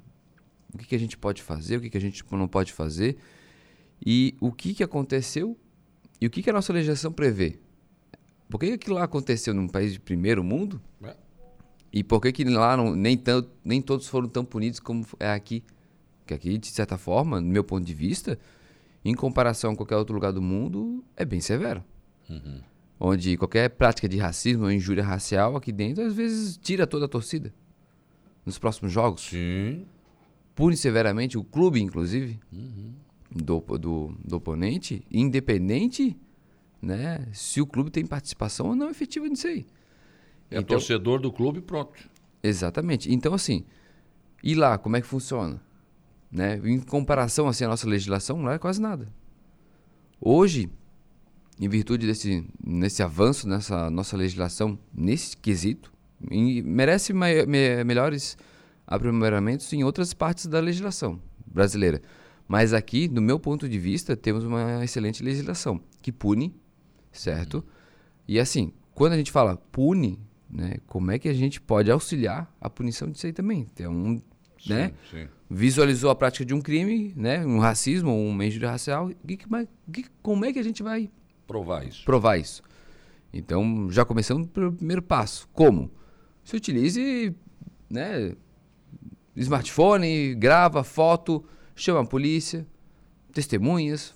[0.73, 3.17] O que, que a gente pode fazer, o que, que a gente não pode fazer.
[4.05, 5.57] E o que, que aconteceu
[6.21, 7.59] e o que, que a nossa legislação prevê?
[8.49, 10.81] Por que aquilo lá aconteceu num país de primeiro mundo?
[11.03, 11.15] É.
[11.93, 15.31] E por que, que lá não, nem, tanto, nem todos foram tão punidos como é
[15.31, 15.63] aqui?
[16.27, 18.39] Que aqui, de certa forma, no meu ponto de vista,
[19.05, 21.85] em comparação a qualquer outro lugar do mundo, é bem severo.
[22.29, 22.61] Uhum.
[23.01, 27.09] Onde qualquer prática de racismo ou injúria racial aqui dentro, às vezes, tira toda a
[27.09, 27.55] torcida.
[28.45, 29.29] Nos próximos jogos.
[29.29, 29.87] Sim.
[30.59, 32.39] Pune severamente o clube, inclusive.
[32.53, 32.89] Uhum
[33.31, 36.17] do, do, do oponente, independente
[36.81, 39.67] né, se o clube tem participação ou não efetiva nisso aí.
[40.51, 42.09] É então, torcedor do clube pronto.
[42.43, 43.13] Exatamente.
[43.13, 43.65] Então, assim,
[44.43, 45.61] e lá, como é que funciona?
[46.31, 46.61] Né?
[46.65, 49.09] Em comparação assim, à nossa legislação, lá é quase nada.
[50.21, 50.71] Hoje,
[51.61, 58.37] em virtude desse nesse avanço nessa nossa legislação, nesse quesito, merece me, me, melhores
[58.89, 62.01] aprimoramentos em outras partes da legislação brasileira.
[62.49, 66.55] Mas aqui, do meu ponto de vista, temos uma excelente legislação que pune,
[67.13, 67.57] certo?
[67.57, 67.63] Uhum.
[68.27, 70.19] E assim, quando a gente fala pune,
[70.51, 73.67] né, como é que a gente pode auxiliar a punição disso aí também?
[73.75, 74.17] Tem um,
[74.59, 74.93] sim, né?
[75.11, 75.29] Sim.
[75.51, 79.37] Visualizou a prática de um crime, né, um racismo, um injúria racial, que,
[79.93, 81.11] que, como é que a gente vai
[81.47, 82.05] provar isso?
[82.05, 82.63] Provar isso.
[83.31, 85.47] Então, já começamos pelo primeiro passo.
[85.53, 85.91] Como?
[86.43, 87.35] Se utilize,
[87.91, 88.35] né,
[89.43, 91.45] smartphone, grava foto,
[91.75, 92.67] chama a polícia,
[93.33, 94.15] testemunhas,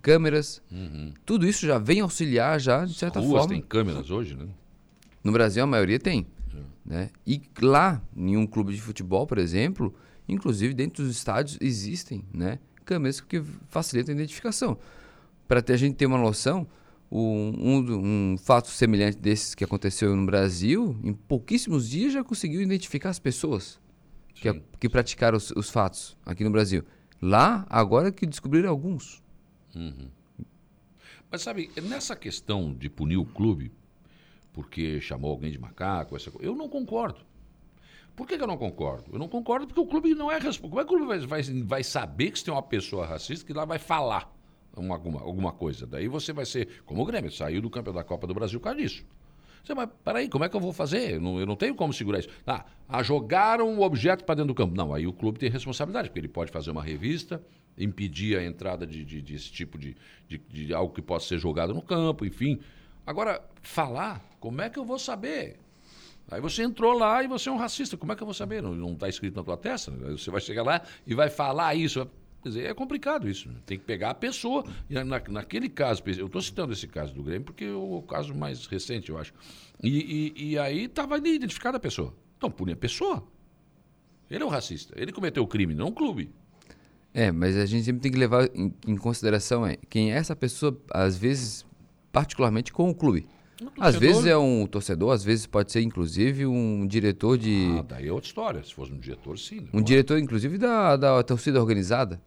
[0.00, 0.62] câmeras.
[0.70, 1.12] Uhum.
[1.24, 3.54] Tudo isso já vem auxiliar já, de certa As ruas forma.
[3.54, 4.46] tem câmeras hoje, né?
[5.22, 6.26] No Brasil, a maioria tem.
[6.54, 6.58] É.
[6.84, 7.10] Né?
[7.26, 9.94] E lá, em um clube de futebol, por exemplo,
[10.28, 14.78] inclusive dentro dos estádios existem né, câmeras que facilitam a identificação.
[15.48, 16.66] Para a gente ter uma noção,
[17.10, 23.10] um, um, fato semelhante desses que aconteceu no Brasil, em pouquíssimos dias já conseguiu identificar
[23.10, 23.78] as pessoas
[24.34, 26.84] que, que praticaram os, os, fatos aqui no Brasil.
[27.20, 29.22] Lá, agora que descobriram alguns.
[29.74, 30.08] Uhum.
[31.30, 33.72] Mas sabe, nessa questão de punir o clube
[34.52, 37.20] porque chamou alguém de macaco, essa eu não concordo.
[38.14, 39.10] Por que, que, eu não concordo?
[39.12, 40.70] Eu não concordo porque o clube não é responsável.
[40.70, 43.44] Como é que o clube vai, vai, vai saber que se tem uma pessoa racista
[43.44, 44.32] que lá vai falar?
[44.76, 45.86] uma, alguma, alguma coisa.
[45.86, 48.64] Daí você vai ser, como o Grêmio, saiu do campeão da Copa do Brasil por
[48.64, 49.04] causa disso.
[49.64, 51.14] Você, mas peraí, como é que eu vou fazer?
[51.14, 52.28] Eu não, eu não tenho como segurar isso.
[52.46, 54.76] Ah, ah jogaram um objeto para dentro do campo.
[54.76, 57.42] Não, aí o clube tem responsabilidade, porque ele pode fazer uma revista,
[57.78, 59.96] impedir a entrada de, de, desse tipo de,
[60.28, 62.60] de, de algo que possa ser jogado no campo, enfim.
[63.06, 65.56] Agora, falar, como é que eu vou saber?
[66.30, 67.96] Aí você entrou lá e você é um racista.
[67.96, 68.62] Como é que eu vou saber?
[68.62, 69.90] Não está escrito na tua testa?
[69.90, 72.06] Você vai chegar lá e vai falar isso.
[72.44, 73.48] Quer dizer, é complicado isso.
[73.48, 73.54] Né?
[73.64, 74.66] Tem que pegar a pessoa.
[74.90, 78.34] E na, naquele caso, eu estou citando esse caso do Grêmio porque é o caso
[78.34, 79.32] mais recente, eu acho.
[79.82, 82.14] E, e, e aí estava identificada a pessoa.
[82.36, 83.26] Então, pune a pessoa.
[84.30, 84.92] Ele é um racista.
[84.94, 86.30] Ele cometeu o crime, não o clube.
[87.14, 90.36] É, mas a gente sempre tem que levar em, em consideração é, quem é essa
[90.36, 91.64] pessoa, às vezes,
[92.12, 93.26] particularmente com o clube.
[93.80, 97.74] Às vezes é um torcedor, às vezes pode ser inclusive um diretor de.
[97.78, 98.62] Ah, daí é outra história.
[98.62, 99.60] Se fosse um diretor, sim.
[99.60, 99.68] Né?
[99.72, 102.20] Um diretor, inclusive, da, da torcida organizada.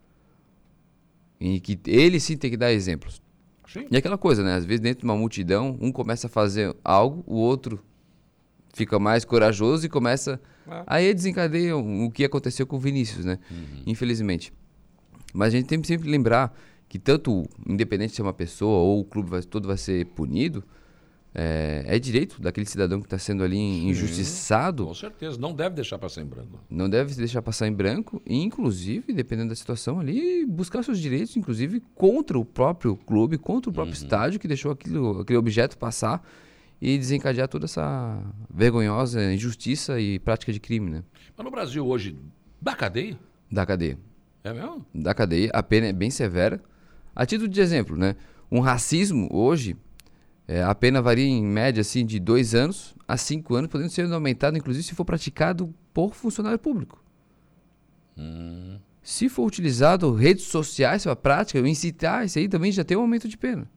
[1.39, 3.21] E que ele sim tem que dar exemplos.
[3.67, 3.85] Sim.
[3.91, 4.55] E aquela coisa, né?
[4.55, 7.83] Às vezes, dentro de uma multidão, um começa a fazer algo, o outro
[8.73, 10.39] fica mais corajoso e começa.
[10.67, 10.83] É.
[10.87, 13.39] Aí desencadeia o que aconteceu com o Vinícius, né?
[13.49, 13.83] Uhum.
[13.87, 14.53] Infelizmente.
[15.33, 16.57] Mas a gente tem que sempre lembrar
[16.87, 20.63] que tanto, independente de ser uma pessoa ou o clube vai, todo vai ser punido,
[21.39, 24.87] é, é direito daquele cidadão que está sendo ali Sim, injustiçado.
[24.87, 26.59] Com certeza, não deve deixar passar em branco.
[26.67, 31.37] Não deve deixar passar em branco e, inclusive, dependendo da situação ali, buscar seus direitos,
[31.37, 34.03] inclusive contra o próprio clube, contra o próprio uhum.
[34.03, 36.27] estádio que deixou aquilo, aquele objeto passar
[36.81, 38.19] e desencadear toda essa
[38.51, 41.03] vergonhosa injustiça e prática de crime, né?
[41.35, 42.17] Mas no Brasil hoje,
[42.59, 43.15] dá cadeia?
[43.51, 43.99] Dá cadeia.
[44.43, 44.83] É mesmo?
[44.93, 46.59] Da cadeia, a pena é bem severa.
[47.15, 48.15] A título de exemplo, né?
[48.51, 49.75] Um racismo hoje
[50.47, 54.11] é, a pena varia em média assim, de dois anos a cinco anos, podendo ser
[54.11, 57.03] aumentado, inclusive, se for praticado por funcionário público.
[58.17, 58.79] Hum.
[59.01, 63.27] Se for utilizado redes sociais para prática, incitar, isso aí também já tem um aumento
[63.27, 63.69] de pena.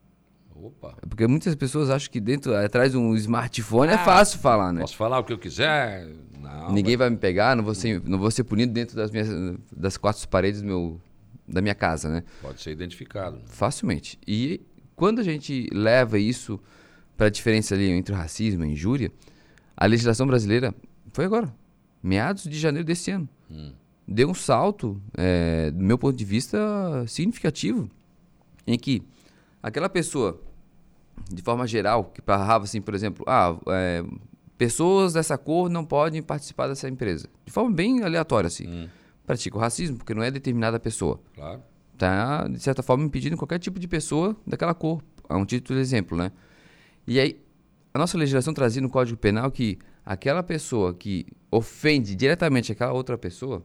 [0.54, 0.96] Opa.
[1.02, 4.38] É porque muitas pessoas acham que dentro, atrás de um smartphone é ah, é fácil
[4.40, 4.80] falar, né?
[4.80, 6.08] Posso falar o que eu quiser.
[6.38, 9.28] Não, Ninguém vai me pegar, não vou ser, não vou ser punido dentro das, minhas,
[9.74, 11.00] das quatro paredes meu,
[11.48, 12.24] da minha casa, né?
[12.42, 13.40] Pode ser identificado.
[13.46, 14.18] Facilmente.
[14.26, 14.60] E
[15.00, 16.60] quando a gente leva isso
[17.16, 19.10] para a diferença ali entre o racismo e a injúria,
[19.74, 20.74] a legislação brasileira
[21.10, 21.50] foi agora,
[22.02, 23.26] meados de janeiro desse ano.
[23.50, 23.72] Hum.
[24.06, 26.58] Deu um salto, é, do meu ponto de vista,
[27.06, 27.88] significativo,
[28.66, 29.02] em que
[29.62, 30.38] aquela pessoa,
[31.32, 34.04] de forma geral, que barrava assim, por exemplo, ah, é,
[34.58, 37.26] pessoas dessa cor não podem participar dessa empresa.
[37.46, 38.68] De forma bem aleatória, assim.
[38.68, 38.88] Hum.
[39.26, 41.18] Pratica o racismo, porque não é determinada pessoa.
[41.34, 41.69] Claro
[42.00, 45.02] tá, de certa forma, impedindo qualquer tipo de pessoa daquela cor.
[45.28, 46.32] É um título de exemplo, né?
[47.06, 47.38] E aí,
[47.92, 53.18] a nossa legislação trazia no Código Penal que aquela pessoa que ofende diretamente aquela outra
[53.18, 53.62] pessoa,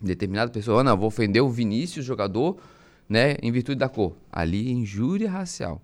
[0.00, 2.58] determinada pessoa, oh, não, vou ofender o Vinícius, jogador,
[3.06, 4.16] né, em virtude da cor.
[4.32, 5.82] Ali, injúria racial.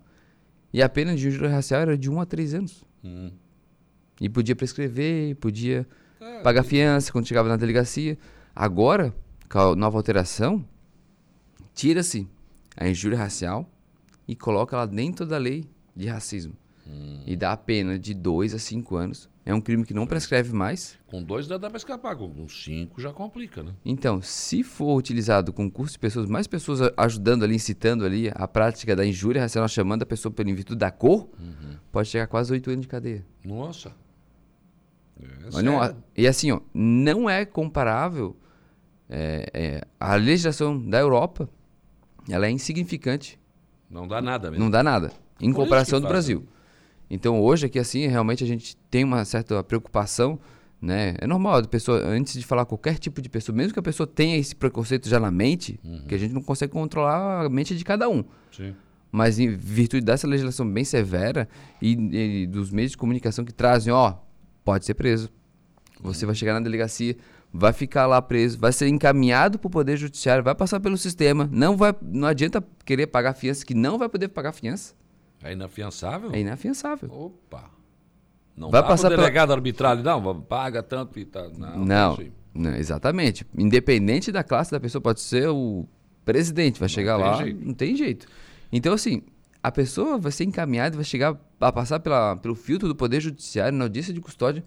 [0.73, 2.83] E a pena de injúria racial era de 1 um a 3 anos.
[3.03, 3.29] Hum.
[4.19, 5.87] E podia prescrever, podia
[6.19, 8.17] é, pagar fiança quando chegava na delegacia.
[8.55, 9.13] Agora,
[9.47, 10.65] com a nova alteração,
[11.79, 12.27] tira-se
[12.75, 13.65] a injúria racial
[14.27, 15.63] e coloca ela dentro da lei
[15.95, 16.53] de racismo.
[16.85, 17.23] Hum.
[17.25, 19.29] E dá a pena de 2 a 5 anos.
[19.45, 20.99] É um crime que não prescreve mais.
[21.07, 23.73] Com dois dá, dá para escapar, com cinco já complica, né?
[23.85, 28.47] Então, se for utilizado com curso de pessoas, mais pessoas ajudando ali, incitando ali a
[28.47, 31.77] prática da injúria racial, chamando a pessoa pelo virtude da cor, uhum.
[31.91, 33.25] pode chegar a quase oito anos de cadeia.
[33.43, 33.95] Nossa.
[35.57, 38.35] É não, e assim, ó, não é comparável
[39.09, 41.49] é, é, a legislação da Europa
[42.29, 43.39] ela é insignificante.
[43.89, 44.63] Não dá nada mesmo.
[44.63, 46.45] Não dá nada, em Por comparação do Brasil.
[47.09, 50.39] Então hoje aqui assim, realmente a gente tem uma certa preocupação,
[50.81, 51.15] né?
[51.19, 54.05] É normal a pessoa antes de falar qualquer tipo de pessoa, mesmo que a pessoa
[54.05, 56.05] tenha esse preconceito já na mente, uhum.
[56.07, 58.23] que a gente não consegue controlar a mente de cada um.
[58.51, 58.75] Sim.
[59.11, 61.49] Mas em virtude dessa legislação bem severa
[61.81, 64.15] e, e dos meios de comunicação que trazem, ó,
[64.63, 65.29] pode ser preso.
[66.01, 66.27] Você uhum.
[66.27, 67.17] vai chegar na delegacia,
[67.51, 71.49] vai ficar lá preso, vai ser encaminhado para o Poder Judiciário, vai passar pelo sistema,
[71.51, 74.93] não vai, não adianta querer pagar fiança, que não vai poder pagar fiança.
[75.43, 76.31] É inafiançável?
[76.33, 77.09] É inafiançável.
[77.11, 77.69] Opa.
[78.55, 79.57] Não vai passar delegado pela...
[79.57, 81.49] arbitrário, não, paga tanto e tá.
[81.57, 82.17] Não, não,
[82.53, 83.47] não, exatamente.
[83.57, 85.87] Independente da classe da pessoa, pode ser o
[86.25, 87.65] presidente, vai não chegar lá, jeito.
[87.65, 88.27] não tem jeito.
[88.71, 89.23] Então, assim,
[89.63, 93.77] a pessoa vai ser encaminhada, vai chegar a passar pela, pelo filtro do Poder Judiciário
[93.77, 94.63] na audiência de custódia.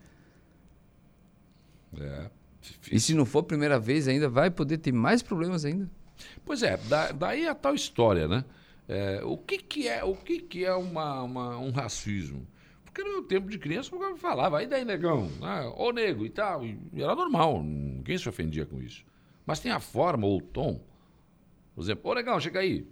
[2.01, 2.31] É.
[2.91, 5.91] E se não for a primeira vez ainda, vai poder ter mais problemas ainda.
[6.45, 8.45] Pois é, da, daí a tal história, né?
[8.89, 12.47] É, o que, que é, o que, que é uma, uma um racismo?
[12.85, 16.31] Porque no meu tempo de criança eu falava, aí daí negão, ah, ô nego e
[16.31, 16.65] tal.
[16.65, 19.05] E era normal, ninguém se ofendia com isso.
[19.47, 20.81] Mas tem a forma ou o tom.
[21.75, 22.87] Por exemplo, ô negão, chega aí.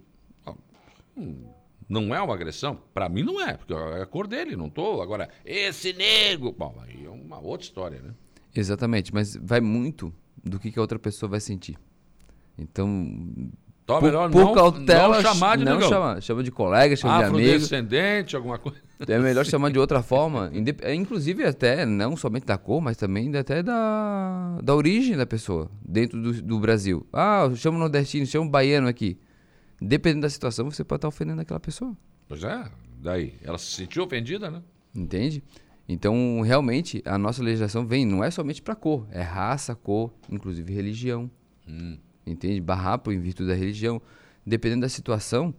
[1.16, 1.44] hum,
[1.86, 2.80] não é uma agressão?
[2.94, 5.02] Para mim não é, porque é a cor dele, não tô.
[5.02, 6.52] Agora, esse nego.
[6.52, 8.14] Bom, aí é uma outra história, né?
[8.54, 10.12] Exatamente, mas vai muito
[10.44, 11.76] do que, que a outra pessoa vai sentir.
[12.58, 12.88] Então,
[13.84, 15.88] então melhor por não, cautela, não chamar de não negão.
[15.88, 17.48] chama, chama de colega, chama de amigo.
[17.48, 18.78] Afrodescendente, alguma coisa.
[19.06, 20.50] É melhor chamar de outra forma,
[20.82, 25.70] é, inclusive até não somente da cor, mas também até da, da origem da pessoa
[25.82, 27.06] dentro do, do Brasil.
[27.12, 29.18] Ah, eu chamo nordestino, chamo baiano aqui.
[29.80, 31.96] Dependendo da situação, você pode estar ofendendo aquela pessoa.
[32.28, 32.64] Pois é,
[32.98, 33.34] daí.
[33.42, 34.62] Ela se sentiu ofendida, né?
[34.94, 35.42] Entende?
[35.92, 40.72] Então, realmente, a nossa legislação vem, não é somente para cor, é raça, cor, inclusive
[40.72, 41.28] religião.
[42.24, 42.60] Entende?
[42.60, 44.00] Barrar por em virtude da religião.
[44.46, 45.52] Dependendo da situação,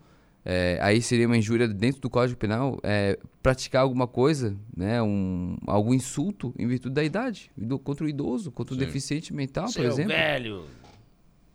[0.46, 5.58] é, aí seria uma injúria dentro do Código Penal é, praticar alguma coisa, né, um,
[5.68, 8.86] algum insulto em virtude da idade, do- contra o idoso, contra o Sim.
[8.86, 10.14] deficiente mental, por Seu exemplo.
[10.14, 10.64] velho.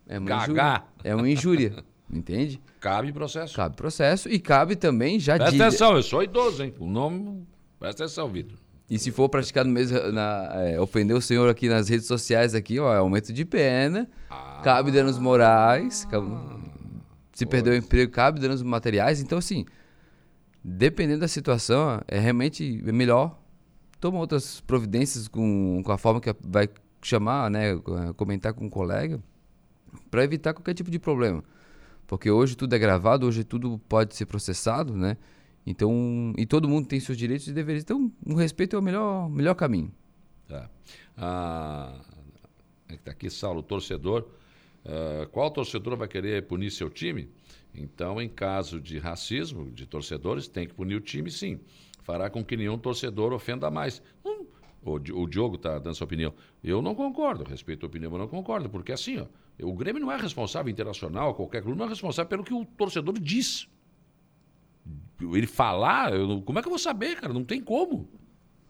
[0.06, 0.42] É uma Gagá.
[0.44, 0.84] injúria.
[1.02, 2.60] É uma injúria, entende?
[2.78, 3.56] Cabe processo.
[3.56, 6.74] Cabe processo e cabe também já Presta atenção, eu sou idoso, hein?
[6.78, 7.42] O nome.
[7.78, 8.58] Presta atenção, Vitor.
[8.88, 12.78] E se for praticado mesmo, na, é, ofender o senhor aqui nas redes sociais, aqui,
[12.78, 14.08] ó, é aumento de pena,
[14.62, 16.28] cabe danos morais, cabe-
[17.32, 19.20] se perder o emprego, cabe danos materiais.
[19.20, 19.66] Então, assim,
[20.62, 23.38] dependendo da situação, é realmente melhor
[24.00, 26.68] tomar outras providências com, com a forma que vai
[27.02, 27.76] chamar, né,
[28.16, 29.20] comentar com um colega,
[30.10, 31.42] para evitar qualquer tipo de problema.
[32.06, 35.16] Porque hoje tudo é gravado, hoje tudo pode ser processado, né?
[35.66, 37.82] Então, e todo mundo tem seus direitos e deveres.
[37.82, 39.92] Então, o respeito é o melhor, melhor caminho.
[40.46, 40.70] Tá.
[41.16, 42.00] Ah,
[42.88, 44.28] é tá aqui, Saulo, torcedor.
[44.84, 47.28] Ah, qual torcedor vai querer punir seu time?
[47.74, 51.60] Então, em caso de racismo de torcedores, tem que punir o time, sim.
[52.02, 54.00] Fará com que nenhum torcedor ofenda mais.
[54.24, 54.46] Hum,
[54.82, 56.32] o, o Diogo está dando sua opinião.
[56.62, 59.26] Eu não concordo, respeito a opinião, mas não concordo, porque assim, ó,
[59.60, 63.18] o Grêmio não é responsável internacional, qualquer clube não é responsável pelo que o torcedor
[63.18, 63.68] diz.
[65.20, 67.32] Ele falar, eu como é que eu vou saber, cara?
[67.32, 68.08] Não tem como.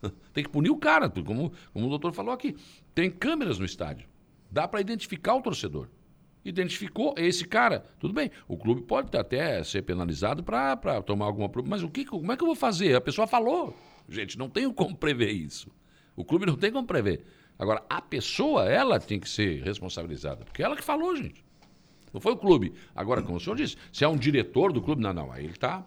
[0.32, 2.54] Tem que punir o cara, como, como o doutor falou aqui.
[2.94, 4.06] Tem câmeras no estádio.
[4.50, 5.88] Dá para identificar o torcedor.
[6.44, 8.30] Identificou esse cara, tudo bem.
[8.46, 11.50] O clube pode até ser penalizado para tomar alguma.
[11.66, 12.94] Mas o que, como é que eu vou fazer?
[12.94, 13.76] A pessoa falou.
[14.08, 15.70] Gente, não tenho como prever isso.
[16.14, 17.24] O clube não tem como prever.
[17.58, 20.44] Agora, a pessoa, ela tem que ser responsabilizada.
[20.44, 21.44] Porque ela que falou, gente.
[22.12, 22.72] Não foi o clube.
[22.94, 25.32] Agora, como o senhor disse, se é um diretor do clube, não, não.
[25.32, 25.84] Aí ele está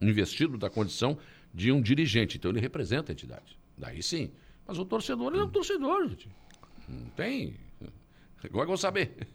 [0.00, 1.18] investido da condição
[1.52, 2.36] de um dirigente.
[2.36, 3.58] Então ele representa a entidade.
[3.76, 4.30] Daí sim.
[4.66, 6.28] Mas o torcedor, ele é um torcedor, gente.
[6.88, 7.54] Não tem.
[8.42, 9.28] É que eu vou saber?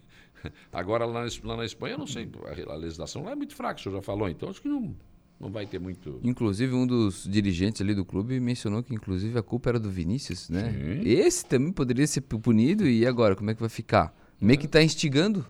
[0.72, 2.28] Agora, lá na, lá na Espanha, eu não sei.
[2.68, 4.28] A, legislação lá é muito fraca, o senhor já falou.
[4.28, 4.94] Então acho que não,
[5.38, 6.20] não vai ter muito.
[6.22, 10.48] Inclusive, um dos dirigentes ali do clube mencionou que, inclusive, a culpa era do Vinícius,
[10.48, 10.72] né?
[10.72, 11.08] Sim.
[11.08, 14.14] Esse também poderia ser punido, e agora, como é que vai ficar?
[14.40, 15.44] Meio que tá instigando.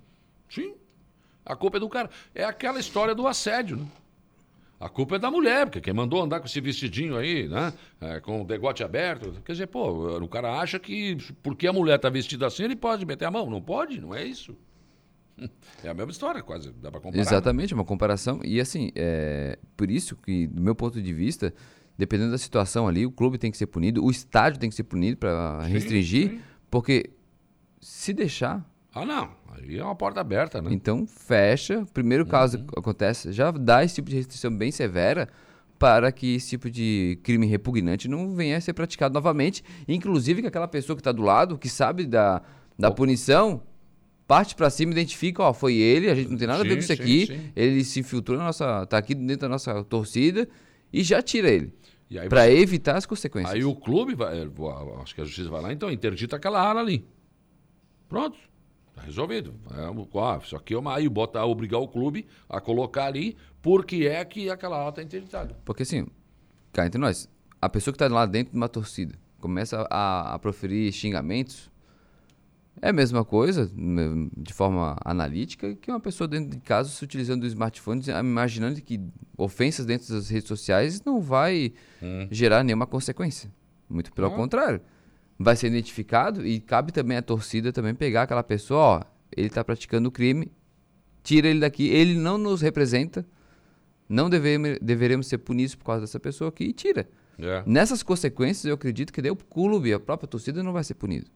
[0.49, 0.75] Sim.
[1.45, 2.11] A culpa é do cara.
[2.35, 3.87] É aquela história do assédio, né?
[4.81, 7.71] A culpa é da mulher, porque quem mandou andar com esse vestidinho aí, né?
[8.01, 9.31] É, com o degote aberto.
[9.45, 13.05] Quer dizer, pô, o cara acha que porque a mulher tá vestida assim, ele pode
[13.05, 13.51] meter a mão.
[13.51, 14.57] Não pode, não é isso.
[15.83, 16.71] É a mesma história, quase.
[16.73, 17.23] Dá pra comparar.
[17.23, 18.41] Exatamente, uma comparação.
[18.45, 21.55] E assim, é por isso que, do meu ponto de vista,
[21.97, 24.85] dependendo da situação ali, o clube tem que ser punido, o estádio tem que ser
[24.85, 26.41] punido para restringir,
[26.71, 27.11] porque
[27.81, 29.31] se deixar, Ah, não.
[29.53, 30.71] Aí é uma porta aberta, né?
[30.73, 31.87] então fecha.
[31.93, 35.29] Primeiro caso que acontece, já dá esse tipo de restrição bem severa
[35.79, 39.63] para que esse tipo de crime repugnante não venha a ser praticado novamente.
[39.89, 42.43] Inclusive que aquela pessoa que está do lado, que sabe da,
[42.79, 43.63] da punição,
[44.27, 46.83] parte para cima, identifica, ó, foi ele, a gente não tem nada a ver com
[46.83, 47.27] Sim, isso sim, aqui.
[47.27, 47.53] sim.
[47.57, 50.49] Ele se infiltrou na nossa, tá aqui dentro da nossa torcida
[50.93, 51.73] e já tira ele.
[52.29, 53.55] Para você- evitar as consequências.
[53.55, 54.45] Aí o clube vai.
[54.47, 57.05] vou- Acho que a justiça vai lá, então interdita aquela área ali.
[58.09, 58.37] Pronto.
[58.95, 59.55] Tá resolvido.
[59.73, 60.95] É, ó, isso aqui é uma.
[60.97, 65.57] Aí bota, obrigar o clube a colocar ali, porque é que aquela área está interditada.
[65.65, 66.07] Porque assim,
[66.73, 67.29] cá entre nós,
[67.61, 71.71] a pessoa que tá lá dentro de uma torcida começa a, a proferir xingamentos,
[72.83, 77.03] é a mesma coisa, né, de forma analítica, que uma pessoa dentro de casa se
[77.05, 79.01] utilizando do smartphone, imaginando que
[79.37, 81.73] ofensas dentro das redes sociais não vai
[82.31, 83.51] gerar nenhuma consequência.
[83.89, 84.31] Muito pelo Ah.
[84.31, 84.81] contrário.
[85.43, 89.03] Vai ser identificado e cabe também à torcida também pegar aquela pessoa, ó,
[89.35, 90.53] ele está praticando o crime,
[91.23, 93.27] tira ele daqui, ele não nos representa,
[94.07, 97.09] não devemos, deveremos ser punidos por causa dessa pessoa aqui e tira.
[97.39, 97.63] É.
[97.65, 101.31] Nessas consequências, eu acredito que daí o clube, a própria torcida não vai ser punido.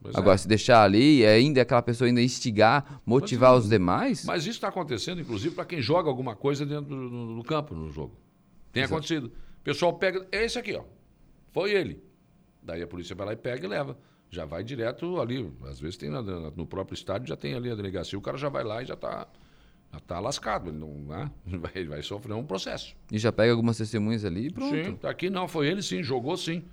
[0.00, 0.38] Pois Agora, é.
[0.38, 4.66] se deixar ali e ainda aquela pessoa ainda instigar, motivar os demais, Mas isso está
[4.66, 8.16] acontecendo, inclusive, para quem joga alguma coisa dentro do campo no jogo.
[8.72, 8.94] Tem Exato.
[8.94, 9.26] acontecido.
[9.26, 10.26] O pessoal pega.
[10.32, 10.82] É esse aqui, ó.
[11.52, 12.02] Foi ele.
[12.62, 13.98] Daí a polícia vai lá e pega e leva.
[14.30, 15.52] Já vai direto ali.
[15.64, 18.18] Às vezes tem na- na- no próprio estádio, já tem ali a delegacia.
[18.18, 19.26] O cara já vai lá e já está
[19.92, 21.30] já está lascado, ele não, né?
[21.44, 22.96] vai, vai sofrer um processo.
[23.10, 24.74] E já pega algumas testemunhas ali e pronto.
[24.74, 26.64] Sim, aqui não, foi ele sim, jogou sim.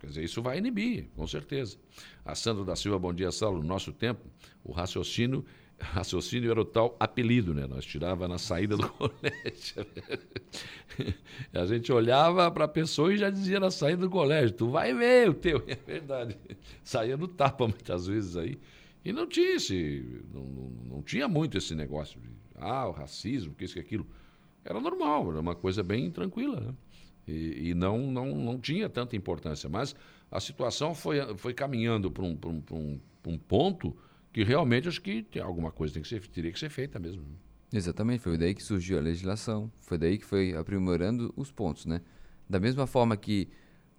[0.00, 1.76] Quer dizer, isso vai inibir, com certeza.
[2.24, 3.60] A Sandra da Silva, bom dia, Saulo.
[3.60, 4.22] No nosso tempo,
[4.64, 5.44] o raciocínio,
[5.80, 7.66] raciocínio era o tal apelido, né?
[7.66, 9.86] Nós tirava na saída do colégio.
[11.52, 14.94] a gente olhava para a pessoa e já dizia na saída do colégio, tu vai
[14.94, 15.64] ver o teu.
[15.68, 16.36] É verdade.
[16.82, 18.58] Saía no tapa muitas vezes aí.
[19.04, 23.54] E não tinha esse, não, não, não tinha muito esse negócio de, ah, o racismo,
[23.54, 24.06] que isso, que aquilo.
[24.64, 26.74] Era normal, era uma coisa bem tranquila, né?
[27.26, 29.68] E, e, não, não, não tinha tanta importância.
[29.68, 29.94] Mas
[30.30, 33.96] a situação foi, foi caminhando para um, um, um, um ponto
[34.34, 37.22] que realmente acho que tem alguma coisa tem que ser, teria que ser feita mesmo.
[37.72, 42.00] Exatamente, foi daí que surgiu a legislação, foi daí que foi aprimorando os pontos, né?
[42.50, 43.48] Da mesma forma que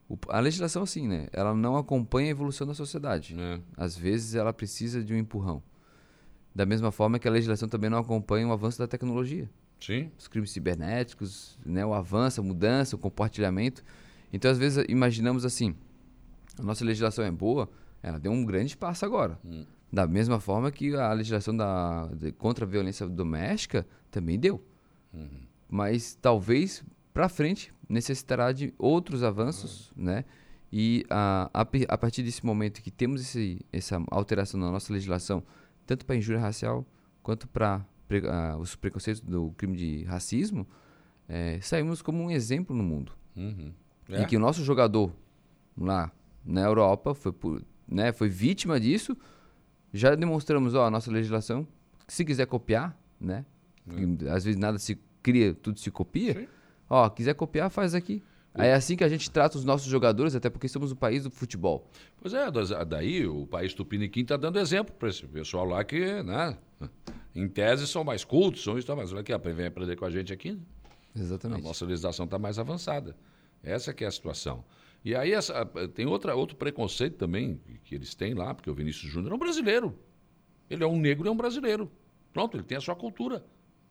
[0.09, 1.27] o, a legislação, assim, né?
[1.31, 3.33] Ela não acompanha a evolução da sociedade.
[3.39, 3.61] É.
[3.77, 5.63] Às vezes ela precisa de um empurrão.
[6.53, 9.49] Da mesma forma que a legislação também não acompanha o avanço da tecnologia.
[9.79, 10.11] Sim.
[10.17, 11.85] Os crimes cibernéticos, né?
[11.85, 13.83] o avanço, a mudança, o compartilhamento.
[14.33, 15.75] Então, às vezes, imaginamos assim,
[16.59, 17.69] a nossa legislação é boa,
[18.03, 19.39] ela deu um grande passo agora.
[19.43, 19.65] Hum.
[19.91, 24.63] Da mesma forma que a legislação da, de, contra a violência doméstica também deu.
[25.13, 25.41] Uhum.
[25.69, 26.83] Mas talvez
[27.13, 30.03] para frente necessitará de outros avanços, uhum.
[30.05, 30.25] né?
[30.71, 35.41] E a, a, a, partir desse momento que temos esse, essa alteração na nossa legislação,
[35.85, 36.85] tanto para injúria racial
[37.23, 40.67] quanto para pre, uh, os preconceitos do crime de racismo,
[41.29, 43.13] é, saímos como um exemplo no mundo.
[43.35, 43.71] Uhum.
[44.09, 44.21] É.
[44.21, 45.11] E que o nosso jogador
[45.77, 46.11] lá
[46.43, 49.17] na Europa foi, por, né, foi vítima disso.
[49.95, 51.67] Já demonstramos ó, a nossa legislação.
[52.07, 53.45] Se quiser copiar, né?
[53.87, 54.17] Uhum.
[54.29, 56.33] Às vezes nada se cria, tudo se copia.
[56.33, 56.47] Sim.
[56.89, 58.21] Ó, quiser copiar, faz aqui.
[58.57, 61.29] É assim que a gente trata os nossos jogadores, até porque somos o país do
[61.29, 61.89] futebol.
[62.21, 62.45] Pois é,
[62.85, 66.57] daí o país Tupiniquim está dando exemplo para esse pessoal lá que, né,
[67.35, 70.31] em tese, são mais cultos, são isso, mas olha aqui, vem aprender com a gente
[70.31, 70.53] aqui.
[70.53, 70.59] Né?
[71.17, 71.59] Exatamente.
[71.59, 73.15] A nossa legislação está mais avançada.
[73.61, 74.63] Essa que é a situação.
[75.05, 75.63] E aí essa,
[75.93, 79.39] tem outra, outro preconceito também que eles têm lá, porque o Vinícius Júnior é um
[79.39, 79.95] brasileiro.
[80.67, 81.91] Ele é um negro e é um brasileiro.
[82.33, 83.45] Pronto, ele tem a sua cultura,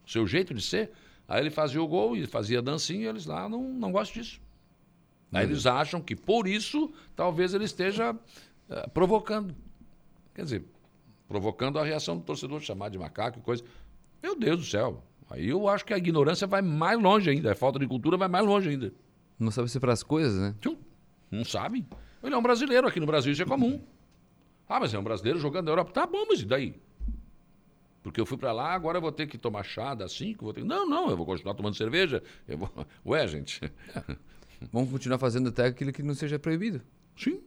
[0.05, 0.91] o seu jeito de ser.
[1.29, 4.41] Aí ele fazia o gol e fazia dancinha e eles lá não, não gostam disso.
[5.33, 9.55] Aí eles acham que por isso talvez ele esteja uh, provocando.
[10.35, 10.65] Quer dizer,
[11.29, 13.63] provocando a reação do torcedor, chamar de macaco e coisa.
[14.21, 15.03] Meu Deus do céu.
[15.31, 17.53] Aí eu acho que a ignorância vai mais longe ainda.
[17.53, 18.93] A falta de cultura vai mais longe ainda.
[19.39, 20.55] Não sabe se para as coisas, né?
[20.61, 20.77] Tchum,
[21.35, 21.87] não sabe.
[22.23, 22.87] Ele é um brasileiro.
[22.87, 23.83] Aqui no Brasil isso é comum.
[24.69, 25.93] Ah, mas é um brasileiro jogando na Europa.
[25.93, 26.81] Tá bom, mas e daí?
[28.03, 30.53] Porque eu fui para lá, agora eu vou ter que tomar chá das 5, vou
[30.53, 30.63] ter...
[30.63, 32.23] Não, não, eu vou continuar tomando cerveja.
[32.47, 32.71] Eu vou...
[33.07, 33.61] Ué, gente.
[34.73, 36.83] Vamos continuar fazendo até aquilo que não seja proibido.
[37.17, 37.43] Sim.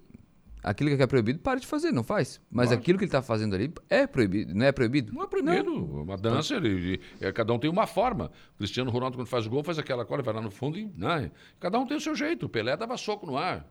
[0.64, 2.42] Aquilo que é proibido, para de fazer, não faz.
[2.52, 5.14] Mas aquilo que ele está fazendo ali é proibido, não é proibido?
[5.14, 5.64] Não é proibido.
[5.64, 6.02] Não.
[6.02, 8.32] Uma dança, ele, ele, é, cada um tem uma forma.
[8.58, 10.92] Cristiano Ronaldo, quando faz gol, faz aquela cola, vai lá no fundo e.
[10.98, 11.32] Né?
[11.60, 12.48] Cada um tem o seu jeito.
[12.48, 13.66] O Pelé dava soco no ar.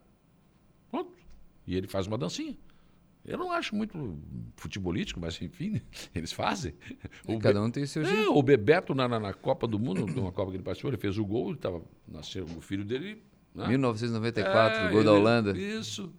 [0.89, 1.11] Pronto.
[1.65, 2.57] E ele faz uma dancinha.
[3.25, 4.17] Eu não acho muito
[4.55, 5.81] futebolístico, mas enfim,
[6.15, 6.73] eles fazem.
[7.27, 8.33] O cada um tem o seu é, jeito.
[8.33, 11.17] O Bebeto, na, na, na, Copa do Mundo, numa Copa que ele participou, ele fez
[11.17, 13.21] o gol, ele tava, nasceu o filho dele.
[13.53, 13.67] Né?
[13.67, 15.57] 1994, é, gol da Holanda.
[15.57, 16.13] Isso.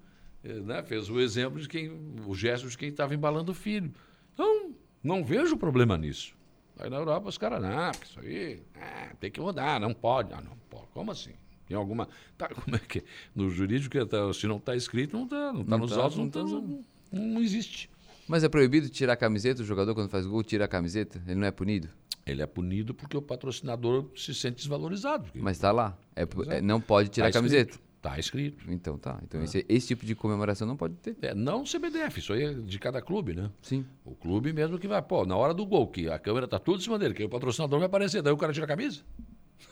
[0.45, 0.82] Né?
[0.82, 1.90] Fez o exemplo de quem,
[2.27, 3.90] o gesto de quem estava embalando o filho.
[4.35, 6.36] Então, não vejo problema nisso.
[6.78, 10.32] Aí na Europa os caras, não, isso aí é, tem que mudar, não pode.
[10.32, 10.86] Ah, não pode.
[10.93, 11.32] Como assim?
[11.69, 12.09] Tem alguma.
[12.36, 13.05] Tá, como é que.
[13.35, 15.53] No jurídico, tá, se não está escrito, não está.
[15.53, 17.90] Não está nos tá, autos, não, tá, não, não existe.
[18.27, 19.62] Mas é proibido tirar a camiseta?
[19.62, 21.23] O jogador, quando faz gol, tira a camiseta?
[21.27, 21.89] Ele não é punido?
[22.27, 25.31] Ele é punido porque o patrocinador se sente desvalorizado.
[25.35, 25.99] Mas está lá.
[26.15, 27.78] É, é, não pode tirar tá a camiseta.
[27.97, 28.70] Está escrito.
[28.70, 29.19] Então tá.
[29.23, 29.45] Então é.
[29.45, 31.16] esse, esse, tipo de comemoração não pode ter.
[31.23, 33.51] É, não o CBDF, isso aí é de cada clube, né?
[33.62, 33.85] Sim.
[34.05, 36.78] O clube mesmo que vai, pô, na hora do gol, que a câmera tá tudo
[36.78, 39.03] em cima dele, que o patrocinador vai aparecer, daí o cara tira a camisa.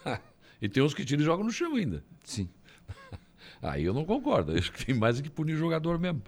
[0.61, 2.03] e tem uns que tiram e jogam no chão ainda.
[2.24, 2.49] Sim.
[3.62, 4.53] Aí eu não concordo.
[4.53, 6.23] Acho que tem mais que punir o jogador mesmo.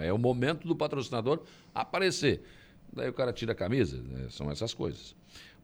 [0.00, 1.42] É o momento do patrocinador
[1.74, 2.42] aparecer.
[2.92, 4.02] Daí o cara tira a camisa.
[4.02, 4.26] Né?
[4.30, 5.14] São essas coisas.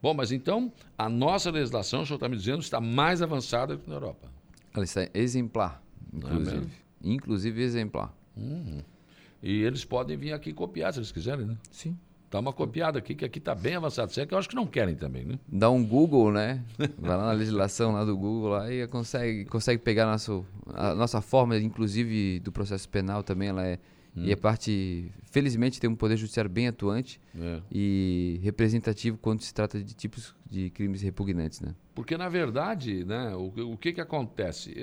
[0.01, 3.87] Bom, mas então a nossa legislação, o senhor está me dizendo, está mais avançada que
[3.87, 4.31] na Europa.
[4.73, 5.83] Ela está exemplar,
[6.13, 6.65] inclusive.
[6.65, 8.15] É inclusive exemplar.
[8.35, 8.81] Uhum.
[9.41, 11.57] E eles podem vir aqui copiar, se eles quiserem, né?
[11.71, 11.97] Sim.
[12.31, 14.13] Dá uma copiada aqui, que aqui está bem avançado.
[14.13, 15.39] Se é que eu acho que não querem também, né?
[15.47, 16.63] Dá um Google, né?
[16.97, 21.21] Vai lá na legislação lá do Google lá e consegue, consegue pegar nosso, a nossa
[21.21, 23.79] forma, inclusive do processo penal também, ela é.
[24.15, 24.25] Hum.
[24.25, 27.61] E a parte, felizmente, tem um poder judiciário bem atuante é.
[27.71, 31.73] e representativo quando se trata de tipos de crimes repugnantes, né?
[31.95, 34.75] Porque, na verdade, né, o, o que que acontece?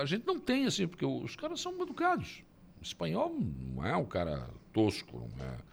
[0.00, 2.42] A gente não tem, assim, porque os caras são educados.
[2.80, 3.36] O espanhol
[3.74, 5.68] não é um cara tosco, não é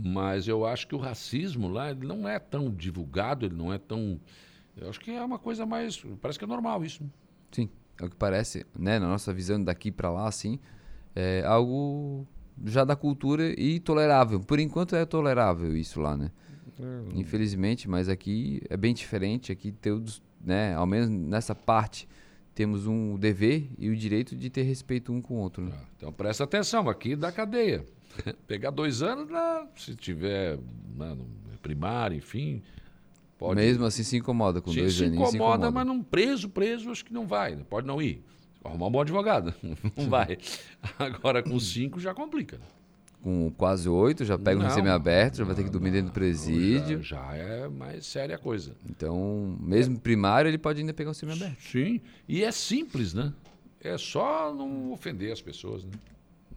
[0.00, 3.78] Mas eu acho que o racismo lá ele não é tão divulgado, ele não é
[3.78, 4.20] tão.
[4.76, 6.04] Eu acho que é uma coisa mais.
[6.20, 7.02] Parece que é normal isso.
[7.50, 7.68] Sim,
[8.00, 8.98] é o que parece, né?
[8.98, 10.60] Na nossa visão daqui para lá, assim,
[11.16, 12.26] é algo
[12.64, 14.40] já da cultura e tolerável.
[14.40, 16.30] Por enquanto é tolerável isso lá, né?
[16.78, 17.18] É.
[17.18, 19.50] Infelizmente, mas aqui é bem diferente.
[19.50, 20.74] Aqui todos, né?
[20.74, 22.08] Ao menos nessa parte
[22.54, 25.64] temos um dever e o direito de ter respeito um com o outro.
[25.64, 25.72] Né?
[25.74, 27.84] Ah, então presta atenção aqui da cadeia.
[28.46, 29.28] Pegar dois anos,
[29.76, 30.58] se tiver
[30.96, 31.16] né,
[31.62, 32.62] primário, enfim.
[33.38, 33.60] Pode...
[33.60, 35.30] Mesmo assim se incomoda com se dois anos.
[35.30, 37.56] Se incomoda, mas não preso, preso, acho que não vai.
[37.56, 38.22] Pode não ir.
[38.64, 39.54] Arrumar um bom advogado.
[39.96, 40.36] Não vai.
[40.98, 42.60] Agora com cinco já complica.
[43.22, 46.12] Com quase oito, já pega não, um semi-aberto, já vai ter que dormir dentro do
[46.12, 47.02] presídio.
[47.02, 48.76] Já, já, é mais séria a coisa.
[48.88, 50.00] Então, mesmo é.
[50.00, 51.60] primário, ele pode ainda pegar um semi-aberto.
[51.62, 52.00] Sim.
[52.28, 53.32] E é simples, né?
[53.80, 55.92] É só não ofender as pessoas, né?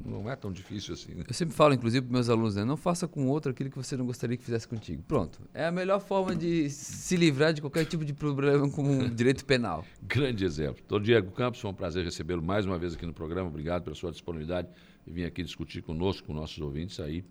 [0.06, 1.14] Não é tão difícil assim.
[1.14, 1.23] Né?
[1.28, 2.64] Eu sempre falo, inclusive, para meus alunos, né?
[2.64, 5.03] não faça com outro aquilo que você não gostaria que fizesse contigo.
[5.07, 5.40] Pronto.
[5.53, 9.45] É a melhor forma de se livrar de qualquer tipo de problema com o direito
[9.45, 9.86] penal.
[10.02, 10.84] Grande exemplo.
[10.88, 13.49] Doutor Diego Campos, foi um prazer recebê-lo mais uma vez aqui no programa.
[13.49, 14.68] Obrigado pela sua disponibilidade
[15.06, 17.23] e vir aqui discutir conosco, com nossos ouvintes aí,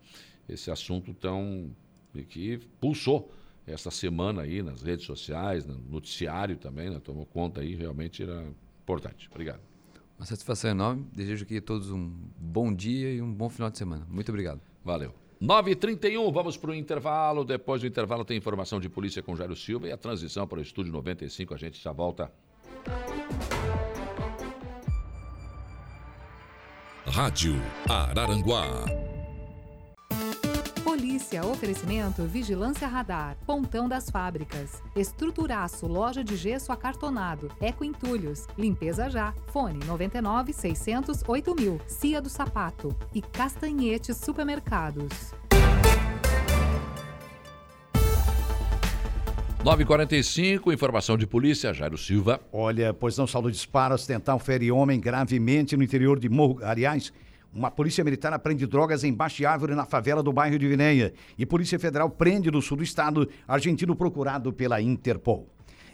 [0.49, 1.71] esse assunto tão
[2.29, 3.33] que pulsou
[3.67, 7.01] essa semana aí nas redes sociais, no noticiário também, né?
[7.03, 8.45] tomou conta aí, realmente era
[8.83, 9.29] importante.
[9.31, 9.70] Obrigado.
[10.21, 11.07] Uma satisfação enorme.
[11.15, 14.07] Desejo aqui a todos um bom dia e um bom final de semana.
[14.07, 14.61] Muito obrigado.
[14.85, 15.15] Valeu.
[15.41, 17.43] 9h31, vamos para o intervalo.
[17.43, 20.61] Depois do intervalo tem informação de polícia com Jairo Silva e a transição para o
[20.61, 21.55] Estúdio 95.
[21.55, 22.31] A gente já volta.
[27.07, 27.55] Rádio
[27.89, 29.10] Araranguá.
[31.21, 39.11] Polícia, oferecimento Vigilância Radar, Pontão das Fábricas, Estruturaço, Loja de Gesso Acartonado, Eco Entulhos, Limpeza
[39.11, 45.35] Já, Fone 99 600 8000, Cia do Sapato e Castanhetes Supermercados.
[49.63, 52.41] 9h45, informação de polícia, Jairo Silva.
[52.51, 57.13] Olha, pois não, saldo disparo acidental fere homem gravemente no interior de Morro, aliás,
[57.53, 61.13] uma polícia militar aprende drogas em Baixa Árvore, na favela do bairro de Vineia.
[61.37, 65.49] E Polícia Federal prende no sul do estado argentino procurado pela Interpol.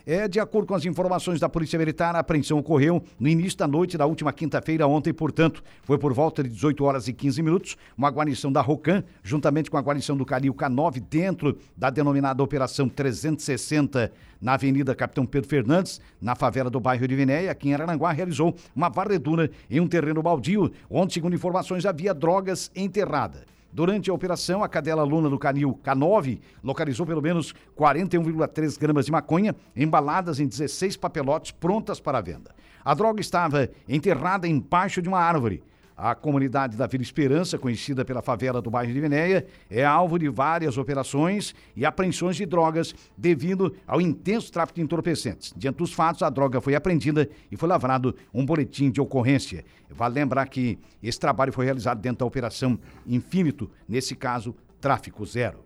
[0.09, 3.67] É, de acordo com as informações da Polícia Militar, a apreensão ocorreu no início da
[3.67, 7.77] noite da última quinta-feira, ontem, portanto, foi por volta de 18 horas e 15 minutos,
[7.99, 12.89] uma guarnição da Rocan, juntamente com a guarnição do Calil K9, dentro da denominada Operação
[12.89, 18.13] 360, na Avenida Capitão Pedro Fernandes, na favela do bairro de Vinéia, aqui em Aranguá,
[18.13, 23.56] realizou uma varredura em um terreno baldio, onde, segundo informações, havia drogas enterradas.
[23.77, 29.13] Durante a operação, a cadela luna do canil K9 localizou pelo menos 41,3 gramas de
[29.13, 32.55] maconha embaladas em 16 papelotes prontas para venda.
[32.83, 35.63] A droga estava enterrada embaixo de uma árvore.
[35.97, 40.29] A comunidade da Vila Esperança, conhecida pela favela do bairro de Venéia, é alvo de
[40.29, 45.55] várias operações e apreensões de drogas devido ao intenso tráfico de entorpecentes.
[45.57, 49.65] Diante dos fatos, a droga foi apreendida e foi lavrado um boletim de ocorrência.
[49.89, 55.65] Vale lembrar que esse trabalho foi realizado dentro da Operação Infinito, nesse caso, Tráfico Zero.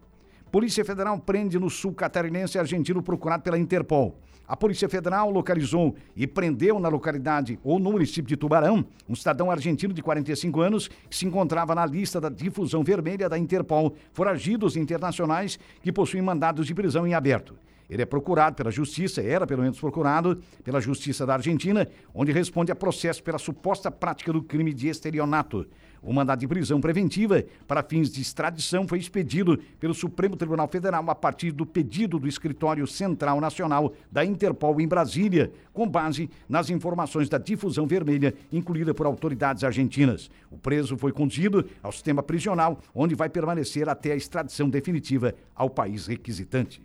[0.52, 4.16] Polícia Federal prende no sul catarinense argentino procurado pela Interpol.
[4.50, 9.48] A Polícia Federal localizou e prendeu na localidade ou no município de Tubarão um cidadão
[9.48, 14.76] argentino de 45 anos que se encontrava na lista da difusão vermelha da Interpol, foragidos
[14.76, 17.56] internacionais que possuem mandados de prisão em aberto.
[17.88, 22.72] Ele é procurado pela Justiça, era pelo menos procurado pela Justiça da Argentina, onde responde
[22.72, 25.64] a processo pela suposta prática do crime de estelionato.
[26.02, 31.04] O mandado de prisão preventiva para fins de extradição foi expedido pelo Supremo Tribunal Federal
[31.10, 36.70] a partir do pedido do Escritório Central Nacional da Interpol em Brasília, com base nas
[36.70, 40.30] informações da difusão vermelha incluída por autoridades argentinas.
[40.50, 45.68] O preso foi conduzido ao sistema prisional, onde vai permanecer até a extradição definitiva ao
[45.68, 46.82] país requisitante.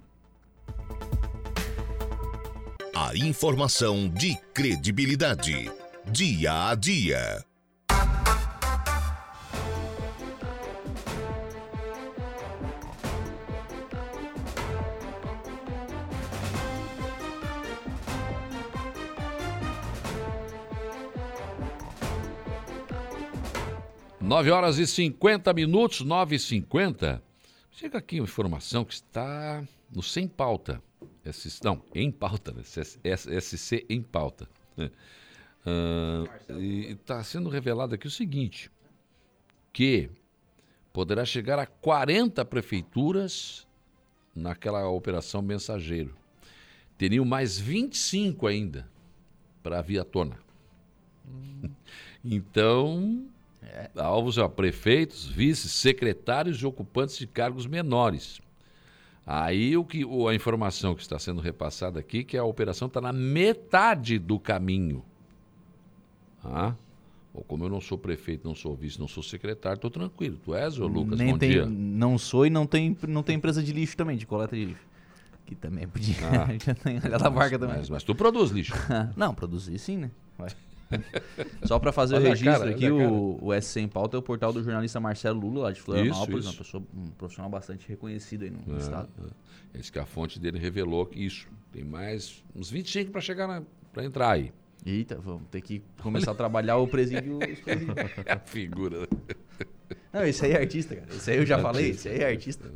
[2.94, 5.72] A informação de credibilidade.
[6.12, 7.55] Dia a dia.
[24.26, 27.22] Nove horas e cinquenta minutos, nove e cinquenta.
[27.70, 30.82] Chega aqui uma informação que está no Sem Pauta.
[31.32, 32.64] SC, não, em pauta, né?
[32.64, 34.50] SC em pauta.
[34.80, 38.72] Uh, e está sendo revelado aqui o seguinte:
[39.72, 40.10] que
[40.92, 43.68] poderá chegar a 40 prefeituras
[44.36, 46.16] naquela operação mensageiro.
[46.98, 48.90] Teriam mais 25 ainda
[49.62, 50.40] para a via tona.
[51.28, 51.70] Hum.
[52.26, 53.28] então,
[53.66, 53.90] É.
[53.96, 58.40] Alvos a prefeitos, vices, secretários e ocupantes de cargos menores.
[59.26, 63.12] Aí o que a informação que está sendo repassada aqui que a operação está na
[63.12, 65.04] metade do caminho.
[66.44, 66.76] Ah,
[67.34, 70.38] ou como eu não sou prefeito, não sou vice, não sou secretário, estou tranquilo.
[70.46, 71.18] Tu és, ô Lucas?
[71.18, 71.66] Nem bom tem, dia.
[71.66, 74.86] Não sou e não tem, não tem empresa de lixo também, de coleta de lixo.
[75.46, 76.16] Que também podia.
[76.24, 76.48] Ah.
[76.64, 77.78] Já tem da barca também.
[77.78, 78.74] Mas, mas tu produz lixo.
[79.18, 80.12] não, produzir sim, né?
[80.38, 80.50] Vai.
[81.66, 84.22] Só para fazer Olha o registro cara, aqui, o, o S Sem Pauta é o
[84.22, 86.58] portal do jornalista Marcelo Lula, lá de Florianópolis, Isso, uma isso.
[86.64, 89.10] pessoa, um profissional bastante reconhecido aí no É, estado.
[89.74, 89.80] é.
[89.80, 91.48] Esse que a fonte dele revelou que isso.
[91.72, 94.52] Tem mais uns 25 para chegar para entrar aí.
[94.86, 97.40] Eita, vamos ter que começar a trabalhar o presídio.
[97.40, 97.96] os presídios.
[98.26, 99.08] É a figura.
[100.14, 101.08] Não, esse aí é artista, cara.
[101.14, 102.72] Esse aí eu já falei, esse aí é artista.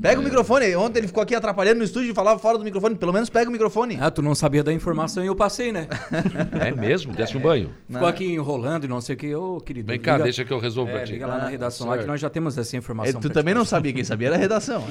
[0.00, 0.74] Pega o microfone.
[0.76, 2.94] Ontem ele ficou aqui atrapalhando no estúdio e falava fora do microfone.
[2.96, 3.98] Pelo menos pega o microfone.
[4.00, 5.86] Ah, tu não sabia da informação e eu passei, né?
[6.60, 7.12] É mesmo?
[7.12, 7.70] Desce um banho.
[7.88, 9.34] Ficou aqui enrolando e não sei o que.
[9.34, 9.86] Ô, querido.
[9.88, 11.12] Vem cá, deixa que eu resolvo é, pra ti.
[11.12, 13.20] Liga lá na Ah, redação lá que nós já temos essa É, informação.
[13.20, 14.84] tu pra também não sabia, quem sabia era a redação.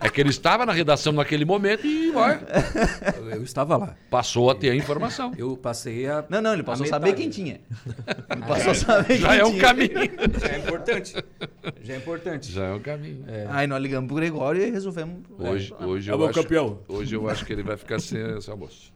[0.00, 2.38] É que ele estava na redação naquele momento e vai.
[3.32, 3.94] Eu estava lá.
[4.10, 5.32] Passou a ter a informação.
[5.36, 6.24] Eu passei a.
[6.28, 7.22] Não, não, ele passou a saber metade.
[7.22, 7.60] quem tinha.
[8.30, 9.62] Ele passou a saber Já quem é um tinha.
[9.62, 9.90] caminho.
[10.40, 11.14] Já é importante.
[11.82, 12.50] Já é importante.
[12.52, 13.24] Já é um caminho.
[13.50, 15.22] Aí nós ligamos pro Gregório e resolvemos.
[15.38, 16.78] Hoje, hoje, É eu acho, campeão.
[16.88, 18.92] hoje eu acho que ele vai ficar sem esse almoço.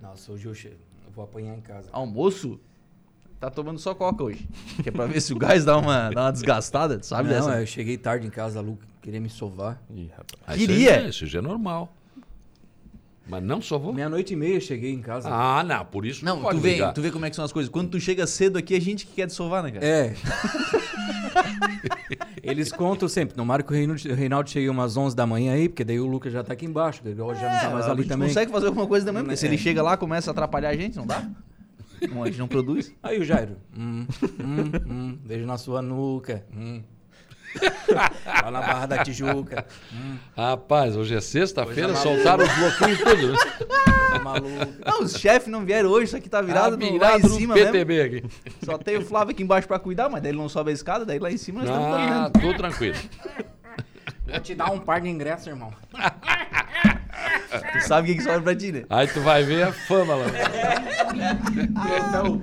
[0.00, 0.68] Nossa, hoje eu, che...
[0.68, 1.88] eu vou apanhar em casa.
[1.92, 2.60] Almoço?
[3.40, 4.48] Tá tomando só coca hoje.
[4.82, 7.60] Que é pra ver se o gás dá uma, dá uma desgastada, sabe não, dessa?
[7.60, 9.80] eu cheguei tarde em casa, a Lu queria me sovar.
[10.46, 11.08] Ah, isso Queria.
[11.08, 11.94] Isso já é normal.
[13.28, 13.92] Mas não só vou.
[13.92, 15.28] Meia-noite e meia cheguei em casa.
[15.30, 16.92] Ah, não, por isso Não, pode tu vê, ligar.
[16.94, 17.70] tu vê como é que são as coisas.
[17.70, 19.84] Quando tu chega cedo aqui, a gente que quer desovar, né, cara?
[19.86, 20.14] É.
[22.42, 23.36] Eles contam sempre.
[23.36, 26.42] No Marco Reinaldo, Reinaldo chega umas 11 da manhã aí, porque daí o Lucas já
[26.42, 27.00] tá aqui embaixo.
[27.04, 28.28] Daí hoje já não tá mais a ali gente também.
[28.28, 29.48] consegue fazer alguma coisa também, porque se É.
[29.48, 31.28] ele chega lá começa a atrapalhar a gente, não dá?
[32.10, 32.92] Não, a gente não produz.
[33.02, 33.56] Aí o Jairo.
[33.76, 36.44] Hum, hum, hum, beijo na sua nuca.
[36.56, 36.80] Hum.
[38.42, 39.64] Lá na Barra da Tijuca.
[39.92, 43.32] Hum, Rapaz, hoje é sexta-feira, soltaram os bloquinhos tudo.
[43.32, 43.38] né?
[44.10, 44.48] tá maluco.
[44.86, 47.28] Não, os chefes não vieram hoje, isso aqui tá virado, Ah, no, lá virado em
[47.38, 48.28] cima PTB mesmo.
[48.28, 48.54] aqui.
[48.64, 51.04] Só tem o Flávio aqui embaixo pra cuidar, mas daí ele não sobe a escada,
[51.04, 52.96] daí lá em cima nós estamos Ah, tô tranquilo.
[54.26, 55.72] Vou te dar um par de ingressos, irmão.
[57.72, 58.84] Tu sabe o que, que sobra pra ti, né?
[58.90, 60.26] Aí tu vai ver a fama lá.
[62.08, 62.40] Então,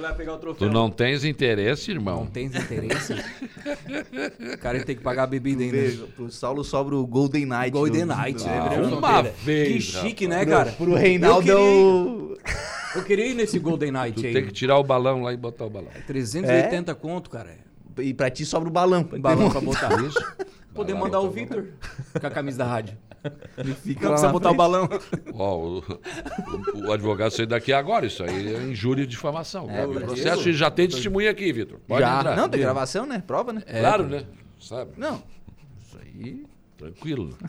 [0.00, 0.68] vai pegar o troféu.
[0.68, 2.26] Tu não tens interesse, Não irmão?
[2.26, 3.12] tens interesse?
[3.14, 6.06] o cara tem que pagar a bebida ainda.
[6.14, 7.70] Pro Saulo sobra o Golden Knight.
[7.70, 8.14] Golden do- né?
[8.48, 10.72] Ah, Breno uma vez, Que chique, né, Pro- cara?
[10.72, 12.36] Pro Reinaldo é eu queria, o...
[12.96, 14.32] eu queria ir nesse Golden Knight Tu aí.
[14.32, 15.88] tem que tirar o balão lá e botar o balão.
[16.06, 17.50] 380 conto, cara.
[17.98, 19.02] E pra ti sobra o balão.
[19.04, 19.90] pra Balão pra botar.
[20.02, 20.22] Isso.
[20.74, 21.68] Poder mandar o Victor
[22.20, 22.98] com a camisa da rádio.
[23.58, 24.88] Ele fica Não lá precisa botar o balão.
[25.34, 29.70] Ó, o, o- o advogado saiu daqui agora, isso aí é injúria e difamação.
[29.70, 31.78] É, o processo já tem testemunha aqui, Vitor.
[31.86, 32.18] Pode Já.
[32.18, 32.36] entrar.
[32.36, 33.22] Não, tem gravação, né?
[33.26, 33.62] Prova, né?
[33.62, 34.24] Claro, né?
[34.60, 34.92] Sabe?
[34.96, 35.22] Não.
[35.86, 36.44] Isso aí...
[36.76, 37.36] Tranquilo.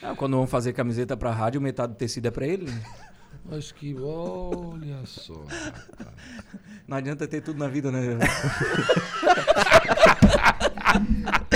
[0.00, 2.66] Ah, quando vão fazer camiseta pra rádio, metade do tecido é pra ele.
[2.70, 2.82] né?
[3.44, 5.34] Mas que, olha só.
[6.86, 8.16] Não adianta ter tudo na vida, né?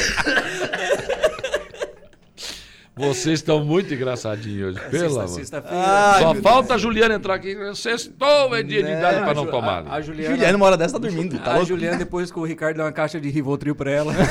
[2.94, 5.64] Vocês estão muito engraçadinhos hoje, pelo Sexta-.
[5.66, 7.56] Ah, Só falta a Juliana entrar aqui.
[7.74, 9.86] Sextou é dia de idade pra não tomar.
[9.86, 11.38] A, a Juliana, Juliano, uma hora dessa, tá dormindo.
[11.38, 11.68] Tá a louco?
[11.68, 14.12] Juliana, depois que o Ricardo deu uma caixa de Rivotril pra ela.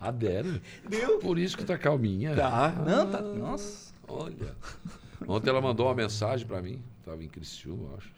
[0.00, 0.60] Adério.
[0.88, 1.18] Deu.
[1.18, 2.34] Por isso que tá calminha.
[2.34, 2.74] Tá.
[2.84, 3.20] Não, tá...
[3.20, 3.92] Nossa.
[4.08, 4.56] Olha.
[5.28, 6.82] Ontem ela mandou uma mensagem pra mim.
[7.04, 8.10] Tava em Criciúma, eu acho.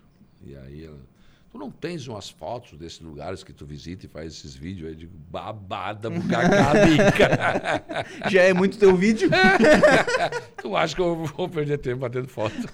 [0.46, 1.13] E aí ela.
[1.54, 4.96] Tu não tens umas fotos desses lugares que tu visita e faz esses vídeos aí?
[4.96, 7.28] Digo, babada, bucacabica.
[8.28, 9.30] Já é muito teu vídeo.
[10.60, 12.56] tu acha que eu vou perder tempo batendo foto?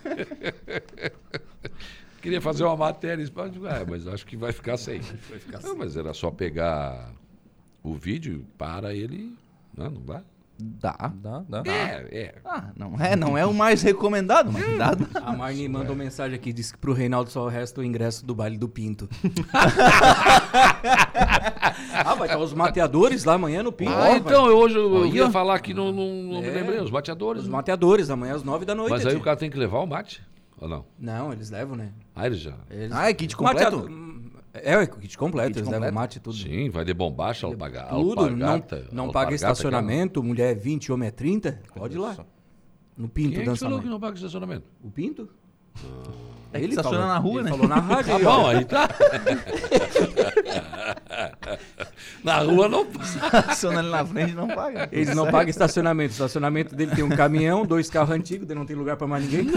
[2.22, 3.22] Queria fazer uma matéria.
[3.34, 5.02] mas ah, mas acho que vai ficar sem.
[5.62, 7.12] Não, mas era só pegar
[7.82, 9.36] o vídeo para ele.
[9.76, 10.22] Não, não dá?
[10.62, 11.12] Dá.
[11.14, 11.62] Dá, dá.
[11.66, 12.34] É, é.
[12.44, 14.94] Ah, não é, não é o mais recomendado, mas dá.
[14.94, 15.20] dá.
[15.20, 18.58] A Marni mandou mensagem aqui, disse que pro Reinaldo só resta o ingresso do baile
[18.58, 19.08] do Pinto.
[22.04, 23.92] ah, vai estar os mateadores lá amanhã no Pinto.
[23.92, 24.52] Ah, Ó, então vai.
[24.52, 26.50] hoje eu ia falar aqui, não, não, não me É.
[26.50, 27.42] lembrei, os bateadores.
[27.42, 27.52] Os né?
[27.52, 28.90] mateadores, amanhã às nove da noite.
[28.90, 29.18] Mas aí tia.
[29.18, 30.22] o cara tem que levar o mate?
[30.60, 30.84] Ou não?
[30.98, 31.90] Não, eles levam, né?
[32.14, 32.54] Ah, ele já.
[32.70, 32.92] Eles...
[32.92, 33.78] Ah, é kit completo?
[33.78, 34.09] mateado-
[34.52, 35.80] É, é kit completo, Kit eles completo.
[35.82, 36.36] levam mate e tudo.
[36.36, 38.76] Sim, vai de bombacha, alpaga, Tudo, não, alpargata.
[38.92, 42.16] não alpargata, paga estacionamento, mulher é 20, homem é 30, pode ir lá.
[42.96, 44.66] No Pinto Quem é que dança falou que não paga estacionamento?
[44.82, 45.28] O Pinto?
[46.52, 47.50] É ele estaciona na rua, ele né?
[47.50, 48.06] falou na rádio.
[48.06, 48.88] Tá aí, bom, aí tá.
[52.24, 53.18] Na rua não passa.
[53.18, 54.88] Estaciona ali na frente não paga.
[54.92, 56.10] Eles não pagam estacionamento.
[56.10, 59.24] O estacionamento dele tem um caminhão, dois carros antigos, daí não tem lugar pra mais
[59.24, 59.46] ninguém.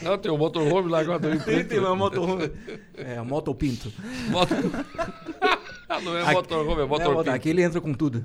[0.00, 1.40] Não, tem um motorhome lá agora também.
[1.40, 2.50] Tem, tem lá uma motorhome.
[2.96, 3.92] É, moto pinto.
[4.30, 4.54] Moto...
[6.04, 8.24] não é motorhome, é Não, motor Aqui ele entra com tudo.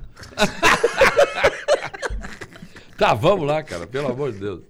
[2.96, 4.62] Tá, vamos lá, cara, pelo amor de Deus.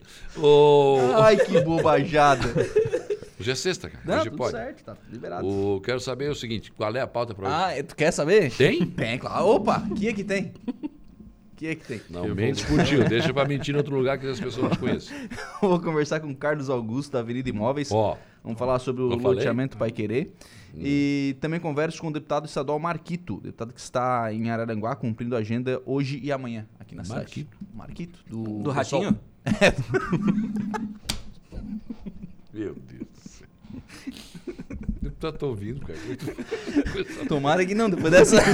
[1.16, 2.48] Ai, que bobajada.
[3.38, 4.02] Hoje é sexta, cara.
[4.04, 4.52] Não, Hoje tudo pode.
[4.52, 5.46] certo, tá liberado.
[5.46, 5.80] O...
[5.80, 7.80] Quero saber o seguinte, qual é a pauta pra hoje?
[7.80, 8.50] Ah, tu quer saber?
[8.50, 8.86] Tem?
[8.86, 9.46] Tem, claro.
[9.46, 10.54] Opa, que é que tem?
[11.56, 12.00] Que é que tem?
[12.10, 13.08] Não, mente por tio.
[13.08, 15.16] Deixa pra mentir em outro lugar que as pessoas não te conhecem.
[15.60, 17.90] Vou conversar com o Carlos Augusto, da Avenida Imóveis.
[17.92, 18.16] Ó.
[18.42, 20.32] Vamos falar sobre o loteamento Pai Querer.
[20.80, 25.38] E também converso com o deputado estadual Marquito, deputado que está em Araranguá cumprindo a
[25.38, 27.22] agenda hoje e amanhã aqui na cidade.
[27.22, 27.56] Marquito?
[27.74, 28.18] Marquito?
[28.28, 29.18] Do, Do Ratinho?
[32.52, 33.48] Meu Deus do céu.
[34.46, 35.98] O deputado tá ouvindo, cara.
[37.28, 38.36] Tomara que não, depois dessa.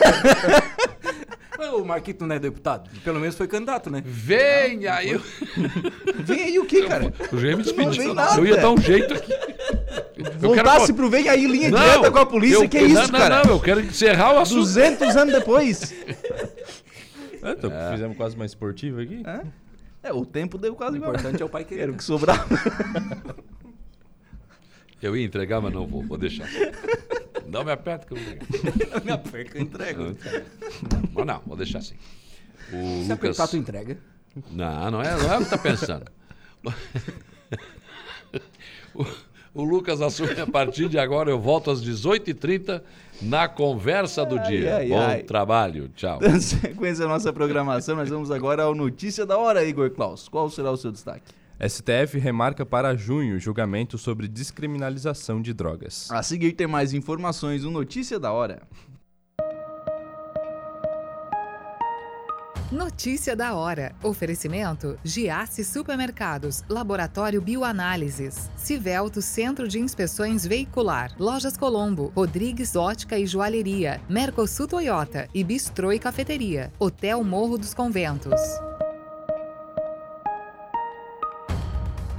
[1.75, 2.89] O Marquito não é deputado?
[3.05, 4.03] Pelo menos foi candidato, né?
[4.05, 5.11] Venha aí.
[5.11, 5.21] Eu...
[6.25, 7.13] Vem aí o que, cara?
[7.31, 7.99] Eu já ia me Não despedir.
[8.05, 8.41] vem nada.
[8.41, 9.33] Eu ia dar um jeito aqui.
[9.33, 12.83] Eu quero- Voltasse pro vem aí linha Não, direta com a polícia, eu- que é
[12.83, 13.45] isso, não, não, cara?
[13.45, 14.61] Não, eu quero encerrar o assunto.
[14.61, 15.95] 200 anos depois.
[17.43, 19.23] É, então, Fizemos quase uma esportiva aqui.
[19.27, 20.09] É?
[20.11, 21.13] É, o tempo deu quase O igual.
[21.13, 21.85] importante é o pai querer.
[21.85, 22.45] Era o que sobrava.
[25.03, 26.03] Eu ia entregar, mas não vou.
[26.03, 26.49] Vou deixar.
[27.47, 28.95] Não me aperta que eu vou entregar.
[28.95, 30.03] Não me aperta que eu entrego.
[30.05, 30.15] Não,
[31.13, 31.97] Mas não, vou deixar assim.
[32.73, 33.99] O Se apertar, tu entrega.
[34.53, 36.05] Não, não é, não é o que tá pensando.
[38.95, 39.05] O,
[39.53, 41.29] o Lucas assume a partir de agora.
[41.31, 42.81] Eu volto às 18h30
[43.21, 44.77] na conversa do dia.
[44.77, 45.23] ai, Bom ai.
[45.25, 45.89] trabalho.
[45.97, 46.21] Tchau.
[46.21, 50.29] Dando sequência à nossa programação, nós vamos agora ao Notícia da Hora, Igor Klaus.
[50.29, 51.33] Qual será o seu destaque?
[51.69, 56.11] STF remarca para junho julgamento sobre descriminalização de drogas.
[56.11, 58.63] A seguir tem mais informações no Notícia da Hora.
[62.73, 63.97] Notícia da hora.
[64.01, 73.27] Oferecimento: Giasse Supermercados, Laboratório Bioanálises, Civelto Centro de Inspeções Veicular, Lojas Colombo, Rodrigues Ótica e
[73.27, 78.41] Joalheria, Mercosul Toyota e Bistrô e Cafeteria, Hotel Morro dos Conventos.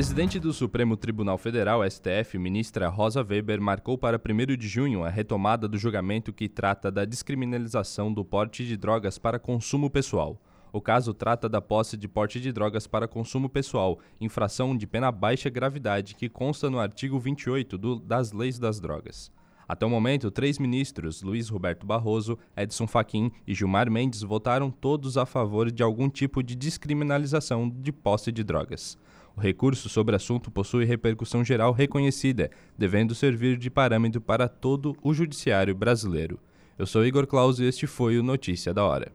[0.02, 5.10] Presidente do Supremo Tribunal Federal, STF, ministra Rosa Weber, marcou para 1 de junho a
[5.10, 10.42] retomada do julgamento que trata da descriminalização do porte de drogas para consumo pessoal.
[10.74, 15.12] O caso trata da posse de porte de drogas para consumo pessoal, infração de pena
[15.12, 19.32] baixa gravidade que consta no artigo 28 do- das Leis das Drogas.
[19.68, 25.16] Até o momento, três ministros, Luiz Roberto Barroso, Edson Fachin e Gilmar Mendes, votaram todos
[25.16, 28.98] a favor de algum tipo de descriminalização de posse de drogas.
[29.36, 35.14] O recurso sobre assunto possui repercussão geral reconhecida, devendo servir de parâmetro para todo o
[35.14, 36.40] judiciário brasileiro.
[36.78, 39.12] Eu sou Igor Claus e este foi o Notícia da Hora.